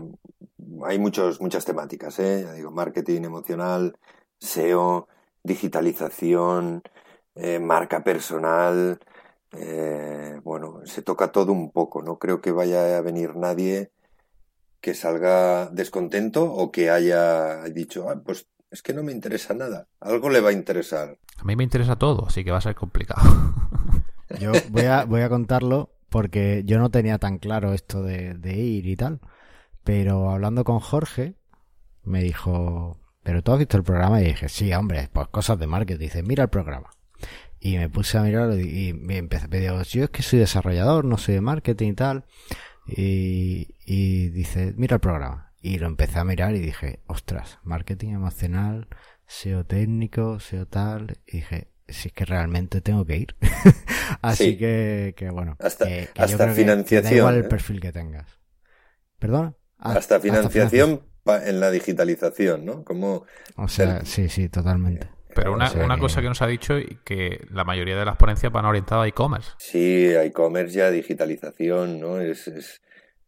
hay 0.84 0.98
muchos, 0.98 1.40
muchas 1.40 1.64
temáticas, 1.64 2.18
¿eh? 2.18 2.46
Digo, 2.54 2.70
marketing 2.70 3.22
emocional, 3.22 3.96
SEO, 4.38 5.08
digitalización, 5.42 6.82
eh, 7.34 7.58
marca 7.58 8.04
personal, 8.04 8.98
eh, 9.52 10.40
bueno, 10.44 10.80
se 10.84 11.02
toca 11.02 11.32
todo 11.32 11.52
un 11.52 11.70
poco, 11.72 12.02
no 12.02 12.18
creo 12.18 12.40
que 12.40 12.52
vaya 12.52 12.98
a 12.98 13.00
venir 13.00 13.36
nadie 13.36 13.90
que 14.80 14.94
salga 14.94 15.68
descontento 15.70 16.44
o 16.44 16.70
que 16.70 16.90
haya 16.90 17.64
dicho, 17.64 18.08
ah, 18.08 18.20
pues 18.24 18.46
es 18.70 18.82
que 18.82 18.94
no 18.94 19.02
me 19.02 19.12
interesa 19.12 19.54
nada. 19.54 19.88
Algo 20.00 20.30
le 20.30 20.40
va 20.40 20.50
a 20.50 20.52
interesar. 20.52 21.18
A 21.38 21.44
mí 21.44 21.56
me 21.56 21.64
interesa 21.64 21.96
todo, 21.96 22.26
así 22.26 22.44
que 22.44 22.50
va 22.50 22.58
a 22.58 22.62
ser 22.62 22.74
complicado. 22.74 23.20
Yo 24.38 24.52
voy 24.70 24.84
a, 24.84 25.04
voy 25.04 25.22
a 25.22 25.28
contarlo 25.28 25.90
porque 26.08 26.62
yo 26.64 26.78
no 26.78 26.90
tenía 26.90 27.18
tan 27.18 27.38
claro 27.38 27.72
esto 27.72 28.02
de, 28.02 28.34
de 28.34 28.54
ir 28.54 28.86
y 28.86 28.94
tal. 28.94 29.20
Pero 29.82 30.30
hablando 30.30 30.62
con 30.62 30.78
Jorge, 30.78 31.34
me 32.04 32.22
dijo, 32.22 33.00
¿pero 33.22 33.42
tú 33.42 33.52
has 33.52 33.58
visto 33.58 33.76
el 33.76 33.82
programa? 33.82 34.20
Y 34.20 34.26
dije, 34.26 34.48
sí, 34.48 34.72
hombre, 34.72 35.08
pues 35.12 35.28
cosas 35.28 35.58
de 35.58 35.66
marketing. 35.66 36.00
Dice, 36.00 36.22
mira 36.22 36.44
el 36.44 36.48
programa. 36.50 36.90
Y 37.58 37.76
me 37.76 37.88
puse 37.88 38.18
a 38.18 38.22
mirarlo 38.22 38.58
y 38.58 38.94
me 38.94 39.18
empecé, 39.18 39.48
me 39.48 39.58
digo, 39.58 39.82
yo 39.82 40.04
es 40.04 40.10
que 40.10 40.22
soy 40.22 40.38
desarrollador, 40.38 41.04
no 41.04 41.18
soy 41.18 41.34
de 41.34 41.40
marketing 41.40 41.90
y 41.90 41.94
tal. 41.94 42.24
Y, 42.96 43.76
y 43.84 44.28
dice, 44.30 44.74
mira 44.76 44.94
el 44.96 45.00
programa. 45.00 45.52
Y 45.62 45.78
lo 45.78 45.86
empecé 45.86 46.18
a 46.18 46.24
mirar 46.24 46.54
y 46.54 46.60
dije, 46.60 47.00
ostras, 47.06 47.58
marketing 47.62 48.14
emocional, 48.14 48.88
SEO 49.26 49.64
técnico, 49.64 50.40
SEO 50.40 50.66
tal. 50.66 51.18
Y 51.26 51.38
dije, 51.38 51.68
si 51.88 52.08
es 52.08 52.14
que 52.14 52.24
realmente 52.24 52.80
tengo 52.80 53.04
que 53.04 53.16
ir. 53.16 53.36
Así 54.22 54.56
que, 54.56 55.14
que, 55.16 55.30
bueno. 55.30 55.56
Hasta, 55.60 55.86
que, 55.86 56.08
que 56.14 56.22
hasta 56.22 56.48
financiación. 56.54 57.02
Que 57.02 57.14
da 57.14 57.16
igual 57.16 57.34
el 57.36 57.44
¿eh? 57.44 57.48
perfil 57.48 57.80
que 57.80 57.92
tengas. 57.92 58.26
¿Perdona? 59.18 59.54
Ah, 59.78 59.92
hasta 59.94 60.20
financiación 60.20 61.02
pa- 61.24 61.46
en 61.46 61.60
la 61.60 61.70
digitalización, 61.70 62.64
¿no? 62.64 62.84
Como 62.84 63.24
O 63.56 63.68
sea, 63.68 64.04
sí, 64.04 64.28
sí, 64.28 64.48
totalmente. 64.48 65.08
Pero 65.34 65.52
una, 65.52 65.66
O 65.66 65.70
sea 65.70 65.84
una 65.84 65.94
que- 65.96 66.00
cosa 66.00 66.20
que 66.20 66.28
nos 66.28 66.42
ha 66.42 66.46
dicho 66.46 66.78
y 66.78 66.98
que 67.04 67.46
la 67.50 67.64
mayoría 67.64 67.96
de 67.98 68.04
las 68.04 68.16
ponencias 68.16 68.52
van 68.52 68.64
orientadas 68.64 69.04
a 69.04 69.08
e-commerce. 69.08 69.50
Sí, 69.58 70.06
e-commerce 70.12 70.74
ya, 70.74 70.90
digitalización, 70.90 72.00
¿no? 72.00 72.20
Es, 72.20 72.48
es, 72.48 72.80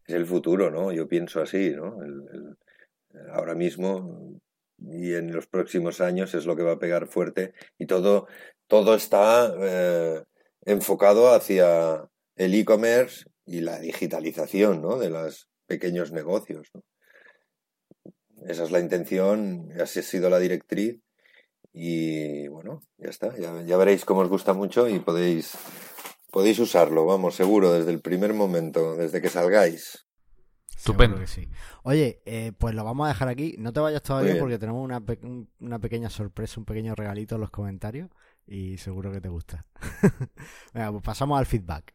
es 0.05 0.15
el 0.15 0.25
futuro, 0.25 0.69
¿no? 0.71 0.91
Yo 0.91 1.07
pienso 1.07 1.41
así, 1.41 1.71
¿no? 1.71 2.01
El- 2.03 2.23
el- 2.33 2.57
ahora 3.31 3.53
mismo 3.55 4.39
y 4.79 5.13
en 5.13 5.31
los 5.33 5.47
próximos 5.47 6.01
años 6.01 6.33
es 6.33 6.45
lo 6.45 6.55
que 6.55 6.63
va 6.63 6.73
a 6.73 6.79
pegar 6.79 7.07
fuerte 7.07 7.53
y 7.77 7.85
todo, 7.85 8.27
todo 8.67 8.95
está 8.95 9.53
eh, 9.59 10.23
enfocado 10.65 11.31
hacia 11.33 12.03
el 12.35 12.53
e-commerce 12.55 13.25
y 13.45 13.61
la 13.61 13.79
digitalización, 13.79 14.81
¿no? 14.81 14.97
De 14.97 15.09
los 15.11 15.47
pequeños 15.67 16.11
negocios, 16.11 16.69
¿no? 16.73 16.81
Esa 18.47 18.63
es 18.63 18.71
la 18.71 18.79
intención, 18.79 19.69
así 19.79 19.99
ha 19.99 20.03
sido 20.03 20.29
la 20.29 20.39
directriz 20.39 20.99
y 21.73 22.47
bueno, 22.47 22.81
ya 22.97 23.09
está, 23.09 23.35
ya, 23.37 23.61
ya 23.63 23.77
veréis 23.77 24.05
cómo 24.05 24.21
os 24.21 24.29
gusta 24.29 24.53
mucho 24.53 24.87
y 24.87 24.99
podéis 24.99 25.53
Podéis 26.31 26.57
usarlo, 26.57 27.05
vamos, 27.05 27.35
seguro, 27.35 27.71
desde 27.71 27.91
el 27.91 28.01
primer 28.01 28.33
momento, 28.33 28.95
desde 28.95 29.21
que 29.21 29.29
salgáis. 29.29 30.07
Estupendo. 30.75 31.17
Que 31.19 31.27
sí. 31.27 31.47
Oye, 31.83 32.23
eh, 32.25 32.53
pues 32.57 32.73
lo 32.73 32.83
vamos 32.83 33.05
a 33.05 33.09
dejar 33.09 33.27
aquí. 33.27 33.55
No 33.59 33.71
te 33.71 33.79
vayas 33.79 34.01
todavía 34.01 34.31
porque 34.39 34.57
tenemos 34.57 34.83
una, 34.83 34.99
pe- 34.99 35.19
una 35.59 35.77
pequeña 35.77 36.09
sorpresa, 36.09 36.59
un 36.59 36.65
pequeño 36.65 36.95
regalito 36.95 37.35
en 37.35 37.41
los 37.41 37.51
comentarios 37.51 38.09
y 38.47 38.79
seguro 38.79 39.11
que 39.11 39.21
te 39.21 39.29
gusta. 39.29 39.67
Venga, 40.73 40.91
pues 40.91 41.03
pasamos 41.03 41.37
al 41.37 41.45
feedback. 41.45 41.93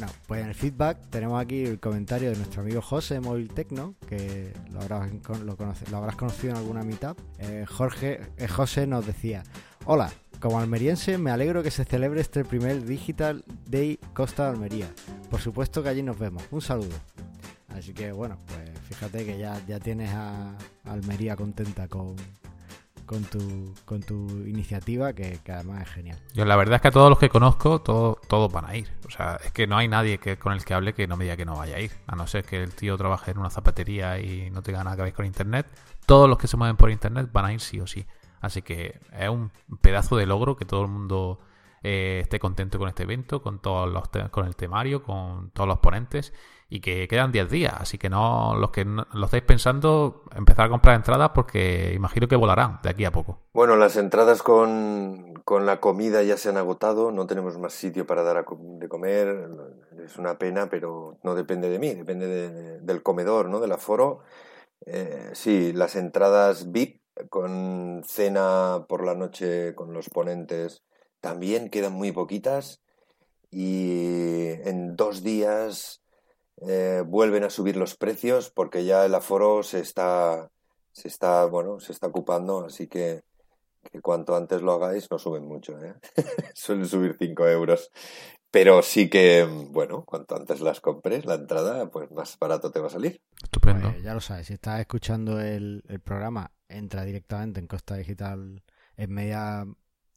Bueno, 0.00 0.14
pues 0.26 0.40
en 0.40 0.48
el 0.48 0.54
feedback 0.54 0.98
tenemos 1.10 1.38
aquí 1.38 1.62
el 1.62 1.78
comentario 1.78 2.30
de 2.30 2.36
nuestro 2.36 2.62
amigo 2.62 2.80
José 2.80 3.14
de 3.14 3.20
Móvil 3.20 3.52
Tecno, 3.52 3.96
que 4.08 4.50
lo 4.72 4.80
habrás, 4.80 6.16
conocido 6.16 6.52
en 6.52 6.56
alguna 6.56 6.82
meetup. 6.82 7.18
Eh, 7.38 7.66
Jorge, 7.68 8.22
eh, 8.38 8.48
José 8.48 8.86
nos 8.86 9.04
decía, 9.04 9.42
hola, 9.84 10.10
como 10.40 10.58
almeriense 10.58 11.18
me 11.18 11.30
alegro 11.30 11.62
que 11.62 11.70
se 11.70 11.84
celebre 11.84 12.22
este 12.22 12.46
primer 12.46 12.86
Digital 12.86 13.44
Day 13.66 13.98
Costa 14.14 14.44
de 14.44 14.50
Almería. 14.52 14.88
Por 15.30 15.42
supuesto 15.42 15.82
que 15.82 15.90
allí 15.90 16.02
nos 16.02 16.18
vemos. 16.18 16.44
Un 16.50 16.62
saludo. 16.62 16.96
Así 17.68 17.92
que 17.92 18.10
bueno, 18.10 18.38
pues 18.46 18.70
fíjate 18.88 19.26
que 19.26 19.36
ya, 19.36 19.60
ya 19.66 19.80
tienes 19.80 20.10
a 20.14 20.56
Almería 20.84 21.36
contenta 21.36 21.88
con, 21.88 22.16
con, 23.10 23.24
tu, 23.24 23.74
con 23.86 24.00
tu 24.04 24.14
iniciativa, 24.46 25.12
que, 25.14 25.40
además 25.48 25.82
es 25.82 25.88
genial. 25.88 26.18
Yo 26.32 26.44
la 26.44 26.54
verdad 26.54 26.76
es 26.76 26.80
que 26.80 26.88
a 26.88 26.90
todos 26.92 27.10
los 27.10 27.18
que 27.18 27.28
conozco, 27.28 27.80
todos, 27.80 28.20
todos 28.28 28.52
van 28.52 28.66
a 28.66 28.76
ir. 28.76 28.88
O 29.04 29.10
sea, 29.10 29.40
es 29.44 29.50
que 29.50 29.66
no 29.66 29.76
hay 29.76 29.88
nadie 29.88 30.18
que, 30.18 30.38
con 30.38 30.52
el 30.52 30.64
que 30.64 30.74
hable 30.74 30.94
que 30.94 31.08
no 31.08 31.16
me 31.16 31.24
diga 31.24 31.36
que 31.36 31.44
no 31.44 31.56
vaya 31.56 31.74
a 31.74 31.80
ir. 31.80 31.90
A 32.06 32.14
no 32.14 32.28
ser 32.28 32.44
que 32.44 32.62
el 32.62 32.72
tío 32.72 32.96
trabaje 32.96 33.32
en 33.32 33.38
una 33.38 33.50
zapatería 33.50 34.20
y 34.20 34.48
no 34.50 34.62
tenga 34.62 34.84
nada 34.84 34.94
que 34.94 35.02
ver 35.02 35.12
con 35.12 35.26
internet. 35.26 35.66
Todos 36.06 36.28
los 36.28 36.38
que 36.38 36.46
se 36.46 36.56
mueven 36.56 36.76
por 36.76 36.88
internet 36.88 37.28
van 37.32 37.46
a 37.46 37.52
ir 37.52 37.60
sí 37.60 37.80
o 37.80 37.86
sí. 37.88 38.06
Así 38.40 38.62
que 38.62 39.00
es 39.12 39.28
un 39.28 39.50
pedazo 39.80 40.16
de 40.16 40.26
logro 40.26 40.54
que 40.54 40.64
todo 40.64 40.82
el 40.82 40.88
mundo 40.88 41.40
eh, 41.82 42.20
esté 42.22 42.38
contento 42.38 42.78
con 42.78 42.88
este 42.88 43.02
evento, 43.02 43.42
con 43.42 43.58
todos 43.58 43.90
los 43.90 44.08
con 44.30 44.46
el 44.46 44.54
temario, 44.54 45.02
con 45.02 45.50
todos 45.50 45.66
los 45.66 45.80
ponentes 45.80 46.32
y 46.70 46.80
que 46.80 47.06
quedan 47.08 47.32
10 47.32 47.50
días. 47.50 47.74
Así 47.76 47.98
que 47.98 48.08
no 48.08 48.54
los 48.54 48.70
que 48.70 48.84
lo 48.84 49.24
estáis 49.24 49.42
pensando, 49.42 50.22
empezar 50.34 50.66
a 50.66 50.70
comprar 50.70 50.96
entradas 50.96 51.32
porque 51.34 51.92
imagino 51.94 52.28
que 52.28 52.36
volarán 52.36 52.78
de 52.82 52.90
aquí 52.90 53.04
a 53.04 53.10
poco. 53.10 53.40
Bueno, 53.52 53.76
las 53.76 53.96
entradas 53.96 54.42
con, 54.42 55.34
con 55.44 55.66
la 55.66 55.80
comida 55.80 56.22
ya 56.22 56.36
se 56.36 56.48
han 56.48 56.56
agotado, 56.56 57.10
no 57.10 57.26
tenemos 57.26 57.58
más 57.58 57.72
sitio 57.74 58.06
para 58.06 58.22
dar 58.22 58.36
a 58.38 58.44
de 58.48 58.88
comer, 58.88 59.48
es 60.02 60.16
una 60.16 60.38
pena, 60.38 60.70
pero 60.70 61.18
no 61.24 61.34
depende 61.34 61.68
de 61.68 61.78
mí, 61.80 61.92
depende 61.94 62.26
de- 62.28 62.80
del 62.80 63.02
comedor, 63.02 63.48
¿no? 63.48 63.58
Del 63.60 63.72
aforo. 63.72 64.20
Eh, 64.86 65.30
sí, 65.34 65.72
las 65.72 65.96
entradas 65.96 66.70
VIP 66.70 67.00
con 67.28 68.02
cena 68.06 68.86
por 68.88 69.04
la 69.04 69.14
noche 69.14 69.74
con 69.74 69.92
los 69.92 70.08
ponentes 70.08 70.82
también 71.20 71.68
quedan 71.68 71.92
muy 71.92 72.12
poquitas 72.12 72.80
y 73.50 74.48
en 74.64 74.96
dos 74.96 75.22
días 75.22 76.02
eh, 76.68 77.02
vuelven 77.06 77.44
a 77.44 77.50
subir 77.50 77.76
los 77.76 77.96
precios 77.96 78.50
porque 78.50 78.84
ya 78.84 79.04
el 79.06 79.14
aforo 79.14 79.62
se 79.62 79.80
está, 79.80 80.50
se 80.92 81.08
está, 81.08 81.44
bueno, 81.46 81.80
se 81.80 81.92
está 81.92 82.08
ocupando, 82.08 82.64
así 82.66 82.86
que, 82.86 83.22
que 83.90 84.00
cuanto 84.00 84.36
antes 84.36 84.62
lo 84.62 84.72
hagáis 84.72 85.10
no 85.10 85.18
suben 85.18 85.46
mucho, 85.46 85.82
¿eh? 85.82 85.94
Suelen 86.54 86.86
subir 86.86 87.16
5 87.18 87.48
euros. 87.48 87.90
Pero 88.52 88.82
sí 88.82 89.08
que, 89.08 89.46
bueno, 89.70 90.04
cuanto 90.04 90.34
antes 90.34 90.60
las 90.60 90.80
compres, 90.80 91.24
la 91.24 91.34
entrada, 91.34 91.88
pues 91.88 92.10
más 92.10 92.36
barato 92.36 92.72
te 92.72 92.80
va 92.80 92.88
a 92.88 92.90
salir. 92.90 93.22
Estupendo. 93.40 93.90
Pues 93.92 94.02
ya 94.02 94.12
lo 94.12 94.20
sabes, 94.20 94.48
si 94.48 94.54
estás 94.54 94.80
escuchando 94.80 95.40
el, 95.40 95.84
el 95.88 96.00
programa, 96.00 96.50
entra 96.68 97.04
directamente 97.04 97.60
en 97.60 97.68
Costa 97.68 97.94
Digital 97.96 98.62
en 98.96 99.12
media... 99.12 99.64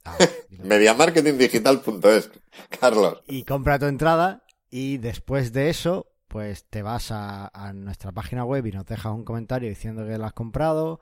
ah. 0.05 0.17
Mediamarketingdigital.es, 0.49 2.31
Carlos. 2.79 3.21
y 3.27 3.43
compra 3.43 3.77
tu 3.77 3.85
entrada 3.85 4.43
y 4.69 4.97
después 4.97 5.53
de 5.53 5.69
eso, 5.69 6.07
pues 6.33 6.65
te 6.67 6.81
vas 6.81 7.11
a, 7.11 7.47
a 7.53 7.73
nuestra 7.73 8.11
página 8.11 8.43
web 8.43 8.65
y 8.65 8.71
nos 8.71 8.87
dejas 8.87 9.13
un 9.13 9.23
comentario 9.23 9.69
diciendo 9.69 10.03
que 10.07 10.17
lo 10.17 10.25
has 10.25 10.33
comprado, 10.33 10.99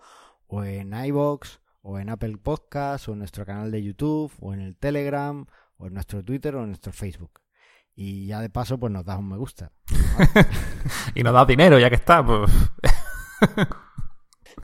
o 0.48 0.66
en 0.66 0.94
iBox, 0.94 1.62
o 1.82 2.00
en 2.00 2.10
Apple 2.10 2.36
Podcast, 2.38 3.08
o 3.08 3.14
en 3.14 3.20
nuestro 3.20 3.46
canal 3.46 3.72
de 3.72 3.82
YouTube, 3.82 4.30
o 4.42 4.54
en 4.54 4.60
el 4.60 4.76
Telegram, 4.76 5.46
o 5.78 5.88
en 5.88 5.94
nuestro 5.94 6.22
Twitter, 6.22 6.54
o 6.58 6.60
en 6.64 6.68
nuestro 6.68 6.92
Facebook. 6.92 7.40
Y 7.96 8.28
ya 8.28 8.42
de 8.42 8.50
paso, 8.50 8.78
pues 8.78 8.92
nos 8.92 9.06
das 9.06 9.20
un 9.20 9.30
me 9.30 9.38
gusta. 9.38 9.72
Y 11.16 11.24
nos 11.24 11.34
da 11.34 11.46
dinero 11.46 11.80
ya 11.80 11.88
que 11.90 11.96
está. 11.96 12.26
Pues... 12.26 12.52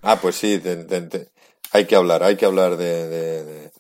Ah, 0.02 0.18
pues 0.22 0.36
sí, 0.36 0.60
te- 0.60 0.84
te- 0.84 1.02
te- 1.04 1.32
hay 1.72 1.86
que 1.86 1.96
hablar, 1.96 2.24
hay 2.24 2.36
que 2.36 2.46
hablar 2.46 2.76
de, 2.76 3.08
de- 3.08 3.44
de- 3.46 3.72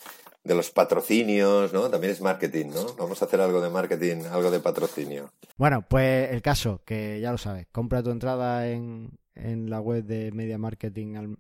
de 0.48 0.56
los 0.56 0.72
patrocinios, 0.72 1.74
¿no? 1.74 1.90
También 1.90 2.14
es 2.14 2.22
marketing, 2.22 2.68
¿no? 2.74 2.96
Vamos 2.98 3.22
a 3.22 3.26
hacer 3.26 3.40
algo 3.42 3.62
de 3.62 3.70
marketing, 3.70 4.24
algo 4.32 4.50
de 4.50 4.60
patrocinio. 4.60 5.32
Bueno, 5.58 5.86
pues 5.88 6.32
el 6.32 6.42
caso, 6.42 6.82
que 6.86 7.20
ya 7.22 7.32
lo 7.32 7.38
sabes, 7.38 7.68
compra 7.72 8.02
tu 8.02 8.10
entrada 8.12 8.68
en, 8.70 9.12
en 9.36 9.70
la 9.70 9.80
web 9.82 10.04
de 10.06 10.32
Media 10.32 10.58
Marketing. 10.58 11.16
Al... 11.16 11.28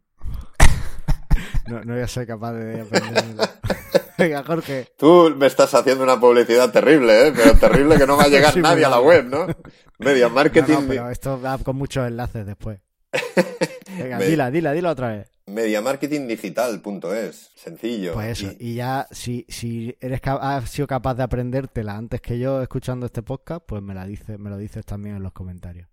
no, 1.67 1.83
no 1.83 1.93
voy 1.93 2.01
a 2.03 2.07
ser 2.07 2.27
capaz 2.27 2.53
de 2.53 2.81
aprenderlo. 2.81 3.43
Venga, 4.17 4.43
Jorge. 4.43 4.87
Tú 4.97 5.33
me 5.37 5.45
estás 5.45 5.73
haciendo 5.75 6.03
una 6.03 6.19
publicidad 6.19 6.71
terrible, 6.71 7.27
¿eh? 7.27 7.33
Pero 7.35 7.53
terrible 7.53 7.97
que 7.97 8.07
no 8.07 8.17
va 8.17 8.23
a 8.23 8.27
llegar 8.27 8.51
Sí, 8.53 8.61
nadie 8.61 8.83
a 8.85 8.89
la 8.89 8.99
web, 8.99 9.25
¿no? 9.25 9.45
Media 9.99 10.27
No, 10.27 10.35
Marketing, 10.35 10.73
no, 10.73 10.87
pero 10.87 11.09
esto 11.09 11.39
va 11.39 11.57
con 11.59 11.75
muchos 11.75 12.07
enlaces 12.07 12.45
después. 12.45 12.79
Venga, 13.97 14.17
Me- 14.17 14.25
dila, 14.25 14.51
dila, 14.51 14.71
dila 14.73 14.91
otra 14.91 15.09
vez. 15.09 15.31
mediamarketingdigital.es, 15.47 17.51
sencillo. 17.55 18.13
Pues 18.13 18.41
eso, 18.43 18.53
Y- 18.59 18.71
y 18.71 18.75
ya 18.75 19.07
si, 19.11 19.45
si 19.49 19.95
eres 19.99 20.21
has 20.25 20.69
sido 20.69 20.87
capaz 20.87 21.15
de 21.15 21.23
aprendértela 21.23 21.95
antes 21.97 22.21
que 22.21 22.39
yo 22.39 22.61
escuchando 22.61 23.05
este 23.05 23.23
podcast, 23.23 23.63
pues 23.65 23.81
me 23.81 23.93
la 23.93 24.05
dices, 24.05 24.37
me 24.39 24.49
lo 24.49 24.57
dices 24.57 24.85
también 24.85 25.15
en 25.15 25.23
los 25.23 25.33
comentarios. 25.33 25.87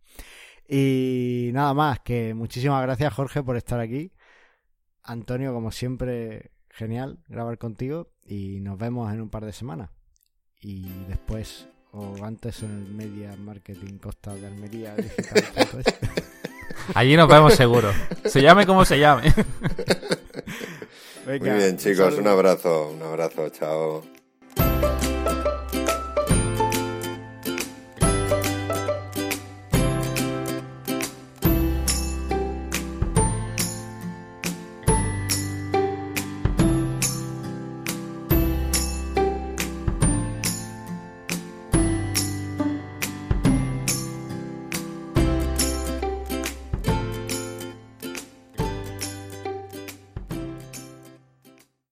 Y 0.68 1.50
nada 1.52 1.74
más, 1.74 2.00
que 2.00 2.34
muchísimas 2.34 2.82
gracias 2.82 3.12
Jorge 3.12 3.42
por 3.42 3.56
estar 3.56 3.80
aquí. 3.80 4.12
Antonio, 5.02 5.52
como 5.52 5.70
siempre, 5.70 6.52
genial 6.70 7.18
grabar 7.28 7.58
contigo 7.58 8.10
y 8.24 8.60
nos 8.60 8.78
vemos 8.78 9.12
en 9.12 9.20
un 9.20 9.28
par 9.28 9.44
de 9.44 9.52
semanas. 9.52 9.90
Y 10.60 10.88
después 11.08 11.68
o 11.92 12.24
antes 12.24 12.62
en 12.62 12.70
el 12.70 12.94
Media 12.94 13.36
Marketing 13.36 13.98
Costa 13.98 14.34
de 14.34 14.46
Almería 14.46 14.96
digital.es. 14.96 15.84
Allí 16.92 17.16
nos 17.16 17.28
vemos 17.28 17.54
seguro. 17.54 17.90
Se 18.24 18.42
llame 18.42 18.66
como 18.66 18.84
se 18.84 18.98
llame. 18.98 19.32
Muy 21.26 21.38
bien, 21.38 21.78
chicos, 21.78 22.14
un 22.18 22.26
abrazo, 22.26 22.90
un 22.90 23.02
abrazo, 23.02 23.48
chao. 23.48 24.13